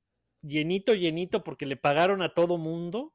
llenito, 0.42 0.92
llenito, 0.92 1.44
porque 1.44 1.66
le 1.66 1.76
pagaron 1.76 2.20
a 2.20 2.34
todo 2.34 2.58
mundo. 2.58 3.12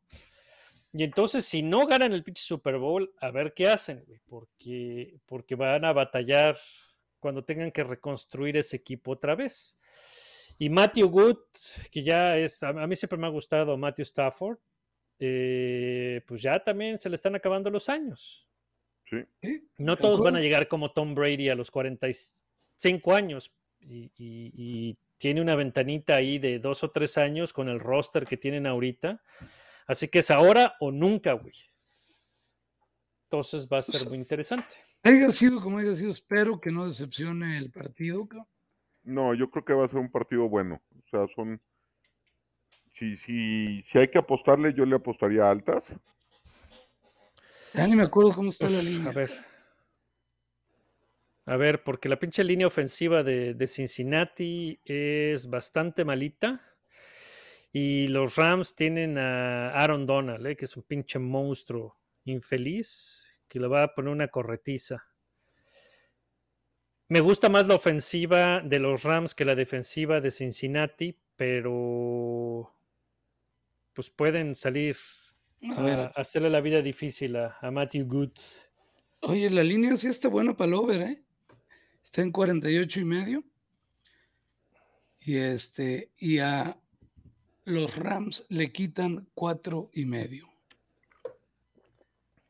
Y 0.94 1.04
entonces, 1.04 1.44
si 1.44 1.62
no 1.62 1.88
ganan 1.88 2.14
el 2.14 2.24
pinche 2.24 2.42
Super 2.42 2.78
Bowl, 2.78 3.14
a 3.20 3.32
ver 3.32 3.54
qué 3.54 3.68
hacen, 3.68 4.06
güey, 4.08 4.22
porque, 4.26 5.20
porque 5.26 5.56
van 5.56 5.84
a 5.84 5.92
batallar 5.92 6.58
cuando 7.20 7.44
tengan 7.44 7.74
que 7.74 7.84
reconstruir 7.84 8.56
ese 8.56 8.78
equipo 8.78 9.12
otra 9.12 9.36
vez. 9.36 9.78
Y 10.58 10.70
Matthew 10.70 11.10
Good, 11.10 11.40
que 11.92 12.02
ya 12.02 12.38
es, 12.38 12.64
a, 12.64 12.70
a 12.70 12.88
mí 12.88 12.96
siempre 12.96 13.20
me 13.20 13.28
ha 13.28 13.30
gustado 13.30 13.76
Matthew 13.76 14.04
Stafford, 14.04 14.58
eh, 15.20 16.22
pues 16.26 16.42
ya 16.42 16.64
también 16.64 16.98
se 16.98 17.10
le 17.10 17.16
están 17.16 17.36
acabando 17.36 17.70
los 17.70 17.90
años. 17.90 18.48
Sí. 19.10 19.18
Sí, 19.42 19.68
No 19.78 19.98
todos 19.98 20.20
van 20.22 20.36
a 20.36 20.40
llegar 20.42 20.68
como 20.68 20.92
Tom 20.92 21.14
Brady 21.16 21.50
a 21.50 21.56
los 21.56 21.70
45 21.72 23.14
años 23.14 23.52
y, 23.80 24.06
y- 24.18 24.52
y 24.56 24.98
tiene 25.18 25.42
una 25.42 25.56
ventanita 25.56 26.16
ahí 26.16 26.40
de 26.40 26.60
dos 26.60 26.84
o 26.84 26.92
tres 26.92 27.18
años 27.18 27.54
con 27.54 27.70
el 27.70 27.80
roster 27.80 28.26
que 28.26 28.36
tienen 28.38 28.66
ahorita. 28.68 29.22
Así 29.88 30.08
que 30.08 30.20
es 30.20 30.32
ahora 30.32 30.76
o 30.80 30.92
nunca, 30.92 31.34
güey. 31.34 31.54
Entonces 33.26 33.68
va 33.72 33.80
a 33.80 33.82
ser 33.82 34.08
muy 34.08 34.18
interesante. 34.18 34.76
Haya 35.04 35.32
sido 35.32 35.62
como 35.62 35.78
haya 35.80 35.96
sido, 35.96 36.12
espero 36.12 36.60
que 36.60 36.72
no 36.72 36.88
decepcione 36.88 37.58
el 37.58 37.72
partido. 37.72 38.28
No, 39.04 39.34
yo 39.36 39.50
creo 39.52 39.64
que 39.66 39.74
va 39.74 39.86
a 39.86 39.90
ser 39.90 40.00
un 40.00 40.12
partido 40.12 40.50
bueno. 40.50 40.82
O 40.98 41.08
sea, 41.10 41.28
son. 41.36 41.62
Si, 42.98 43.16
si, 43.18 43.84
si 43.84 43.98
hay 44.00 44.08
que 44.08 44.18
apostarle, 44.18 44.74
yo 44.74 44.86
le 44.86 44.96
apostaría 44.96 45.50
altas. 45.50 45.94
Ya 47.76 47.88
ni 47.88 47.96
me 47.96 48.04
acuerdo 48.04 48.34
cómo 48.34 48.52
está 48.52 48.70
la 48.70 48.82
línea. 48.82 49.10
a 49.10 49.14
ver. 49.14 49.32
A 51.48 51.58
ver, 51.58 51.84
porque 51.84 52.10
la 52.10 52.18
pinche 52.18 52.44
línea 52.44 52.68
ofensiva 52.68 53.22
de, 53.22 53.54
de 53.54 53.68
Cincinnati 53.68 54.80
es 54.84 55.48
bastante 55.50 56.04
malita. 56.04 56.62
Y 57.72 58.08
los 58.08 58.38
Rams 58.38 58.74
tienen 58.74 59.18
a 59.18 59.72
Aaron 59.72 60.06
Donald, 60.06 60.48
eh, 60.48 60.56
que 60.56 60.66
es 60.66 60.78
un 60.78 60.84
pinche 60.84 61.20
monstruo 61.20 62.00
infeliz, 62.24 63.42
que 63.50 63.60
le 63.60 63.68
va 63.68 63.84
a 63.84 63.94
poner 63.94 64.12
una 64.12 64.30
corretiza. 64.30 65.06
Me 67.10 67.20
gusta 67.20 67.50
más 67.50 67.68
la 67.68 67.76
ofensiva 67.76 68.62
de 68.62 68.80
los 68.80 69.04
Rams 69.04 69.36
que 69.36 69.46
la 69.46 69.56
defensiva 69.56 70.22
de 70.22 70.32
Cincinnati, 70.32 71.20
pero 71.36 72.74
pues 73.94 74.10
pueden 74.10 74.56
salir 74.56 74.98
A 75.76 75.82
ver, 75.82 76.12
hacerle 76.16 76.50
la 76.50 76.62
vida 76.62 76.82
difícil 76.82 77.36
a, 77.36 77.58
a 77.60 77.72
Matthew 77.72 78.06
Good. 78.06 78.32
oye, 79.22 79.50
la 79.50 79.64
línea 79.64 79.98
sí 79.98 80.08
está 80.08 80.28
buena 80.28 80.56
para 80.56 80.68
el 80.68 80.74
over, 80.76 81.02
¿eh? 81.02 81.24
Está 82.04 82.22
en 82.22 82.32
48 82.32 83.00
y 83.00 83.06
medio. 83.06 83.44
Y 85.22 85.38
este, 85.38 86.12
y 86.18 86.38
a 86.38 86.78
los 87.64 87.96
Rams 87.96 88.46
le 88.50 88.72
quitan 88.72 89.28
cuatro 89.34 89.90
y 89.94 90.06
medio. 90.06 90.48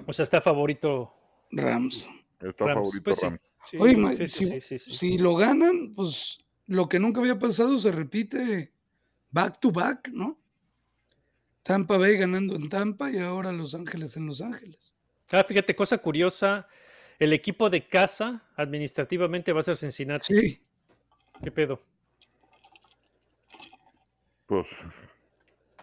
O 0.05 0.11
sea, 0.13 0.23
está 0.23 0.41
favorito 0.41 1.13
Rams. 1.51 2.07
Está 2.41 2.65
Rams. 2.65 2.89
favorito 2.89 3.03
Pues. 3.03 3.21
Rams. 3.21 3.39
Sí, 3.65 3.77
Oye, 3.79 3.95
sí, 4.15 4.27
sí, 4.27 4.27
si, 4.27 4.45
sí, 4.45 4.61
sí, 4.61 4.79
sí. 4.79 4.93
si 4.93 5.17
lo 5.17 5.35
ganan, 5.35 5.93
pues 5.95 6.37
lo 6.67 6.87
que 6.87 6.99
nunca 6.99 7.19
había 7.21 7.39
pasado 7.39 7.79
se 7.79 7.91
repite 7.91 8.71
back 9.31 9.59
to 9.59 9.71
back, 9.71 10.09
¿no? 10.09 10.37
Tampa 11.65 11.97
Bay 11.97 12.15
ganando 12.15 12.55
en 12.55 12.69
Tampa 12.69 13.09
y 13.09 13.17
ahora 13.17 13.51
Los 13.51 13.73
Ángeles 13.73 14.15
en 14.17 14.27
Los 14.27 14.39
Ángeles. 14.39 14.93
Ah, 15.31 15.43
fíjate, 15.43 15.75
cosa 15.75 15.97
curiosa. 15.97 16.67
El 17.17 17.33
equipo 17.33 17.71
de 17.71 17.87
casa 17.87 18.43
administrativamente 18.55 19.51
va 19.51 19.61
a 19.61 19.63
ser 19.63 19.75
Cincinnati. 19.75 20.31
Sí, 20.35 20.61
¿Qué 21.41 21.49
pedo? 21.51 21.81
Pues 24.45 24.67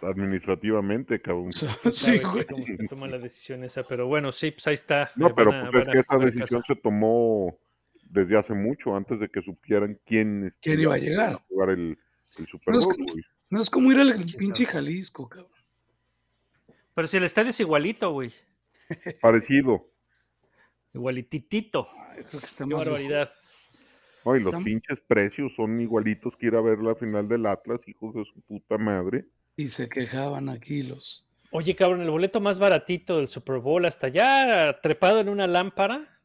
administrativamente, 0.00 1.20
cabrón. 1.20 1.50
sí, 1.92 2.12
que 2.12 2.18
güey. 2.26 2.44
cómo 2.46 2.64
se 2.66 2.88
toma 2.88 3.08
la 3.08 3.18
decisión 3.18 3.64
esa, 3.64 3.82
pero 3.82 4.06
bueno, 4.06 4.30
sí, 4.30 4.52
pues 4.52 4.66
ahí 4.68 4.74
está. 4.74 5.10
No, 5.16 5.34
pero 5.34 5.52
a- 5.52 5.70
pues 5.70 5.82
es 5.88 5.92
que 5.92 5.98
a 5.98 6.00
esa 6.00 6.18
decisión 6.18 6.60
casa. 6.62 6.74
se 6.74 6.80
tomó 6.80 7.58
desde 8.04 8.38
hace 8.38 8.54
mucho, 8.54 8.94
antes 8.94 9.18
de 9.18 9.28
que 9.28 9.42
supieran 9.42 9.98
quién, 10.06 10.54
¿Quién 10.60 10.78
iba 10.80 10.94
a 10.94 10.98
llegar? 10.98 11.42
jugar 11.48 11.70
el, 11.70 11.98
el 12.38 12.46
Super 12.46 12.72
No 12.74 12.78
es 12.78 12.84
Bowl. 12.84 12.94
como- 12.94 13.10
güey. 13.12 13.24
No 13.50 13.62
es 13.62 13.68
como 13.70 13.92
ir 13.92 13.98
al 13.98 14.24
pinche 14.38 14.64
Jalisco, 14.64 15.28
cabrón. 15.28 15.50
Pero 16.94 17.08
si 17.08 17.16
el 17.16 17.24
estadio 17.24 17.50
es 17.50 17.60
igualito, 17.60 18.12
güey. 18.12 18.32
Parecido. 19.20 19.88
Igualititito. 20.94 21.88
Ay, 22.10 22.24
que 22.30 22.36
está 22.36 22.64
Qué 22.66 22.74
barbaridad. 22.74 23.32
No, 24.24 24.36
y 24.36 24.40
los 24.40 24.62
pinches 24.62 25.00
precios 25.06 25.52
son 25.56 25.80
igualitos 25.80 26.36
que 26.36 26.46
ir 26.46 26.54
a 26.54 26.60
ver 26.60 26.78
la 26.78 26.94
final 26.94 27.28
del 27.28 27.46
Atlas, 27.46 27.80
hijos 27.88 28.14
de 28.14 28.24
su 28.24 28.40
puta 28.42 28.78
madre. 28.78 29.26
Y 29.56 29.68
se 29.68 29.88
quejaban 29.88 30.48
aquí 30.48 30.82
los. 30.82 31.26
Oye, 31.50 31.74
cabrón, 31.74 32.02
el 32.02 32.10
boleto 32.10 32.40
más 32.40 32.58
baratito 32.58 33.18
del 33.18 33.26
Super 33.26 33.58
Bowl, 33.58 33.84
hasta 33.84 34.08
ya 34.08 34.78
trepado 34.80 35.20
en 35.20 35.28
una 35.28 35.46
lámpara, 35.46 36.20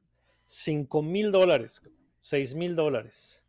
5 0.45 1.01
mil 1.01 1.31
dólares, 1.31 1.81
6 2.19 2.55
mil 2.55 2.75
dólares. 2.75 3.43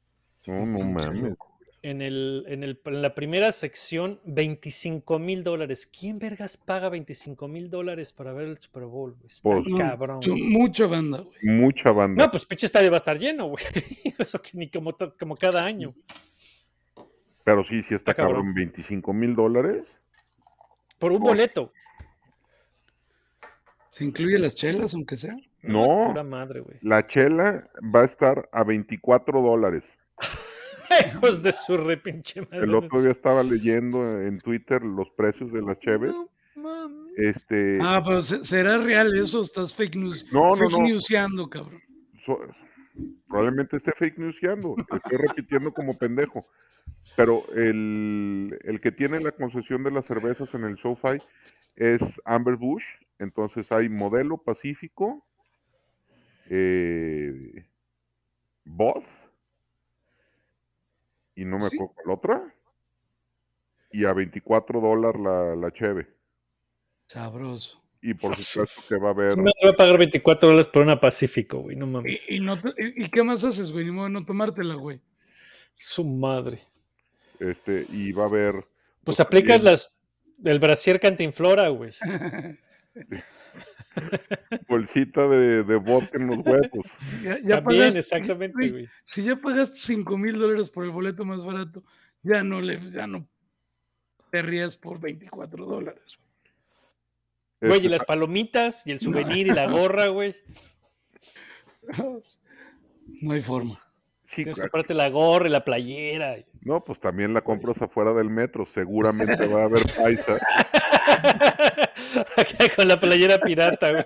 No, 0.46 0.64
no 0.66 0.80
mames. 0.80 1.36
En, 1.80 2.02
el, 2.02 2.44
en, 2.48 2.64
el- 2.64 2.80
en 2.86 3.02
la 3.02 3.14
primera 3.14 3.52
sección, 3.52 4.18
25 4.24 5.18
mil 5.20 5.44
dólares. 5.44 5.86
¿Quién 5.86 6.18
vergas 6.18 6.56
paga 6.56 6.88
25 6.88 7.46
mil 7.46 7.70
dólares 7.70 8.12
para 8.12 8.32
ver 8.32 8.48
el 8.48 8.58
Super 8.58 8.84
Bowl? 8.84 9.12
güey? 9.14 9.26
Está 9.28 9.42
Pues- 9.48 9.64
cabrón. 9.78 10.20
mucha 10.48 10.86
banda, 10.88 11.20
güey. 11.20 11.36
Mucha 11.42 11.92
banda. 11.92 12.24
No, 12.24 12.30
pues 12.32 12.44
pinche 12.46 12.66
estadio 12.66 12.90
va 12.90 12.96
a 12.96 12.98
estar 12.98 13.16
lleno, 13.18 13.46
güey. 13.46 13.62
Eso 14.18 14.42
que 14.42 14.50
ni 14.54 14.68
como, 14.68 14.96
como 15.18 15.36
cada 15.36 15.64
año. 15.64 15.90
Pero 17.44 17.62
sí, 17.62 17.82
sí 17.84 17.94
está 17.94 18.10
Está 18.10 18.14
cabrón. 18.14 18.38
cabrón. 18.46 18.54
25 18.54 19.12
mil 19.12 19.36
dólares. 19.36 19.96
Por 20.98 21.12
un 21.12 21.20
Por- 21.20 21.28
boleto. 21.30 21.72
¿Se 23.90 24.04
incluye 24.04 24.38
las 24.38 24.54
chelas, 24.54 24.94
aunque 24.94 25.16
sea? 25.16 25.36
No. 25.62 26.06
Pura 26.08 26.22
madre, 26.24 26.60
güey. 26.60 26.78
La 26.82 27.06
chela 27.06 27.68
va 27.94 28.02
a 28.02 28.04
estar 28.04 28.48
a 28.52 28.64
24 28.64 29.40
dólares. 29.42 29.84
Hijos 31.14 31.42
de 31.42 31.52
su 31.52 31.76
repinche 31.76 32.40
madre. 32.42 32.64
El 32.64 32.74
otro 32.74 33.00
día 33.02 33.10
estaba 33.12 33.42
leyendo 33.42 34.20
en 34.22 34.38
Twitter 34.40 34.82
los 34.82 35.10
precios 35.10 35.52
de 35.52 35.62
las 35.62 35.78
cheves. 35.80 36.14
No. 36.56 36.88
Este, 37.16 37.78
Ah, 37.80 38.02
pero 38.04 38.22
se- 38.22 38.44
¿será 38.44 38.78
real 38.78 39.16
eso? 39.16 39.42
Estás 39.42 39.74
fake 39.74 39.96
news. 39.96 40.24
No, 40.32 40.50
no, 40.50 40.56
fake 40.56 40.70
no. 40.72 40.82
newseando, 40.82 41.48
cabrón. 41.48 41.80
so- 42.24 42.40
probablemente 43.28 43.76
esté 43.76 43.92
fake 43.92 44.18
newsando. 44.18 44.74
Estoy 44.78 45.18
repitiendo 45.18 45.72
como 45.72 45.96
pendejo. 45.96 46.44
Pero 47.16 47.44
el, 47.54 48.58
el 48.64 48.80
que 48.80 48.90
tiene 48.92 49.20
la 49.20 49.30
concesión 49.32 49.82
de 49.84 49.90
las 49.90 50.06
cervezas 50.06 50.52
en 50.54 50.64
el 50.64 50.78
SoFi 50.78 51.18
es 51.76 52.00
Amber 52.24 52.56
Bush. 52.56 52.82
Entonces 53.18 53.70
hay 53.72 53.88
modelo 53.88 54.38
Pacífico, 54.38 55.24
eh, 56.50 57.64
Voz, 58.64 59.04
y 61.40 61.44
no 61.44 61.58
me 61.58 61.68
Sí. 61.68 61.76
acuerdo 61.76 61.94
cuál 61.94 62.16
otra. 62.16 62.54
Y 63.92 64.04
a 64.04 64.12
24 64.12 64.80
dólares 64.80 65.20
la, 65.20 65.56
la 65.56 65.72
cheve. 65.72 66.08
Sabroso. 67.06 67.82
Y 68.02 68.14
por 68.14 68.36
supuesto 68.36 68.80
que 68.88 68.96
va 68.96 69.08
a 69.08 69.12
haber. 69.12 69.36
Me 69.36 69.50
voy 69.62 69.70
a 69.72 69.76
pagar 69.76 69.98
24 69.98 70.48
dólares 70.48 70.68
por 70.68 70.82
una 70.82 71.00
Pacífico, 71.00 71.58
güey. 71.60 71.74
No 71.76 71.86
mames. 71.86 72.28
¿Y, 72.28 72.36
y 72.36 72.40
no 72.40 72.56
te- 72.56 72.68
y- 72.76 73.04
y 73.04 73.08
qué 73.10 73.22
más 73.22 73.42
haces, 73.44 73.72
güey? 73.72 73.84
Ni 73.86 73.90
modo 73.90 74.04
de 74.06 74.12
no 74.12 74.24
tomártela, 74.24 74.74
güey. 74.74 75.00
Su 75.74 76.04
madre. 76.04 76.60
Este, 77.40 77.86
y 77.90 78.12
va 78.12 78.24
a 78.24 78.26
haber. 78.26 78.54
Pues 79.04 79.18
aplicas 79.20 79.62
las 79.62 79.96
el 80.44 80.58
brasier 80.60 81.00
cantinflora, 81.00 81.68
güey. 81.68 81.92
Bolsita 84.68 85.26
de, 85.28 85.62
de 85.64 85.76
vodka 85.76 86.18
en 86.18 86.26
los 86.28 86.38
huevos. 86.38 86.86
ya, 87.22 87.38
ya 87.42 87.62
También, 87.62 87.84
pagaste- 87.84 87.98
exactamente, 87.98 88.70
güey. 88.70 88.88
Si 89.04 89.22
ya 89.22 89.36
pagaste 89.36 89.76
5 89.76 90.18
mil 90.18 90.38
dólares 90.38 90.70
por 90.70 90.84
el 90.84 90.90
boleto 90.90 91.24
más 91.24 91.44
barato, 91.44 91.82
ya 92.22 92.42
no 92.42 92.60
le, 92.60 92.80
ya 92.90 93.06
no 93.06 93.26
te 94.30 94.42
rías 94.42 94.76
por 94.76 95.00
24 95.00 95.64
dólares. 95.64 96.18
Güey, 97.60 97.72
Este, 97.74 97.86
y 97.86 97.90
las 97.90 98.04
palomitas, 98.04 98.86
y 98.86 98.92
el 98.92 99.00
souvenir, 99.00 99.46
y 99.46 99.50
la 99.50 99.66
gorra, 99.70 100.06
güey. 100.08 100.34
No 103.22 103.32
hay 103.32 103.40
forma. 103.40 103.80
sí, 104.26 104.36
Tienes 104.44 104.56
que 104.56 104.60
comprarte 104.62 104.92
la 104.92 105.08
gorra 105.08 105.48
y 105.48 105.50
la 105.50 105.64
playera. 105.64 106.36
No, 106.60 106.84
pues 106.84 107.00
también 107.00 107.32
la 107.32 107.40
compras 107.40 107.80
afuera 107.80 108.12
del 108.12 108.28
metro. 108.28 108.66
Seguramente 108.66 109.46
va 109.46 109.62
a 109.62 109.64
haber 109.64 109.82
paisa. 109.96 110.36
Acá 112.36 112.74
con 112.76 112.88
la 112.88 112.98
playera 113.00 113.38
pirata, 113.38 113.90
güey. 113.92 114.04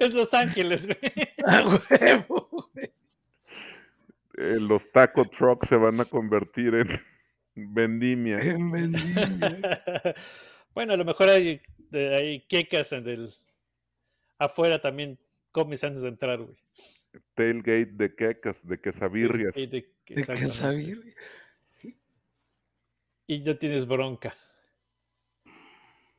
Es 0.00 0.14
Los 0.14 0.32
Ángeles, 0.34 0.86
güey. 0.86 0.98
¡A 1.46 1.62
huevo! 1.90 2.70
güey! 2.74 2.90
eh, 4.38 4.58
los 4.60 4.90
taco 4.92 5.24
trucks 5.26 5.68
se 5.68 5.76
van 5.76 6.00
a 6.00 6.04
convertir 6.04 6.74
en 6.74 6.88
vendimia. 7.54 8.38
En 8.38 8.70
vendimia. 8.70 10.14
Bueno, 10.74 10.92
a 10.92 10.96
lo 10.98 11.06
mejor 11.06 11.30
hay, 11.30 11.58
hay 11.92 12.42
quecas 12.42 12.92
en 12.92 13.08
el, 13.08 13.30
afuera 14.38 14.78
también 14.78 15.18
comes 15.50 15.82
antes 15.82 16.02
de 16.02 16.08
entrar, 16.08 16.38
güey. 16.42 16.54
tailgate 17.34 17.86
de 17.94 18.14
quecas, 18.14 18.58
de 18.62 18.78
quesabirrias. 18.78 19.54
De- 19.54 19.66
De 19.68 19.90
exactamente. 20.08 20.46
Quesabir- 20.52 21.14
Y 23.26 23.38
no 23.40 23.56
tienes 23.56 23.86
bronca. 23.86 24.36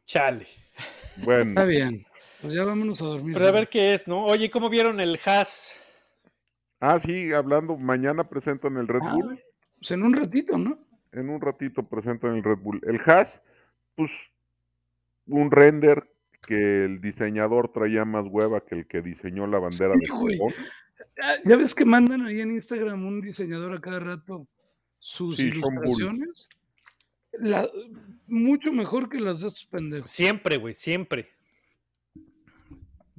Chale. 0.08 0.48
Bueno, 1.18 1.50
Está 1.50 1.66
bien. 1.66 2.06
Pues 2.42 2.54
ya 2.54 2.64
vámonos 2.64 3.02
a 3.02 3.06
dormir. 3.06 3.34
Pero 3.36 3.48
a 3.48 3.52
ver 3.52 3.68
qué 3.68 3.94
es, 3.94 4.08
¿no? 4.08 4.24
Oye, 4.26 4.50
¿cómo 4.50 4.70
vieron 4.70 5.00
el 5.00 5.20
Haas? 5.26 5.76
ah, 6.80 7.00
sí, 7.00 7.34
hablando, 7.34 7.76
mañana 7.78 8.28
presentan 8.30 8.78
el 8.78 8.88
Red 8.88 9.02
Ah, 9.04 9.14
Bull. 9.14 9.40
Pues 9.80 9.92
en 9.92 10.04
un 10.04 10.14
ratito, 10.16 10.58
¿no? 10.58 10.80
En 11.12 11.30
un 11.30 11.42
ratito 11.42 11.84
presentan 11.84 12.36
el 12.38 12.44
Red 12.44 12.60
Bull. 12.60 12.82
El 12.88 13.02
Haas, 13.06 13.42
pues, 13.96 14.10
un 15.28 15.52
render 15.52 16.08
que 16.48 16.86
el 16.86 17.02
diseñador 17.02 17.74
traía 17.74 18.06
más 18.06 18.26
hueva 18.30 18.62
que 18.64 18.76
el 18.76 18.88
que 18.88 19.02
diseñó 19.02 19.46
la 19.48 19.60
bandera 19.60 19.94
Sí, 19.96 20.00
de 20.06 20.10
güey. 20.18 20.38
Japón. 20.38 20.54
Ah, 21.22 21.36
Ya 21.44 21.56
ves 21.58 21.76
que 21.76 21.84
mandan 21.84 22.26
ahí 22.26 22.40
en 22.40 22.52
Instagram 22.52 23.06
un 23.06 23.20
diseñador 23.22 23.74
a 23.76 23.82
cada 23.82 24.00
rato 24.00 24.48
sus 25.00 25.36
Sí, 25.38 25.50
son 25.52 25.62
bull. 25.76 25.86
ilustraciones. 25.86 26.48
La- 27.40 27.70
mucho 28.28 28.72
mejor 28.72 29.10
que 29.10 29.20
las 29.20 29.42
de 29.42 29.48
estos 29.50 29.66
pendejos. 29.66 30.10
Siempre, 30.12 30.58
güey, 30.58 30.74
siempre. 30.74 31.30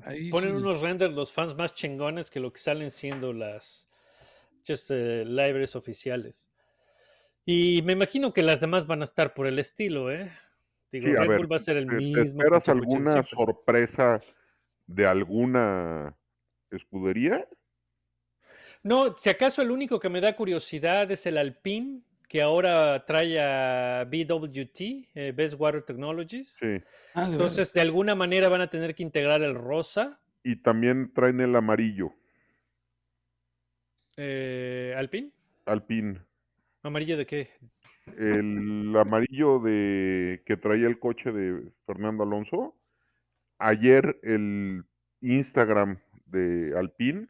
Ahí 0.02 0.30
Ponen 0.30 0.50
sí. 0.50 0.56
unos 0.56 0.80
renders 0.80 1.12
los 1.14 1.32
fans 1.32 1.54
más 1.56 1.74
chingones 1.74 2.30
que 2.30 2.40
lo 2.40 2.52
que 2.52 2.60
salen 2.60 2.90
siendo 2.90 3.32
las 3.32 3.88
just, 4.66 4.90
eh, 4.90 5.24
libraries 5.24 5.76
oficiales. 5.76 6.46
Y 7.44 7.82
me 7.82 7.94
imagino 7.94 8.32
que 8.32 8.42
las 8.42 8.60
demás 8.60 8.86
van 8.86 9.00
a 9.00 9.04
estar 9.04 9.34
por 9.34 9.46
el 9.46 9.58
estilo, 9.58 10.10
¿eh? 10.12 10.30
Digo, 10.92 11.08
Sí, 11.08 11.16
a 11.16 11.20
Red 11.20 11.28
ver, 11.28 11.38
Bull 11.38 11.52
va 11.52 11.56
a 11.56 11.60
ser 11.60 11.76
el 11.76 11.86
¿Te, 11.86 11.92
te 11.92 11.96
mismo. 11.96 12.22
esperas 12.22 12.68
alguna 12.68 13.12
siempre. 13.12 13.30
sorpresa 13.30 14.20
de 14.86 15.06
alguna 15.06 16.16
escudería? 16.70 17.46
No, 18.82 19.16
si 19.16 19.28
acaso 19.30 19.60
el 19.62 19.70
único 19.70 19.98
que 19.98 20.08
me 20.08 20.20
da 20.20 20.36
curiosidad 20.36 21.10
es 21.10 21.26
el 21.26 21.36
Alpine, 21.36 22.02
que 22.28 22.42
ahora 22.42 23.04
trae 23.06 23.40
a 23.40 24.04
BWT, 24.04 25.08
eh, 25.14 25.32
Best 25.34 25.54
Water 25.58 25.82
Technologies. 25.82 26.56
Sí. 26.60 26.80
Ah, 27.14 27.26
de 27.26 27.32
Entonces, 27.32 27.72
de 27.72 27.80
alguna 27.80 28.14
manera 28.14 28.48
van 28.48 28.60
a 28.60 28.68
tener 28.70 28.94
que 28.94 29.02
integrar 29.02 29.42
el 29.42 29.54
rosa. 29.54 30.20
Y 30.44 30.56
también 30.56 31.12
traen 31.14 31.40
el 31.40 31.56
amarillo, 31.56 32.12
Eh, 34.20 34.94
¿Alpine? 34.96 35.30
Alpine. 35.66 36.20
¿Amarillo 36.82 37.16
de 37.16 37.24
qué? 37.26 37.48
El 38.18 38.94
amarillo 38.96 39.60
de 39.60 40.42
que 40.44 40.56
traía 40.56 40.88
el 40.88 40.98
coche 40.98 41.30
de 41.30 41.70
Fernando 41.86 42.24
Alonso. 42.24 42.74
Ayer 43.58 44.18
el 44.22 44.84
Instagram 45.20 45.98
de 46.26 46.76
Alpine 46.76 47.20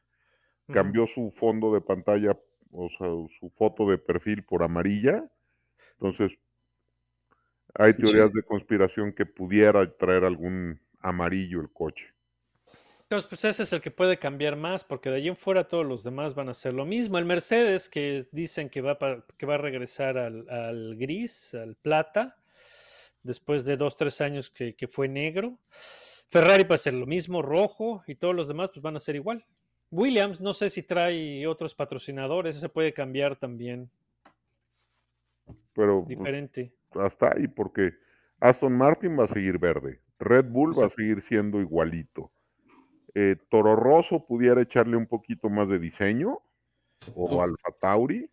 Ujú. 0.69 0.73
cambió 0.73 1.07
su 1.07 1.33
fondo 1.37 1.75
de 1.75 1.81
pantalla, 1.81 2.39
o 2.73 2.89
sea, 2.91 3.09
su 3.41 3.51
foto 3.57 3.89
de 3.89 3.99
perfil 3.99 4.43
por 4.45 4.63
amarilla. 4.63 5.25
Entonces, 6.01 6.37
hay 7.75 7.95
teorías 7.95 8.33
de 8.33 8.43
conspiración 8.43 9.13
que 9.13 9.27
pudiera 9.27 9.91
traer 9.97 10.25
algún 10.25 10.81
amarillo 11.01 11.61
el 11.61 11.71
coche. 11.71 12.05
Entonces, 13.03 13.27
pues 13.29 13.45
ese 13.47 13.63
es 13.63 13.73
el 13.73 13.81
que 13.81 13.91
puede 13.91 14.19
cambiar 14.19 14.55
más, 14.57 14.85
porque 14.85 15.09
de 15.09 15.17
allí 15.17 15.29
en 15.29 15.37
fuera 15.37 15.67
todos 15.67 15.87
los 15.87 16.05
demás 16.05 16.35
van 16.35 16.49
a 16.49 16.51
hacer 16.51 16.75
lo 16.75 16.85
mismo. 16.85 17.17
El 17.19 17.25
Mercedes, 17.25 17.89
que 17.89 18.27
dicen 18.33 18.69
que 18.69 18.83
va, 18.83 18.99
pa- 18.99 19.25
que 19.39 19.47
va 19.47 19.55
a 19.55 19.59
regresar 19.59 20.19
al, 20.19 20.49
al 20.51 20.95
gris, 20.97 21.55
al 21.55 21.75
plata, 21.77 22.37
después 23.23 23.65
de 23.65 23.77
dos, 23.79 23.97
tres 23.97 24.21
años 24.21 24.51
que, 24.51 24.75
que 24.75 24.89
fue 24.89 25.09
negro. 25.09 25.59
Ferrari 26.29 26.65
va 26.65 26.75
a 26.75 26.79
ser 26.79 26.93
lo 26.93 27.07
mismo, 27.07 27.41
rojo, 27.41 28.03
y 28.07 28.15
todos 28.15 28.35
los 28.35 28.47
demás 28.49 28.71
pues 28.71 28.83
van 28.83 28.97
a 28.97 28.99
ser 28.99 29.17
igual. 29.17 29.43
Williams, 29.91 30.41
no 30.41 30.53
sé 30.53 30.69
si 30.69 30.83
trae 30.83 31.47
otros 31.47 31.75
patrocinadores, 31.75 32.57
ese 32.57 32.69
puede 32.69 32.93
cambiar 32.93 33.37
también, 33.37 33.91
Pero 35.73 36.05
pues, 36.05 36.09
diferente. 36.19 36.73
hasta 36.93 37.35
ahí, 37.37 37.49
porque 37.49 37.93
Aston 38.41 38.77
Martin 38.77 39.19
va 39.19 39.25
a 39.25 39.29
seguir 39.29 39.59
verde, 39.59 40.01
Red 40.19 40.47
Bull 40.47 40.73
va 40.81 40.87
a 40.87 40.91
seguir 40.91 41.23
siendo 41.23 41.61
igualito. 41.61 42.31
Eh, 43.15 43.37
Toro 43.49 43.75
Rosso 43.77 44.25
pudiera 44.27 44.61
echarle 44.61 44.97
un 44.97 45.07
poquito 45.07 45.49
más 45.49 45.69
de 45.69 45.79
diseño, 45.79 46.39
o 47.15 47.37
Oh. 47.37 47.43
Alfa 47.43 47.71
Tauri. 47.81 48.29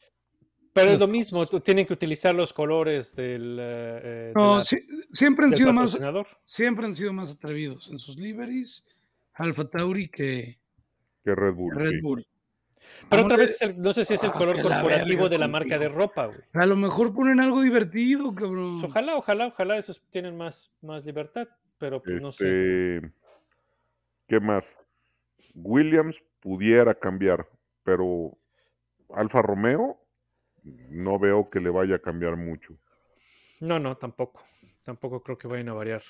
Pero 0.74 0.88
es 0.88 0.94
las 0.94 1.02
lo 1.02 1.08
mismo, 1.08 1.46
tienen 1.62 1.86
que 1.86 1.94
utilizar 1.94 2.36
los 2.36 2.52
colores 2.52 3.16
del, 3.16 3.58
eh, 3.60 4.02
eh, 4.04 4.08
de 4.28 4.34
No, 4.36 4.58
la- 4.58 4.64
siempre 4.64 5.46
han 5.46 5.52
del 5.52 5.58
sido 5.60 5.72
más, 5.72 5.98
siempre 6.44 6.86
han 6.86 6.96
sido 6.96 7.14
más 7.14 7.32
atrevidos 7.32 7.90
en 7.90 7.98
sus 8.00 8.18
liveries, 8.18 8.86
Alfa 9.36 9.70
Tauri 9.70 10.10
que 10.10 10.60
que 11.26 11.36
Red 11.36 11.54
Bull. 11.56 11.76
Red 11.76 11.90
sí. 11.92 12.02
Bull. 12.02 12.26
Pero 13.10 13.24
Vamos 13.24 13.26
otra 13.26 13.38
vez, 13.38 13.62
el- 13.64 13.82
no 13.82 13.92
sé 13.94 14.06
si 14.06 14.14
es 14.14 14.24
el 14.24 14.30
Ah, 14.30 14.34
color 14.34 14.56
la 14.58 14.62
corporativo 14.62 15.28
de 15.28 15.38
la 15.40 15.48
marca 15.48 15.78
de 15.78 15.90
ropa, 15.90 16.28
güey. 16.28 16.40
A 16.54 16.66
lo 16.66 16.76
mejor 16.78 17.14
ponen 17.14 17.40
algo 17.42 17.62
divertido, 17.62 18.34
cabrón. 18.34 18.80
Pues 18.80 18.92
ojalá, 18.92 19.18
ojalá, 19.18 19.48
ojalá 19.48 19.78
esos 19.78 20.02
tienen 20.12 20.38
más, 20.38 20.72
más 20.82 21.04
libertad, 21.04 21.48
pero 21.80 22.02
pues 22.02 22.22
no 22.22 22.32
sé. 22.32 22.96
Este, 22.98 23.12
¿Qué 24.28 24.40
más? 24.40 24.64
Williams 25.56 26.16
pudiera 26.40 26.94
cambiar, 26.94 27.48
pero 27.84 28.38
Alfa 29.14 29.42
Romeo 29.42 30.00
no 30.64 31.18
veo 31.20 31.50
que 31.50 31.60
le 31.60 31.70
vaya 31.72 31.96
a 31.96 32.00
cambiar 32.00 32.38
mucho. 32.38 32.78
No, 33.60 33.80
no, 33.80 33.98
tampoco. 33.98 34.44
Tampoco 34.84 35.22
creo 35.24 35.38
que 35.38 35.48
vayan 35.48 35.70
a 35.70 35.74
variar 35.74 36.04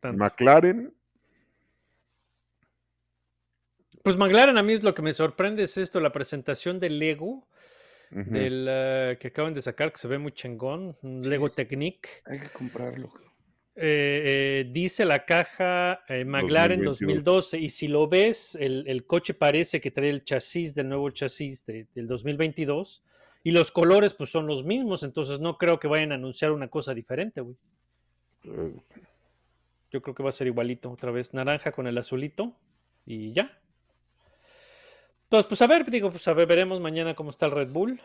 tanto. 0.00 0.18
McLaren, 0.22 0.92
Pues 4.06 4.16
McLaren 4.16 4.56
a 4.56 4.62
mí 4.62 4.72
es 4.72 4.84
lo 4.84 4.94
que 4.94 5.02
me 5.02 5.12
sorprende 5.12 5.64
es 5.64 5.76
esto, 5.76 5.98
la 5.98 6.12
presentación 6.12 6.78
del 6.78 7.00
Lego, 7.00 7.48
ujú, 8.12 8.30
del 8.30 8.66
eh, 8.70 9.16
que 9.18 9.26
acaban 9.26 9.52
de 9.52 9.60
sacar, 9.60 9.90
que 9.90 9.98
se 9.98 10.06
ve 10.06 10.16
muy 10.16 10.30
chingón, 10.30 10.96
Lego 11.02 11.50
Technique. 11.50 12.08
Hay 12.24 12.38
que 12.38 12.48
comprarlo. 12.50 13.12
Eh, 13.74 14.62
eh, 14.62 14.70
dice 14.70 15.04
la 15.04 15.24
caja 15.24 16.04
eh, 16.08 16.24
McLaren 16.24 16.84
2022. 16.84 17.24
2012 17.24 17.58
y 17.58 17.68
si 17.68 17.88
lo 17.88 18.06
ves, 18.06 18.54
el, 18.60 18.84
el 18.86 19.06
coche 19.06 19.34
parece 19.34 19.80
que 19.80 19.90
trae 19.90 20.08
el 20.10 20.22
chasis 20.22 20.72
del 20.76 20.88
nuevo 20.88 21.10
chasis 21.10 21.66
de- 21.66 21.88
del 21.92 22.06
2022 22.06 23.02
y 23.42 23.50
los 23.50 23.72
colores 23.72 24.14
pues 24.14 24.30
son 24.30 24.46
los 24.46 24.64
mismos, 24.64 25.02
entonces 25.02 25.40
no 25.40 25.58
creo 25.58 25.80
que 25.80 25.88
vayan 25.88 26.12
a 26.12 26.14
anunciar 26.14 26.52
una 26.52 26.68
cosa 26.68 26.94
diferente, 26.94 27.40
güey. 27.40 27.56
eh, 28.44 28.72
Yo 29.90 30.00
creo 30.00 30.14
que 30.14 30.22
va 30.22 30.28
a 30.28 30.32
ser 30.32 30.46
igualito, 30.46 30.92
otra 30.92 31.10
vez 31.10 31.34
naranja 31.34 31.72
con 31.72 31.88
el 31.88 31.98
azulito 31.98 32.54
y 33.04 33.32
ya. 33.32 33.58
Entonces, 35.26 35.46
pues 35.46 35.60
a 35.62 35.66
ver, 35.66 35.84
digo, 35.90 36.10
pues 36.10 36.26
a 36.28 36.32
ver, 36.34 36.46
veremos 36.46 36.80
mañana 36.80 37.14
cómo 37.14 37.30
está 37.30 37.46
el 37.46 37.52
Red 37.52 37.70
Bull 37.72 38.00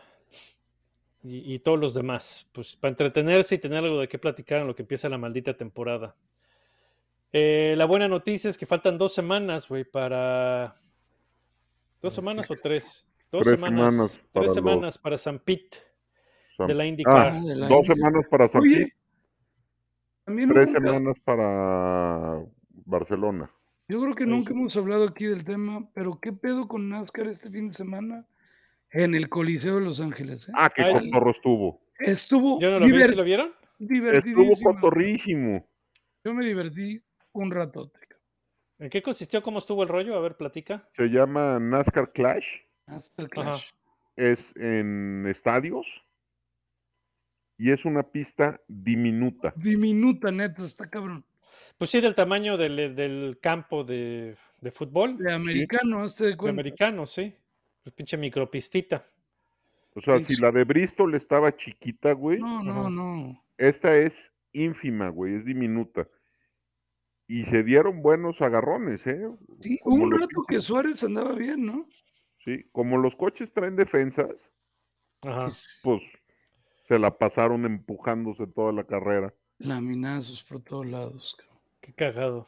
y, 1.22 1.54
y 1.54 1.58
todos 1.60 1.78
los 1.78 1.94
demás, 1.94 2.48
pues 2.52 2.74
para 2.76 2.90
entretenerse 2.90 3.54
y 3.54 3.58
tener 3.58 3.78
algo 3.78 4.00
de 4.00 4.08
qué 4.08 4.18
platicar 4.18 4.60
en 4.60 4.66
lo 4.66 4.74
que 4.74 4.82
empieza 4.82 5.08
la 5.08 5.18
maldita 5.18 5.56
temporada. 5.56 6.16
Eh, 7.32 7.74
la 7.78 7.86
buena 7.86 8.08
noticia 8.08 8.50
es 8.50 8.58
que 8.58 8.66
faltan 8.66 8.98
dos 8.98 9.14
semanas, 9.14 9.68
güey, 9.68 9.84
para... 9.84 10.76
¿Dos 12.00 12.12
semanas 12.12 12.50
o 12.50 12.56
tres? 12.56 13.08
Dos 13.30 13.44
Tres 13.44 13.60
semanas. 13.60 13.92
semanas 13.94 14.18
para 14.18 14.30
tres 14.32 14.46
los- 14.46 14.54
semanas 14.54 14.98
para 14.98 15.16
San 15.16 15.38
Pete 15.38 15.78
San- 16.56 16.66
de 16.66 16.74
la 16.74 16.84
IndyCar. 16.84 17.28
Ah, 17.28 17.40
Ah, 17.40 17.46
de 17.46 17.54
la 17.56 17.68
dos 17.68 17.88
India. 17.88 17.94
semanas 17.94 18.26
para 18.28 18.48
San 18.48 18.60
Oye, 18.62 18.76
Pete, 18.78 18.92
tres 20.24 20.46
nunca- 20.48 20.66
semanas 20.66 21.16
para 21.24 22.44
Barcelona. 22.84 23.50
Yo 23.92 24.00
creo 24.00 24.14
que 24.14 24.24
nunca 24.24 24.54
hemos 24.54 24.74
hablado 24.74 25.06
aquí 25.06 25.26
del 25.26 25.44
tema, 25.44 25.86
pero 25.92 26.18
¿qué 26.18 26.32
pedo 26.32 26.66
con 26.66 26.88
NASCAR 26.88 27.26
este 27.26 27.50
fin 27.50 27.68
de 27.68 27.74
semana 27.74 28.26
en 28.90 29.14
el 29.14 29.28
Coliseo 29.28 29.74
de 29.74 29.80
Los 29.82 30.00
Ángeles? 30.00 30.48
eh? 30.48 30.52
Ah, 30.54 30.70
qué 30.74 30.80
Ay. 30.80 31.10
cotorro 31.10 31.30
estuvo. 31.30 31.82
Estuvo, 31.98 32.58
Yo 32.58 32.70
no 32.70 32.78
lo 32.78 32.86
vi, 32.86 33.02
¿sí 33.02 33.14
lo 33.14 33.22
vieron? 33.22 33.48
Estuvo 33.48 33.88
divertidísimo. 33.92 34.74
cotorrísimo. 34.74 35.68
Yo 36.24 36.32
me 36.32 36.42
divertí 36.46 37.02
un 37.32 37.50
ratote. 37.50 38.00
¿En 38.78 38.88
qué 38.88 39.02
consistió? 39.02 39.42
¿Cómo 39.42 39.58
estuvo 39.58 39.82
el 39.82 39.90
rollo? 39.90 40.16
A 40.16 40.20
ver, 40.22 40.38
platica. 40.38 40.88
Se 40.92 41.08
llama 41.08 41.58
NASCAR 41.58 42.12
Clash. 42.12 42.62
Hasta 42.86 43.20
el 43.20 43.26
Ajá. 43.26 43.42
clash. 43.42 43.64
Es 44.16 44.56
en 44.56 45.26
estadios. 45.26 45.86
Y 47.58 47.70
es 47.70 47.84
una 47.84 48.04
pista 48.04 48.58
diminuta. 48.68 49.52
Diminuta, 49.54 50.30
neta, 50.30 50.64
está 50.64 50.88
cabrón. 50.88 51.26
Pues 51.78 51.90
sí, 51.90 52.00
del 52.00 52.14
tamaño 52.14 52.56
del, 52.56 52.94
del 52.94 53.38
campo 53.40 53.84
de, 53.84 54.36
de 54.60 54.70
fútbol, 54.70 55.16
De 55.18 55.32
americano, 55.32 56.04
hazte 56.04 56.34
de 56.36 56.48
americano, 56.48 57.06
sí. 57.06 57.34
El 57.84 57.92
pinche 57.92 58.16
micropistita. 58.16 59.06
O 59.94 60.00
sea, 60.00 60.22
si 60.22 60.40
la 60.40 60.50
de 60.52 60.64
Bristol 60.64 61.14
estaba 61.14 61.54
chiquita, 61.56 62.12
güey, 62.12 62.38
No, 62.38 62.62
no, 62.62 62.80
Ajá. 62.80 62.90
no. 62.90 63.44
esta 63.58 63.96
es 63.96 64.32
ínfima, 64.52 65.08
güey, 65.08 65.34
es 65.34 65.44
diminuta. 65.44 66.08
Y 67.26 67.44
se 67.44 67.62
dieron 67.62 68.02
buenos 68.02 68.40
agarrones, 68.42 69.06
¿eh? 69.06 69.22
Sí, 69.60 69.78
Como 69.78 70.04
un 70.04 70.12
rato 70.18 70.42
que 70.48 70.60
Suárez 70.60 71.02
andaba 71.04 71.32
bien, 71.32 71.64
¿no? 71.64 71.88
Sí, 72.44 72.64
como 72.72 72.98
los 72.98 73.14
coches 73.16 73.52
traen 73.52 73.76
defensas, 73.76 74.50
Ajá. 75.22 75.48
pues 75.82 76.02
se 76.88 76.98
la 76.98 77.16
pasaron 77.16 77.64
empujándose 77.64 78.46
toda 78.46 78.72
la 78.72 78.84
carrera. 78.84 79.32
Laminazos 79.58 80.42
por 80.44 80.60
todos 80.62 80.86
lados. 80.86 81.36
cabrón. 81.38 81.51
Qué 81.82 81.92
cagado. 81.92 82.46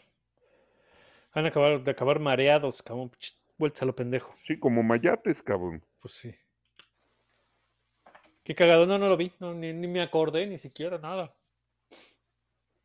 Van 1.35 1.45
a 1.45 1.49
acabar 1.49 1.83
de 1.83 1.91
acabar 1.91 2.21
mareados, 2.21 2.83
cabrón. 2.83 3.11
vueltas 3.59 3.83
a 3.83 3.85
lo 3.87 3.95
pendejo. 3.95 4.33
Sí, 4.47 4.59
como 4.59 4.83
mayates, 4.83 5.43
cabrón. 5.43 5.85
Pues 6.01 6.15
sí. 6.15 6.35
Qué 8.45 8.55
cagado, 8.55 8.87
no, 8.87 8.99
no 8.99 9.09
lo 9.09 9.17
vi, 9.17 9.33
no, 9.41 9.53
ni, 9.55 9.73
ni 9.73 9.89
me 9.89 10.01
acordé, 10.03 10.47
ni 10.47 10.59
siquiera 10.59 10.99
nada. 10.99 11.35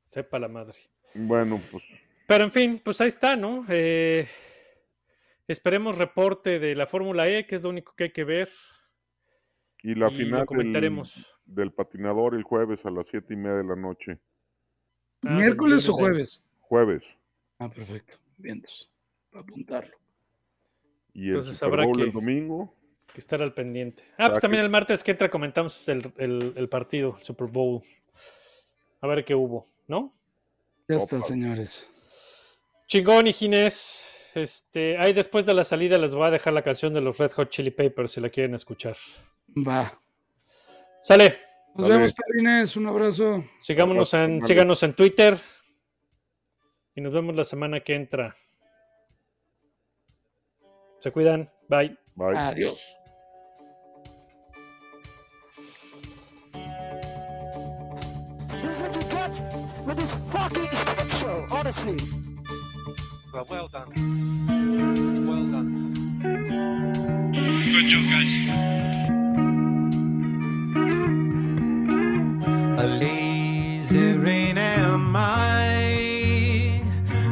Sepa 0.10 0.40
la 0.40 0.48
madre. 0.48 0.78
Bueno, 1.14 1.60
pues 1.72 1.84
Pero 2.28 2.46
en 2.46 2.52
fin, 2.52 2.82
pues 2.84 3.00
ahí 3.02 3.08
está, 3.10 3.36
¿no? 3.36 3.66
Eh, 3.70 4.28
esperemos 5.48 5.98
reporte 5.98 6.60
de 6.60 6.76
la 6.76 6.88
Fórmula 6.88 7.28
E, 7.28 7.46
que 7.46 7.56
es 7.56 7.62
lo 7.62 7.70
único 7.70 7.94
que 7.96 8.06
hay 8.06 8.12
que 8.12 8.24
ver. 8.24 8.50
y 9.84 9.94
la 9.96 10.08
y 10.08 10.16
final 10.18 10.32
lo 10.32 10.38
del, 10.38 10.46
comentaremos. 10.48 11.36
del 11.46 11.72
patinador 11.74 12.34
el 12.36 12.44
jueves 12.44 12.84
a 12.86 12.90
las 12.90 13.08
siete 13.08 13.34
y 13.34 13.38
media 13.38 13.58
de 13.58 13.66
la 13.66 13.76
noche. 13.76 14.18
Ah, 15.26 15.36
¿Miércoles 15.36 15.88
o 15.90 15.94
jueves? 15.94 16.44
Jueves. 16.62 17.04
Ah, 17.60 17.70
perfecto. 17.70 18.18
Vientos. 18.38 18.90
Para 19.32 19.42
apuntarlo. 19.44 19.96
Y 21.14 21.24
el 21.24 21.28
Entonces 21.30 21.58
Super 21.58 21.68
habrá 21.74 21.86
Bowl 21.86 21.98
que- 21.98 22.04
el 22.04 22.12
domingo. 22.12 22.74
que 23.14 23.20
estar 23.20 23.42
al 23.42 23.54
pendiente. 23.54 24.04
Ah, 24.18 24.28
pues 24.28 24.34
que- 24.34 24.42
también 24.42 24.64
el 24.64 24.70
martes 24.70 25.04
que 25.04 25.12
entra 25.12 25.30
comentamos 25.30 25.88
el, 25.90 26.12
el- 26.18 26.54
el 26.56 26.70
partido, 26.70 27.16
el 27.18 27.24
Super 27.24 27.48
Bowl. 27.48 27.82
A 29.02 29.08
ver 29.08 29.26
qué 29.26 29.34
hubo, 29.36 29.68
¿no? 29.88 30.14
Ya 30.88 30.98
Opa. 30.98 31.18
está, 31.18 31.28
señores. 31.28 31.88
Chingón 32.88 33.28
y 33.28 33.34
Ginés. 33.34 34.06
Este, 34.36 34.96
ahí 35.00 35.12
después 35.12 35.46
de 35.46 35.54
la 35.56 35.64
salida 35.64 35.98
les 35.98 36.14
voy 36.14 36.28
a 36.28 36.32
dejar 36.32 36.54
la 36.54 36.62
canción 36.62 36.94
de 36.94 37.02
los 37.02 37.18
Red 37.18 37.32
Hot 37.32 37.50
Chili 37.50 37.72
Peppers 37.72 38.12
si 38.12 38.22
la 38.22 38.30
quieren 38.30 38.54
escuchar. 38.54 38.96
Va. 39.58 40.00
Sale, 41.02 41.36
Nos 41.76 41.88
Dale. 41.88 41.94
vemos, 41.96 42.14
Perrines. 42.14 42.76
Un 42.76 42.88
abrazo. 42.88 43.44
sigámonos 43.60 44.14
en, 44.14 44.40
Vale. 44.40 44.48
síganos 44.48 44.84
en 44.84 44.94
Twitter. 44.94 45.40
Y 46.96 47.02
nos 47.02 47.14
vemos 47.14 47.36
la 47.36 47.44
semana 47.44 47.80
que 47.80 47.96
entra. 47.96 48.36
Se 51.00 51.12
cuidan. 51.12 51.50
Bye. 51.70 51.98
Bye. 52.16 52.36
Adiós. 52.38 52.82
This 58.62 58.76
is 58.76 58.82
what 58.82 58.96
you 58.96 59.02
get 59.10 59.86
with 59.86 59.98
this 59.98 60.14
fucking 60.32 60.70
shit 60.70 61.12
show, 61.14 61.48
honestly. 61.52 61.98
Well, 63.34 63.46
well 63.50 63.68
done. 63.70 63.90
Well 65.28 65.46
done. 65.46 65.70
A 67.36 68.89